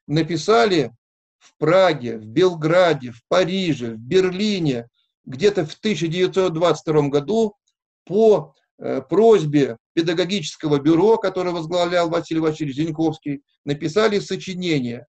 написали 0.06 0.92
в 1.38 1.56
Праге, 1.58 2.18
в 2.18 2.26
Белграде, 2.26 3.10
в 3.10 3.22
Париже, 3.28 3.94
в 3.94 3.98
Берлине, 3.98 4.88
где-то 5.24 5.66
в 5.66 5.74
1922 5.74 7.08
году 7.08 7.54
по 8.04 8.54
э, 8.78 9.02
просьбе 9.02 9.78
педагогического 9.94 10.78
бюро, 10.78 11.16
которое 11.16 11.50
возглавлял 11.50 12.08
Василий 12.08 12.40
Васильевич 12.40 12.76
Зиньковский, 12.76 13.42
написали 13.64 14.20
сочинение, 14.20 15.06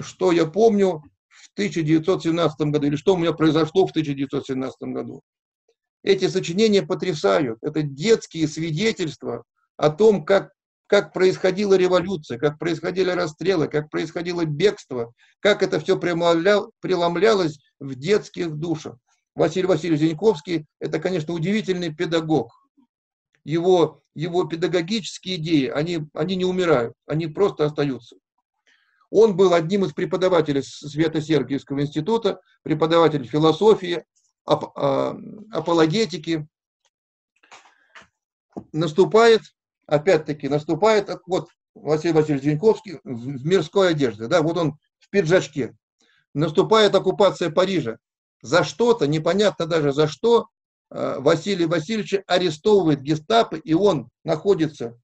что 0.00 0.30
я 0.32 0.46
помню 0.46 1.02
1917 1.60 2.60
году, 2.72 2.86
или 2.86 2.96
что 2.96 3.14
у 3.14 3.18
меня 3.18 3.32
произошло 3.32 3.86
в 3.86 3.90
1917 3.90 4.76
году. 4.94 5.22
Эти 6.02 6.28
сочинения 6.28 6.82
потрясают. 6.82 7.58
Это 7.62 7.82
детские 7.82 8.48
свидетельства 8.48 9.44
о 9.76 9.90
том, 9.90 10.24
как 10.24 10.52
как 10.90 11.12
происходила 11.12 11.74
революция, 11.74 12.36
как 12.36 12.58
происходили 12.58 13.10
расстрелы, 13.10 13.68
как 13.68 13.90
происходило 13.90 14.44
бегство, 14.44 15.12
как 15.38 15.62
это 15.62 15.78
все 15.78 15.96
преломлялось 15.96 17.60
в 17.78 17.94
детских 17.94 18.56
душах. 18.56 18.96
Василий 19.36 19.68
Васильевич 19.68 20.00
Зиньковский– 20.00 20.66
это, 20.80 20.98
конечно, 20.98 21.32
удивительный 21.32 21.94
педагог. 21.94 22.50
его, 23.44 24.02
его 24.16 24.44
педагогические 24.44 25.36
идеи, 25.36 25.68
они, 25.68 26.00
они 26.12 26.34
не 26.34 26.44
умирают, 26.44 26.94
они 27.06 27.28
просто 27.28 27.66
остаются. 27.66 28.16
Он 29.10 29.36
был 29.36 29.52
одним 29.54 29.84
из 29.84 29.92
преподавателей 29.92 30.62
Свято-Сергиевского 30.62 31.82
института, 31.82 32.40
преподаватель 32.62 33.26
философии, 33.26 34.04
ап, 34.44 34.72
а, 34.76 35.16
апологетики. 35.52 36.46
Наступает, 38.72 39.42
опять-таки, 39.86 40.48
наступает, 40.48 41.10
вот 41.26 41.48
Василий 41.74 42.14
Васильевич 42.14 42.44
Зиньковский 42.44 43.00
в 43.02 43.44
мирской 43.44 43.90
одежде, 43.90 44.28
да, 44.28 44.42
вот 44.42 44.56
он 44.56 44.78
в 44.98 45.10
пиджачке. 45.10 45.76
Наступает 46.32 46.94
оккупация 46.94 47.50
Парижа. 47.50 47.98
За 48.42 48.62
что-то, 48.62 49.06
непонятно 49.08 49.66
даже 49.66 49.92
за 49.92 50.06
что, 50.06 50.48
а, 50.88 51.18
Василий 51.18 51.66
Васильевич 51.66 52.14
арестовывает 52.28 53.02
гестапо, 53.02 53.56
и 53.56 53.74
он 53.74 54.08
находится 54.22 54.96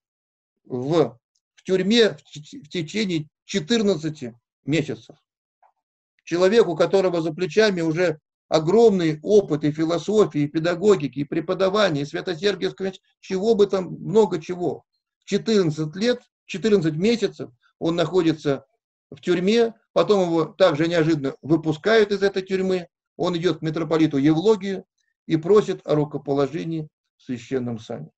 в, 0.64 1.18
в 1.56 1.62
тюрьме 1.64 2.10
в 2.12 2.68
течение 2.68 3.28
14 3.46 4.34
месяцев. 4.64 5.16
Человек, 6.24 6.66
у 6.68 6.76
которого 6.76 7.22
за 7.22 7.32
плечами 7.32 7.80
уже 7.80 8.20
огромный 8.48 9.20
опыт 9.22 9.64
и 9.64 9.72
философии, 9.72 10.42
и 10.42 10.48
педагогики, 10.48 11.20
и 11.20 11.24
преподавания, 11.24 12.02
и 12.02 12.04
Свято-Сергиевского, 12.04 12.92
чего 13.20 13.54
бы 13.54 13.66
там, 13.66 13.94
много 13.94 14.40
чего. 14.40 14.84
14 15.24 15.94
лет, 15.96 16.22
14 16.46 16.94
месяцев 16.94 17.50
он 17.78 17.96
находится 17.96 18.66
в 19.10 19.20
тюрьме, 19.20 19.74
потом 19.92 20.28
его 20.28 20.44
также 20.44 20.88
неожиданно 20.88 21.34
выпускают 21.42 22.10
из 22.10 22.22
этой 22.22 22.42
тюрьмы, 22.42 22.88
он 23.16 23.36
идет 23.36 23.58
к 23.58 23.62
митрополиту 23.62 24.18
Евлогию 24.18 24.84
и 25.26 25.36
просит 25.36 25.86
о 25.86 25.94
рукоположении 25.94 26.88
в 27.16 27.22
священном 27.22 27.78
сане. 27.78 28.10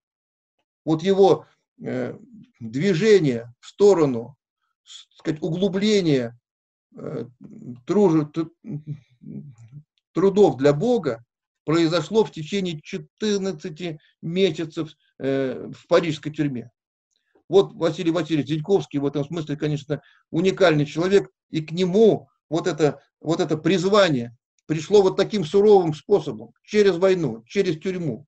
Вот 0.84 1.02
его 1.02 1.46
э, 1.82 2.18
движение 2.60 3.52
в 3.60 3.66
сторону 3.66 4.37
сказать, 5.10 5.42
углубление 5.42 6.38
э, 6.96 7.26
трудов 10.12 10.56
для 10.56 10.72
Бога 10.72 11.24
произошло 11.64 12.24
в 12.24 12.32
течение 12.32 12.80
14 12.80 14.00
месяцев 14.22 14.90
э, 15.18 15.70
в 15.70 15.86
парижской 15.86 16.32
тюрьме. 16.32 16.70
Вот 17.48 17.72
Василий 17.74 18.10
Васильевич 18.10 18.48
Зиньковский 18.48 18.98
в 18.98 19.06
этом 19.06 19.24
смысле, 19.24 19.56
конечно, 19.56 20.02
уникальный 20.30 20.86
человек, 20.86 21.30
и 21.50 21.62
к 21.62 21.72
нему 21.72 22.28
вот 22.50 22.66
это, 22.66 23.02
вот 23.20 23.40
это 23.40 23.56
призвание 23.56 24.36
пришло 24.66 25.02
вот 25.02 25.16
таким 25.16 25.44
суровым 25.44 25.94
способом, 25.94 26.52
через 26.62 26.96
войну, 26.96 27.42
через 27.46 27.78
тюрьму. 27.80 28.26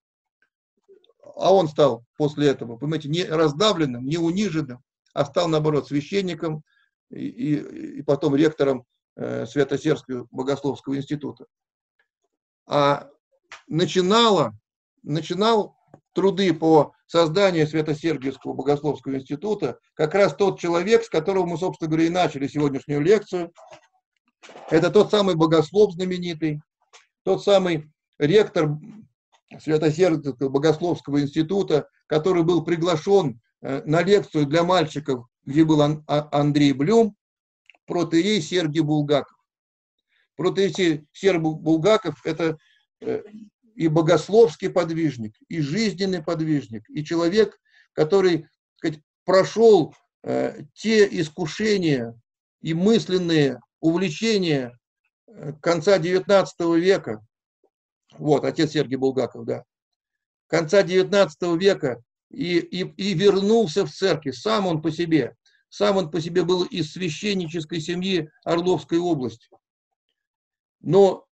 А 1.36 1.54
он 1.54 1.68
стал 1.68 2.04
после 2.16 2.48
этого, 2.48 2.76
понимаете, 2.76 3.08
не 3.08 3.24
раздавленным, 3.24 4.06
не 4.06 4.16
униженным, 4.16 4.82
а 5.14 5.24
стал, 5.24 5.48
наоборот, 5.48 5.88
священником 5.88 6.62
и, 7.10 7.26
и, 7.26 7.98
и 7.98 8.02
потом 8.02 8.36
ректором 8.36 8.84
э, 9.16 9.46
Свято-Сербского 9.46 10.26
богословского 10.30 10.96
института. 10.96 11.46
А 12.66 13.08
начинала, 13.66 14.52
начинал 15.02 15.76
труды 16.12 16.54
по 16.54 16.92
созданию 17.06 17.66
Свято-Сергиевского 17.66 18.52
богословского 18.52 19.16
института 19.16 19.78
как 19.94 20.14
раз 20.14 20.34
тот 20.34 20.60
человек, 20.60 21.04
с 21.04 21.08
которого 21.08 21.46
мы, 21.46 21.58
собственно 21.58 21.88
говоря, 21.88 22.06
и 22.06 22.10
начали 22.10 22.46
сегодняшнюю 22.46 23.00
лекцию. 23.00 23.52
Это 24.70 24.90
тот 24.90 25.10
самый 25.10 25.34
богослов 25.34 25.92
знаменитый, 25.92 26.60
тот 27.24 27.42
самый 27.42 27.90
ректор 28.18 28.78
Свято-Сергиевского 29.58 30.48
богословского 30.48 31.20
института, 31.20 31.88
который 32.06 32.44
был 32.44 32.64
приглашен 32.64 33.40
на 33.60 34.02
лекцию 34.02 34.46
для 34.46 34.62
мальчиков, 34.62 35.26
где 35.44 35.64
был 35.64 35.82
а, 35.82 36.28
Андрей 36.32 36.72
Блюм, 36.72 37.16
протеерей 37.86 38.40
Сергей 38.40 38.82
Булгаков. 38.82 39.36
Протеерей 40.36 41.06
Сергей 41.12 41.40
Булгаков– 41.40 42.20
это 42.24 42.56
э, 43.00 43.22
и 43.74 43.88
богословский 43.88 44.70
подвижник, 44.70 45.34
и 45.48 45.60
жизненный 45.60 46.22
подвижник, 46.22 46.88
и 46.88 47.04
человек, 47.04 47.58
который 47.92 48.48
сказать, 48.76 49.00
прошел 49.24 49.94
э, 50.22 50.62
те 50.74 51.06
искушения 51.20 52.18
и 52.62 52.74
мысленные 52.74 53.60
увлечения 53.80 54.78
конца 55.62 55.98
XIX 55.98 56.46
века, 56.78 57.24
вот, 58.18 58.44
отец 58.44 58.72
Сергей 58.72 58.96
Булгаков, 58.96 59.44
да, 59.44 59.64
конца 60.46 60.82
XIX 60.82 61.58
века, 61.58 62.02
и, 62.30 62.58
и, 62.58 62.82
и 62.96 63.14
вернулся 63.14 63.84
в 63.84 63.90
церковь. 63.90 64.36
Сам 64.36 64.66
он 64.66 64.82
по 64.82 64.90
себе. 64.90 65.36
Сам 65.68 65.96
он 65.96 66.10
по 66.10 66.20
себе 66.20 66.44
был 66.44 66.64
из 66.64 66.92
священнической 66.92 67.80
семьи 67.80 68.30
Орловской 68.44 68.98
области. 68.98 69.48
Но 70.80 71.26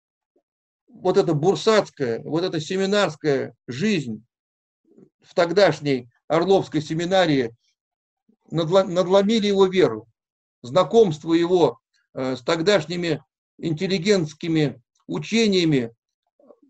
вот 0.89 1.17
эта 1.17 1.35
бурсатская, 1.35 2.23
вот 2.23 2.45
эта 2.45 2.61
семинарская 2.61 3.55
жизнь 3.67 4.25
в 5.23 5.35
тогдашней 5.35 6.09
Орловской 6.29 6.81
семинарии 6.81 7.55
надломили 8.51 9.47
его 9.47 9.67
веру. 9.67 10.09
Знакомство 10.63 11.35
его 11.35 11.79
э, 12.15 12.37
с 12.37 12.43
тогдашними 12.43 13.23
интеллигентскими 13.59 14.81
учениями 15.07 15.93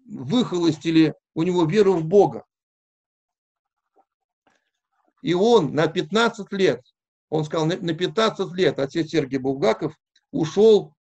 выхолостили 0.07 1.15
у 1.35 1.43
него 1.43 1.65
веру 1.65 1.95
в 1.95 2.05
Бога. 2.05 2.45
И 5.25 5.33
он 5.33 5.75
на 5.75 5.87
15 5.87 6.53
лет, 6.53 6.83
он 7.31 7.47
сказал, 7.47 7.65
на 7.65 7.95
15 7.95 8.53
лет 8.53 8.79
отец 8.79 9.09
Сергей 9.09 9.39
Булгаков 9.39 9.99
ушел. 10.31 10.95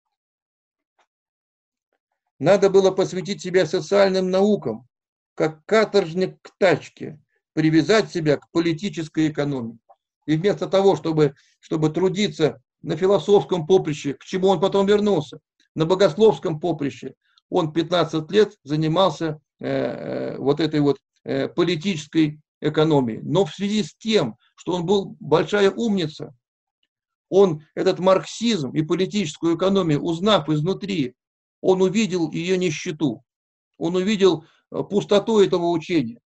Надо 2.38 2.70
было 2.70 2.92
посвятить 2.92 3.42
себя 3.42 3.66
социальным 3.66 4.30
наукам, 4.30 4.88
как 5.34 5.66
каторжник 5.66 6.38
к 6.44 6.52
тачке, 6.60 7.20
привязать 7.54 8.12
себя 8.12 8.38
к 8.38 8.48
политической 8.52 9.28
экономии. 9.30 9.80
И 10.28 10.38
вместо 10.38 10.68
того, 10.68 10.96
чтобы, 10.96 11.34
чтобы 11.60 11.90
трудиться 11.90 12.62
на 12.84 12.96
философском 12.96 13.66
поприще, 13.66 14.14
к 14.14 14.24
чему 14.24 14.50
он 14.50 14.60
потом 14.60 14.86
вернулся, 14.86 15.40
на 15.74 15.88
богословском 15.88 16.60
поприще, 16.60 17.16
он 17.50 17.74
15 17.74 18.30
лет 18.30 18.56
занимался 18.64 19.42
э, 19.60 19.68
э, 19.68 20.38
вот 20.38 20.60
этой 20.60 20.80
вот 20.80 21.00
э, 21.24 21.48
политической 21.48 22.40
экономии. 22.62 23.20
Но 23.24 23.46
в 23.46 23.54
связи 23.54 23.84
с 23.84 23.94
тем, 23.96 24.38
что 24.56 24.74
он 24.74 24.86
был 24.86 25.18
большая 25.20 25.72
умница, 25.72 26.34
он 27.30 27.64
этот 27.76 28.00
марксизм 28.00 28.72
и 28.72 28.84
политическую 28.84 29.58
экономию, 29.58 30.02
узнав 30.02 30.50
изнутри, 30.50 31.16
он 31.62 31.82
увидел 31.82 32.30
ее 32.32 32.58
нищету, 32.58 33.24
он 33.78 33.96
увидел 33.96 34.46
э, 34.72 34.84
пустоту 34.84 35.40
этого 35.40 35.68
учения 35.70 36.20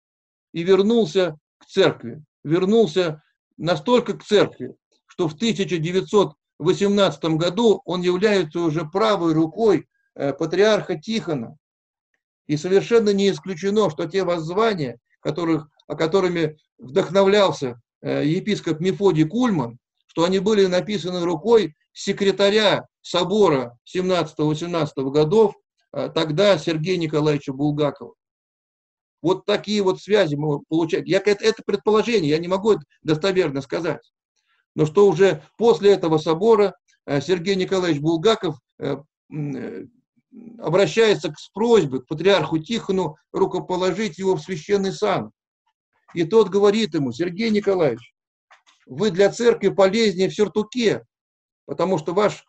и 0.53 0.63
вернулся 0.63 1.39
к 1.59 1.67
церкви, 1.67 2.23
вернулся 2.43 3.23
настолько 3.57 4.17
к 4.17 4.25
церкви, 4.25 4.75
что 5.07 5.29
в 5.29 5.35
1918 5.35 7.25
году 7.25 7.83
он 7.85 8.03
является 8.03 8.61
уже 8.61 8.85
правой 8.85 9.35
рукой 9.35 9.87
э, 10.15 10.33
патриарха 10.33 10.99
Тихона. 10.99 11.57
И 12.47 12.57
совершенно 12.57 13.11
не 13.11 13.31
исключено, 13.31 13.91
что 13.91 14.07
те 14.07 14.25
воззвания, 14.25 14.99
которых 15.21 15.69
которыми 15.89 16.57
вдохновлялся 16.79 17.81
э, 18.03 18.27
епископ 18.27 18.81
Мефодий 18.81 19.27
Кульман, 19.27 19.79
что 20.07 20.25
они 20.25 20.39
были 20.39 20.67
написаны 20.67 21.25
рукой 21.25 21.75
секретаря 21.93 22.87
собора 23.03 23.79
17-18 23.95 24.89
годов, 25.11 25.55
э, 25.93 26.11
тогда 26.15 26.59
Сергея 26.59 26.97
Николаевича 26.97 27.53
Булгакова. 27.53 28.15
Вот 29.23 29.47
такие 29.47 29.83
вот 29.83 30.01
связи 30.01 30.35
мы 30.35 30.61
получаем. 30.69 31.05
Я, 31.05 31.19
это, 31.19 31.45
это 31.45 31.63
предположение, 31.65 32.31
я 32.31 32.39
не 32.39 32.49
могу 32.49 32.73
это 32.73 32.83
достоверно 33.03 33.63
сказать. 33.63 34.13
Но 34.75 34.87
что 34.87 35.07
уже 35.07 35.43
после 35.57 35.93
этого 35.93 36.19
собора 36.19 36.75
э, 37.07 37.21
Сергей 37.21 37.55
Николаевич 37.55 38.01
Булгаков 38.01 38.59
обращается 40.59 41.33
с 41.37 41.49
просьбой 41.51 42.03
к 42.03 42.07
патриарху 42.07 42.59
Тихону 42.59 43.17
рукоположить 43.33 44.19
его 44.19 44.35
в 44.37 44.41
священный 44.41 44.93
сан. 44.93 45.31
И 46.15 46.25
тот 46.25 46.49
говорит 46.49 46.95
ему, 46.95 47.13
Сергей 47.13 47.51
Николаевич, 47.51 48.15
вы 48.87 49.11
для 49.11 49.31
церкви 49.31 49.69
полезнее 49.69 50.29
в 50.29 50.35
сюртуке, 50.35 51.05
потому 51.67 51.99
что 51.99 52.15
ваш 52.15 52.45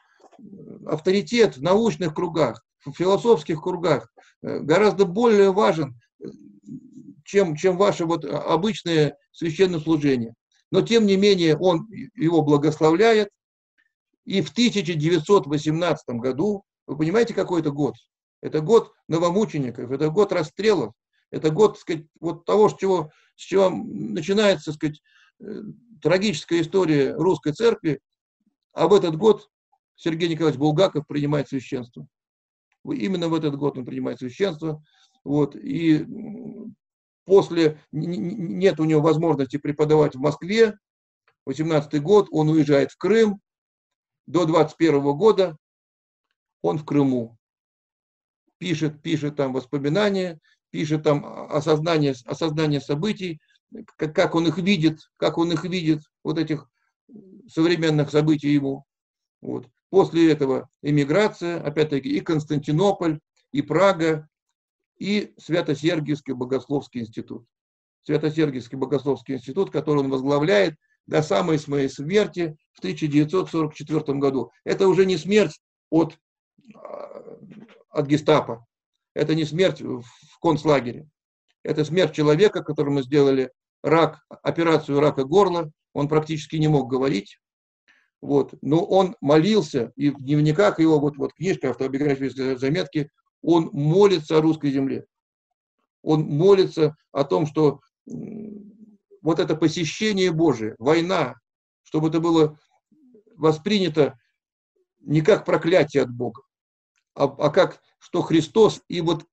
авторитет 0.85 1.57
в 1.57 1.61
научных 1.61 2.13
кругах, 2.13 2.63
в 2.85 2.91
философских 2.91 3.61
кругах 3.61 4.11
э, 4.43 4.59
гораздо 4.59 5.05
более 5.05 5.51
важен, 5.51 5.99
чем, 7.23 7.55
чем 7.55 7.77
ваше 7.77 8.05
вот 8.05 8.23
обычное 8.25 9.17
священнослужение. 9.31 10.33
Но 10.71 10.81
тем 10.81 11.05
не 11.05 11.17
менее 11.17 11.57
он 11.57 11.87
его 12.15 12.41
благословляет. 12.41 13.29
И 14.25 14.41
в 14.41 14.51
1918 14.51 16.15
году, 16.15 16.63
вы 16.87 16.97
понимаете, 16.97 17.33
какой 17.33 17.61
это 17.61 17.71
год? 17.71 17.95
Это 18.41 18.61
год 18.61 18.93
новомучеников, 19.07 19.91
это 19.91 20.09
год 20.09 20.31
расстрелов, 20.31 20.93
Это 21.35 21.49
год, 21.51 21.73
так 21.73 21.81
сказать, 21.81 22.05
вот 22.21 22.45
того, 22.45 22.69
с 22.69 22.77
чего, 22.77 23.11
с 23.35 23.41
чего 23.41 23.69
начинается, 23.69 24.67
так 24.67 24.75
сказать, 24.75 25.01
э, 25.41 25.63
трагическая 26.01 26.61
история 26.61 27.13
русской 27.13 27.51
церкви, 27.51 27.99
а 28.71 28.87
в 28.87 28.93
этот 28.93 29.17
год 29.17 29.49
Сергей 29.95 30.29
Николаевич 30.29 30.57
Булгаков 30.57 31.05
принимает 31.05 31.49
священство. 31.49 32.07
Именно 32.85 33.27
в 33.27 33.33
этот 33.33 33.57
год 33.57 33.77
он 33.77 33.85
принимает 33.85 34.19
священство. 34.19 34.81
Вот, 35.25 35.57
и 35.57 36.05
после 37.25 37.81
нет 37.91 38.79
у 38.79 38.85
него 38.85 39.01
возможности 39.01 39.57
преподавать 39.57 40.15
в 40.15 40.19
Москве. 40.19 40.77
18 41.45 42.01
год 42.01 42.29
он 42.31 42.47
уезжает 42.47 42.91
в 42.91 42.97
Крым. 42.97 43.41
До 44.25 44.45
21 44.45 45.01
года 45.17 45.57
он 46.61 46.77
в 46.77 46.85
Крыму. 46.85 47.37
Пишет, 48.57 49.01
пишет 49.01 49.35
там 49.35 49.51
воспоминания, 49.51 50.39
пишет 50.75 51.03
там 51.03 51.25
осознание, 51.49 52.13
осознание 52.25 52.81
событий, 52.81 53.39
как 53.95 54.35
он 54.35 54.45
их 54.47 54.57
видит, 54.57 55.09
как 55.15 55.37
он 55.37 55.53
их 55.53 55.63
видит, 55.63 56.01
вот 56.21 56.37
этих 56.37 56.69
современных 57.47 58.11
событий 58.11 58.49
ему. 58.49 58.83
Вот. 59.39 59.69
После 59.89 60.29
этого 60.29 60.67
эмиграция, 60.81 61.63
опять-таки, 61.63 62.09
и 62.09 62.19
Константинополь, 62.19 63.21
и 63.53 63.61
Прага, 63.61 64.27
и 64.97 65.33
Свято-Сергиевский 65.37 66.33
богословский 66.33 66.99
институт. 66.99 67.45
Свято-Сергиевский 68.03 68.77
богословский 68.77 69.35
институт, 69.35 69.71
который 69.71 69.99
он 69.99 70.09
возглавляет 70.09 70.75
до 71.07 71.21
самой 71.21 71.57
своей 71.57 71.87
смерти 71.87 72.57
в 72.73 72.79
1944 72.79 74.19
году. 74.19 74.51
Это 74.65 74.89
уже 74.89 75.05
не 75.05 75.15
смерть 75.15 75.57
от, 75.89 76.19
а, 76.75 77.39
от 77.91 78.07
гестапо, 78.07 78.65
это 79.15 79.33
не 79.33 79.45
смерть 79.45 79.81
в 79.81 80.03
концлагере. 80.41 81.07
Это 81.63 81.83
смерть 81.83 82.13
человека, 82.13 82.61
которому 82.61 83.01
сделали 83.01 83.51
рак, 83.81 84.19
операцию 84.43 84.99
рака 84.99 85.23
горла. 85.23 85.71
Он 85.93 86.07
практически 86.07 86.57
не 86.57 86.67
мог 86.67 86.89
говорить. 86.89 87.39
Вот. 88.21 88.53
Но 88.61 88.85
он 88.85 89.15
молился, 89.21 89.91
и 89.95 90.09
в 90.09 90.21
дневниках 90.21 90.79
его, 90.79 90.99
вот, 90.99 91.17
вот 91.17 91.33
книжка 91.33 91.69
автобиографические 91.71 92.57
заметки, 92.57 93.09
он 93.41 93.69
молится 93.71 94.37
о 94.37 94.41
русской 94.41 94.71
земле. 94.71 95.05
Он 96.03 96.21
молится 96.21 96.95
о 97.11 97.23
том, 97.23 97.47
что 97.47 97.79
вот 99.21 99.39
это 99.39 99.55
посещение 99.55 100.31
Божие, 100.31 100.75
война, 100.77 101.35
чтобы 101.83 102.09
это 102.09 102.19
было 102.19 102.59
воспринято 103.35 104.17
не 104.99 105.21
как 105.21 105.45
проклятие 105.45 106.03
от 106.03 106.11
Бога, 106.11 106.41
а, 107.15 107.23
а 107.23 107.49
как 107.49 107.81
что 107.99 108.21
Христос 108.21 108.81
и 108.87 109.01
вот 109.01 109.25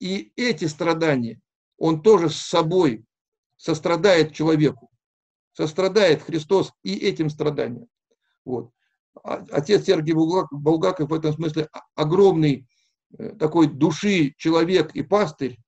и 0.00 0.32
эти 0.36 0.66
страдания, 0.66 1.40
Он 1.76 2.02
тоже 2.02 2.30
с 2.30 2.36
собой 2.36 3.04
сострадает 3.56 4.32
человеку. 4.32 4.90
Сострадает 5.52 6.22
Христос 6.22 6.72
и 6.84 6.96
этим 6.96 7.30
страданиям. 7.30 7.88
Вот. 8.44 8.70
А, 9.24 9.44
отец 9.50 9.84
Сергий 9.84 10.14
Булгаков 10.14 11.10
в 11.10 11.14
этом 11.14 11.32
смысле 11.32 11.68
огромный 11.96 12.68
э, 13.18 13.30
такой 13.30 13.66
души 13.66 14.34
человек 14.38 14.94
и 14.94 15.02
пастырь, 15.02 15.58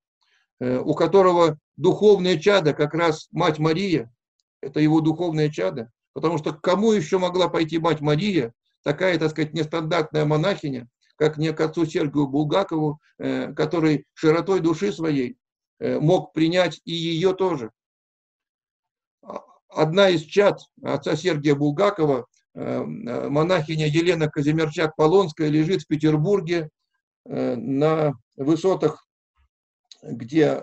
э, 0.60 0.78
у 0.78 0.94
которого 0.94 1.58
духовное 1.76 2.38
чадо, 2.38 2.72
как 2.72 2.94
раз 2.94 3.28
Мать 3.32 3.58
Мария, 3.58 4.12
это 4.60 4.78
его 4.78 5.00
духовное 5.00 5.50
чадо, 5.50 5.90
потому 6.12 6.38
что 6.38 6.52
к 6.52 6.60
кому 6.60 6.92
еще 6.92 7.18
могла 7.18 7.48
пойти 7.48 7.78
Мать 7.78 8.00
Мария, 8.00 8.54
такая, 8.84 9.18
так 9.18 9.30
сказать, 9.30 9.54
нестандартная 9.54 10.24
монахиня, 10.24 10.88
как 11.20 11.36
не 11.36 11.52
к 11.52 11.60
отцу 11.60 11.84
Сергию 11.84 12.26
Булгакову, 12.26 12.98
э, 13.18 13.52
который 13.52 14.06
широтой 14.14 14.60
души 14.60 14.90
своей 14.90 15.36
мог 15.82 16.34
принять 16.34 16.80
и 16.84 16.92
ее 16.92 17.34
тоже. 17.34 17.70
А, 19.22 19.42
одна 19.68 20.08
из 20.08 20.22
чад 20.22 20.60
отца 20.82 21.16
Сергия 21.16 21.54
Булгакова 21.54 22.26
э, 22.54 22.82
монахиня 22.84 23.86
Елена 23.86 24.30
Казимирчак-Полонская 24.34 25.48
лежит 25.48 25.82
в 25.82 25.86
Петербурге 25.86 26.70
э, 27.26 27.54
на 27.56 28.14
высотах, 28.36 29.06
где 30.02 30.62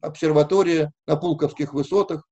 обсерватория, 0.00 0.92
на 1.06 1.16
Пулковских 1.16 1.72
высотах. 1.72 2.26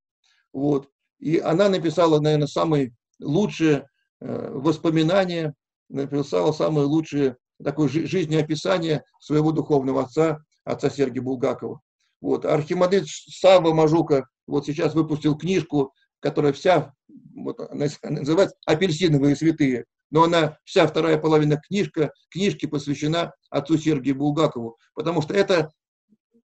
Вот. 0.53 0.89
И 1.19 1.37
она 1.37 1.67
написала, 1.69 2.19
наверное, 2.19 2.47
самые 2.47 2.93
лучшие 3.19 3.87
э, 4.21 4.49
воспоминания, 4.51 5.53
написала 5.89 6.51
самые 6.51 6.85
лучшие 6.85 7.37
такое 7.63 7.87
жизнеописание 7.87 9.03
своего 9.19 9.51
духовного 9.51 10.03
отца, 10.03 10.39
отца 10.63 10.89
Сергия 10.89 11.21
Булгакова. 11.21 11.81
Вот. 12.21 12.45
Архимандрит 12.45 13.07
Сава 13.07 13.73
Мажука 13.73 14.27
вот 14.47 14.65
сейчас 14.65 14.93
выпустил 14.95 15.37
книжку, 15.37 15.93
которая 16.19 16.53
вся 16.53 16.93
вот 17.35 17.59
называется 18.03 18.55
«Апельсиновые 18.65 19.35
святые», 19.35 19.85
но 20.09 20.23
она, 20.23 20.57
вся 20.63 20.87
вторая 20.87 21.17
половина 21.17 21.57
книжка, 21.57 22.13
книжки 22.29 22.65
посвящена 22.65 23.33
отцу 23.49 23.77
Сергию 23.77 24.15
Булгакову, 24.15 24.77
потому 24.93 25.21
что 25.21 25.33
это, 25.33 25.71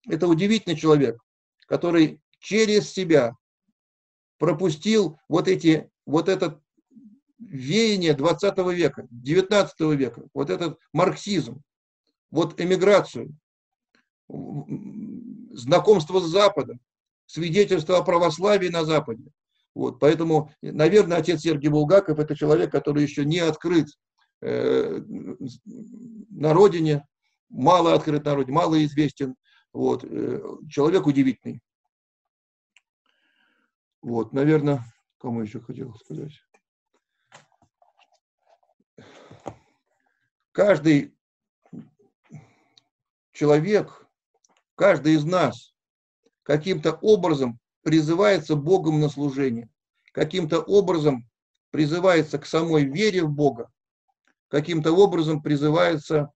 это 0.07 0.27
удивительный 0.27 0.75
человек, 0.75 1.17
который 1.67 2.21
через 2.39 2.91
себя 2.91 3.35
пропустил 4.37 5.17
вот 5.29 5.47
эти, 5.47 5.89
вот 6.05 6.27
этот 6.27 6.59
веяние 7.49 8.13
20 8.13 8.57
века, 8.73 9.07
19 9.09 9.79
века, 9.97 10.23
вот 10.33 10.49
этот 10.49 10.79
марксизм, 10.91 11.61
вот 12.31 12.59
эмиграцию, 12.59 13.35
знакомство 14.27 16.19
с 16.19 16.25
Западом, 16.25 16.79
свидетельство 17.25 17.97
о 17.97 18.03
православии 18.03 18.69
на 18.69 18.85
Западе. 18.85 19.23
Вот, 19.75 19.99
поэтому, 19.99 20.51
наверное, 20.61 21.17
отец 21.17 21.41
Сергей 21.41 21.69
Булгаков– 21.69 22.19
это 22.19 22.35
человек, 22.35 22.71
который 22.71 23.03
еще 23.03 23.25
не 23.25 23.39
открыт 23.39 23.87
э, 24.41 25.01
на 26.29 26.53
родине, 26.53 27.07
мало 27.49 27.93
открыт 27.93 28.25
на 28.25 28.35
родине, 28.35 28.55
мало 28.55 28.83
известен. 28.85 29.35
Вот, 29.71 30.03
э, 30.03 30.41
человек 30.69 31.07
удивительный. 31.07 31.61
Вот, 34.03 34.33
наверное, 34.33 34.83
кому 35.17 35.41
еще 35.41 35.59
хотел 35.59 35.95
сказать? 35.95 36.33
Каждый 40.53 41.15
человек, 43.31 44.07
каждый 44.75 45.15
из 45.15 45.25
нас 45.25 45.73
каким-то 46.43 46.93
образом 47.01 47.59
призывается 47.81 48.55
Богом 48.55 48.99
на 48.99 49.09
служение, 49.09 49.67
каким-то 50.11 50.61
образом 50.61 51.27
призывается 51.71 52.37
к 52.37 52.45
самой 52.45 52.85
вере 52.85 53.23
в 53.23 53.31
Бога, 53.31 53.71
каким-то 54.47 54.91
образом 54.91 55.41
призывается 55.41 56.31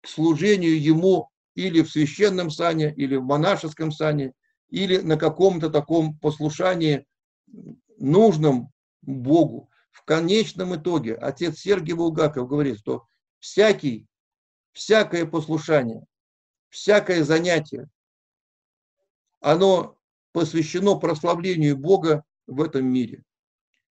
к 0.00 0.06
служению 0.06 0.80
Ему 0.80 1.30
или 1.56 1.82
в 1.82 1.90
священном 1.90 2.50
сане, 2.50 2.94
или 2.94 3.16
в 3.16 3.24
монашеском 3.24 3.90
сане, 3.90 4.34
или 4.70 4.98
на 4.98 5.16
каком-то 5.16 5.68
таком 5.68 6.16
послушании 6.16 7.08
нужном 7.98 8.70
Богу. 9.02 9.68
В 9.98 10.04
конечном 10.04 10.76
итоге 10.76 11.16
отец 11.16 11.58
Сергий 11.58 11.92
Булгаков 11.92 12.48
говорит, 12.48 12.78
что 12.78 13.08
всякий, 13.40 14.06
всякое 14.72 15.26
послушание, 15.26 16.04
всякое 16.68 17.24
занятие, 17.24 17.88
оно 19.40 19.98
посвящено 20.32 20.94
прославлению 20.94 21.76
Бога 21.76 22.22
в 22.46 22.62
этом 22.62 22.86
мире. 22.86 23.24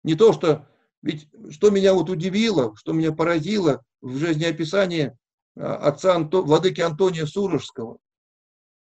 Не 0.05 0.15
то, 0.15 0.33
что... 0.33 0.69
Ведь 1.03 1.29
что 1.51 1.71
меня 1.71 1.93
вот 1.93 2.09
удивило, 2.09 2.75
что 2.77 2.93
меня 2.93 3.13
поразило 3.13 3.85
в 4.01 4.17
жизнеописании 4.17 5.17
а, 5.57 5.77
отца 5.89 6.15
Анто, 6.15 6.43
владыки 6.43 6.81
Антония 6.81 7.27
Сурожского, 7.27 7.99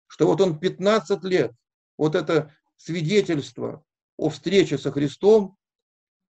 что 0.06 0.26
вот 0.26 0.40
он 0.40 0.58
15 0.58 1.22
лет, 1.24 1.52
вот 1.98 2.14
это 2.14 2.54
свидетельство 2.76 3.84
о 4.16 4.30
встрече 4.30 4.78
со 4.78 4.92
Христом, 4.92 5.55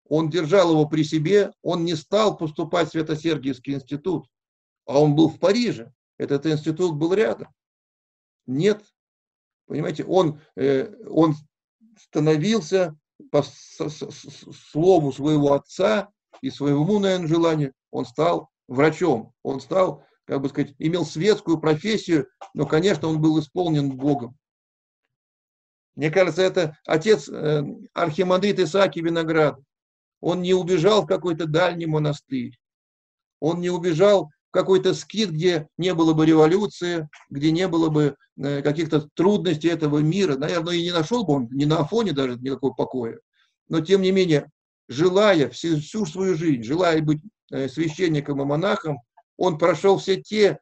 он 0.08 0.30
держал 0.30 0.70
его 0.70 0.86
при 0.86 1.02
себе, 1.02 1.52
он 1.62 1.84
не 1.84 1.94
стал 1.94 2.36
поступать 2.36 2.88
в 2.88 2.90
Свято-Сергиевский 2.92 3.74
институт, 3.74 4.26
а 4.86 5.00
он 5.00 5.14
был 5.14 5.28
в 5.28 5.38
Париже, 5.38 5.92
этот 6.18 6.46
институт 6.46 6.96
был 6.96 7.14
рядом. 7.14 7.48
Нет, 8.46 8.84
Понимаете, 9.66 10.04
он, 10.04 10.40
э, 10.56 10.94
он 11.08 11.34
становился 11.98 12.96
по 13.30 13.42
слову 13.42 15.12
своего 15.12 15.54
отца 15.54 16.10
и 16.42 16.50
своему, 16.50 16.98
наверное, 16.98 17.28
желанию, 17.28 17.72
он 17.90 18.04
стал 18.04 18.50
врачом, 18.68 19.32
он 19.42 19.60
стал, 19.60 20.04
как 20.26 20.40
бы 20.40 20.48
сказать, 20.48 20.74
имел 20.78 21.06
светскую 21.06 21.58
профессию, 21.58 22.28
но, 22.52 22.66
конечно, 22.66 23.08
он 23.08 23.20
был 23.20 23.38
исполнен 23.40 23.90
Богом. 23.96 24.36
Мне 25.94 26.10
кажется, 26.10 26.42
это 26.42 26.76
отец 26.86 27.28
э, 27.28 27.62
архимандрит 27.92 28.58
Исааки 28.58 28.98
Виноград. 28.98 29.58
Он 30.24 30.40
не 30.40 30.54
убежал 30.54 31.02
в 31.02 31.06
какой-то 31.06 31.44
дальний 31.46 31.84
монастырь. 31.84 32.58
Он 33.40 33.60
не 33.60 33.68
убежал 33.68 34.30
какой-то 34.52 34.94
скит, 34.94 35.30
где 35.30 35.68
не 35.76 35.92
было 35.92 36.14
бы 36.14 36.24
революции, 36.24 37.10
где 37.28 37.50
не 37.52 37.68
было 37.68 37.90
бы 37.90 38.16
э, 38.38 38.62
каких-то 38.62 39.06
трудностей 39.12 39.68
этого 39.68 39.98
мира. 39.98 40.38
Наверное, 40.38 40.76
и 40.76 40.82
не 40.82 40.92
нашел 40.92 41.26
бы 41.26 41.34
он 41.34 41.48
ни 41.50 41.66
на 41.66 41.80
Афоне 41.80 42.12
даже 42.12 42.38
никакого 42.38 42.72
покоя. 42.72 43.18
Но, 43.68 43.82
тем 43.82 44.00
не 44.00 44.12
менее, 44.12 44.50
желая 44.88 45.50
всю, 45.50 45.78
всю 45.78 46.06
свою 46.06 46.36
жизнь, 46.36 46.62
желая 46.62 47.02
быть 47.02 47.20
э, 47.50 47.68
священником 47.68 48.40
и 48.40 48.46
монахом, 48.46 49.00
он 49.36 49.58
прошел 49.58 49.98
все 49.98 50.22
те 50.22 50.58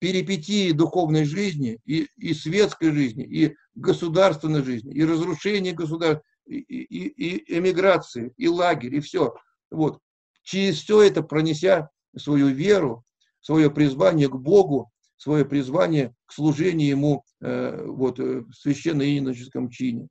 перипетии 0.00 0.72
духовной 0.72 1.24
жизни 1.24 1.78
и, 1.86 2.08
и 2.18 2.34
светской 2.34 2.92
жизни, 2.92 3.24
и 3.24 3.56
государственной 3.74 4.62
жизни, 4.62 4.92
и 4.92 5.02
разрушение 5.02 5.72
государства, 5.72 6.22
и, 6.48 6.82
и, 6.82 7.08
и 7.08 7.58
эмиграции, 7.58 8.32
и 8.36 8.48
лагерь, 8.48 8.96
и 8.96 9.00
все. 9.00 9.34
Вот. 9.70 10.00
Через 10.42 10.80
все 10.82 11.02
это 11.02 11.22
пронеся 11.22 11.90
свою 12.16 12.48
веру, 12.48 13.04
свое 13.40 13.70
призвание 13.70 14.28
к 14.28 14.36
Богу, 14.36 14.90
свое 15.16 15.44
призвание 15.44 16.14
к 16.26 16.32
служению 16.32 16.88
Ему 16.88 17.24
э, 17.40 17.84
вот, 17.84 18.18
э, 18.18 18.40
в 18.40 18.52
священно-иноческом 18.54 19.68
чине. 19.70 20.08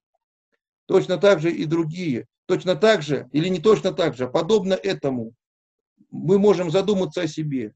Точно 0.85 1.18
так 1.18 1.39
же 1.39 1.51
и 1.51 1.65
другие. 1.65 2.27
Точно 2.45 2.76
так 2.76 3.01
же, 3.01 3.27
или 3.34 3.49
не 3.49 3.59
точно 3.59 3.91
так 3.91 4.15
же, 4.15 4.26
а 4.26 4.30
подобно 4.30 4.73
этому, 4.73 5.34
мы 6.09 6.39
можем 6.39 6.72
задуматься 6.72 7.22
о 7.22 7.27
себе. 7.27 7.73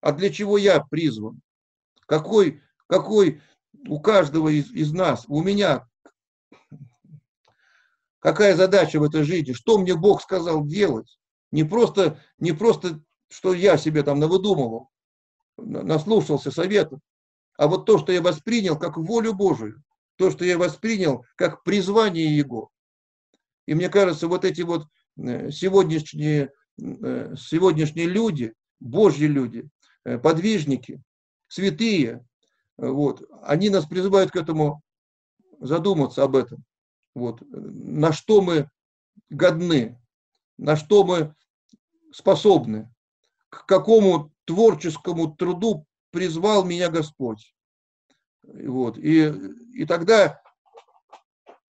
А 0.00 0.12
для 0.12 0.30
чего 0.30 0.56
я 0.56 0.80
призван? 0.80 1.40
Какой, 2.06 2.62
какой 2.86 3.40
у 3.88 3.98
каждого 3.98 4.50
из, 4.50 4.70
из 4.70 4.92
нас, 4.92 5.24
у 5.26 5.42
меня, 5.42 5.88
какая 8.26 8.56
задача 8.56 8.98
в 8.98 9.04
этой 9.04 9.22
жизни, 9.22 9.52
что 9.52 9.78
мне 9.78 9.94
Бог 9.94 10.20
сказал 10.20 10.66
делать? 10.66 11.16
Не 11.52 11.62
просто, 11.62 12.20
не 12.40 12.50
просто 12.50 13.00
что 13.28 13.54
я 13.54 13.76
себе 13.76 14.02
там 14.02 14.18
навыдумывал, 14.18 14.90
наслушался 15.56 16.50
советов, 16.50 16.98
а 17.56 17.68
вот 17.68 17.86
то, 17.86 17.98
что 17.98 18.10
я 18.10 18.20
воспринял 18.20 18.76
как 18.76 18.96
волю 18.96 19.32
Божию, 19.32 19.80
то, 20.16 20.32
что 20.32 20.44
я 20.44 20.58
воспринял 20.58 21.24
как 21.36 21.62
призвание 21.62 22.36
Его. 22.36 22.70
И 23.64 23.74
мне 23.74 23.88
кажется, 23.88 24.26
вот 24.26 24.44
эти 24.44 24.62
вот 24.62 24.88
э, 25.16 25.52
сегодняшние, 25.52 26.50
э, 26.82 27.34
сегодняшние 27.38 28.06
люди, 28.06 28.54
Божьи 28.80 29.26
люди, 29.26 29.68
э, 30.04 30.18
подвижники, 30.18 31.00
святые, 31.46 32.26
вот, 32.76 33.22
они 33.44 33.70
нас 33.70 33.86
призывают 33.86 34.32
к 34.32 34.36
этому 34.36 34.82
задуматься 35.60 36.24
об 36.24 36.34
этом. 36.34 36.64
Вот, 37.16 37.40
на 37.48 38.12
что 38.12 38.42
мы 38.42 38.68
годны, 39.30 39.98
на 40.58 40.76
что 40.76 41.02
мы 41.02 41.34
способны 42.12 42.92
к 43.48 43.64
какому 43.64 44.34
творческому 44.44 45.34
труду 45.34 45.86
призвал 46.10 46.66
меня 46.66 46.90
Господь. 46.90 47.54
Вот. 48.42 48.98
И, 48.98 49.32
и 49.72 49.86
тогда 49.86 50.42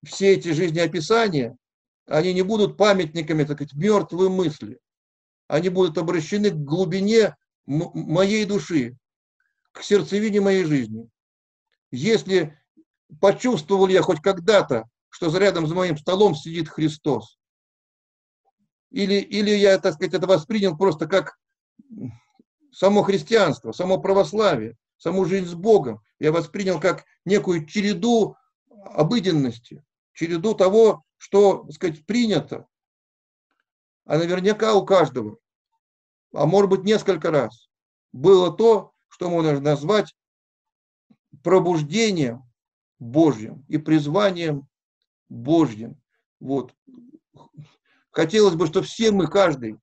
все 0.06 0.32
эти 0.36 0.54
жизнеописания, 0.54 1.58
они 2.08 2.34
не 2.34 2.42
будут 2.42 2.78
памятниками, 2.78 3.44
так 3.44 3.58
сказать, 3.58 3.74
мертвой 3.74 4.30
мысли. 4.30 4.80
Они 5.50 5.68
будут 5.68 5.98
обращены 5.98 6.52
к 6.52 6.56
глубине 6.56 7.36
моей 7.66 8.46
души, 8.46 8.96
к 9.74 9.84
сердцевине 9.84 10.40
моей 10.40 10.64
жизни. 10.64 11.10
Если 11.92 12.58
почувствовал 13.20 13.90
я 13.90 14.02
хоть 14.02 14.22
когда-то, 14.22 14.90
что 15.14 15.38
рядом 15.38 15.68
за 15.68 15.76
моим 15.76 15.96
столом 15.96 16.34
сидит 16.34 16.68
Христос, 16.68 17.38
или, 18.90 19.14
или 19.14 19.52
я, 19.52 19.78
так 19.78 19.94
сказать, 19.94 20.16
это 20.16 20.26
воспринял 20.26 20.76
просто 20.76 21.08
как 21.08 21.38
само 22.72 23.04
христианство, 23.04 23.72
само 23.74 24.00
православие, 24.00 24.76
саму 24.98 25.26
жизнь 25.26 25.46
с 25.46 25.54
Богом. 25.54 26.02
Я 26.18 26.32
воспринял 26.32 26.80
как 26.80 27.06
некую 27.26 27.68
череду 27.68 28.36
обыденности, 28.86 29.86
череду 30.14 30.56
того, 30.56 31.04
что, 31.18 31.64
так 31.66 31.74
сказать, 31.74 32.06
принято. 32.08 32.66
А 34.06 34.18
наверняка 34.18 34.74
у 34.74 34.84
каждого, 34.84 35.38
а 36.34 36.48
может 36.48 36.72
быть 36.72 36.84
несколько 36.86 37.30
раз, 37.30 37.70
было 38.12 38.52
то, 38.52 38.94
что 39.10 39.30
можно 39.30 39.60
назвать 39.60 40.16
пробуждением 41.44 42.44
Божьим 42.98 43.64
и 43.68 43.78
призванием 43.78 44.68
Божьим. 45.34 46.00
Вот. 46.40 46.74
Хотелось 48.12 48.56
бы, 48.56 48.68
чтобы 48.68 48.86
все 48.86 49.12
мы, 49.12 49.28
каждый, 49.28 49.80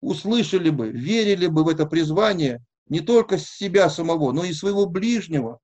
услышали 0.00 0.70
бы, 0.70 0.90
верили 0.90 1.46
бы 1.46 1.64
в 1.64 1.68
это 1.68 1.86
призвание 1.86 2.64
не 2.88 3.00
только 3.00 3.38
себя 3.38 3.88
самого, 3.88 4.32
но 4.32 4.44
и 4.44 4.52
своего 4.52 4.86
ближнего, 4.86 5.60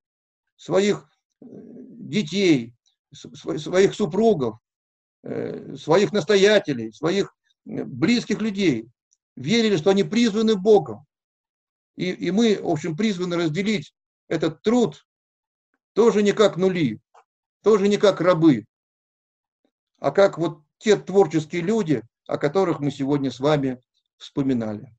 своих 0.57 1.07
э, 1.43 1.47
детей, 1.47 2.73
своих 3.13 3.95
супругов, 3.95 4.59
э, 5.25 5.75
своих 5.77 6.13
настоятелей, 6.13 6.93
своих 6.93 7.35
э, 7.67 7.85
близких 7.85 8.41
людей. 8.41 8.89
Верили, 9.37 9.77
что 9.77 9.91
они 9.91 10.05
призваны 10.05 10.55
Богом. 10.55 11.05
И, 11.97 12.11
и 12.11 12.31
мы, 12.31 12.61
в 12.63 12.69
общем, 12.69 12.97
призваны 12.97 13.37
разделить 13.37 13.93
этот 14.29 14.63
труд 14.63 15.05
тоже 15.95 16.23
не 16.23 16.33
как 16.33 16.57
нули, 16.57 17.01
тоже 17.63 17.89
не 17.89 17.97
как 17.97 18.21
рабы, 18.21 18.67
а 20.01 20.11
как 20.11 20.39
вот 20.39 20.63
те 20.79 20.97
творческие 20.97 21.63
люди, 21.63 22.03
о 22.27 22.39
которых 22.39 22.81
мы 22.81 22.91
сегодня 22.91 23.31
с 23.31 23.39
вами 23.39 23.81
вспоминали. 24.17 24.97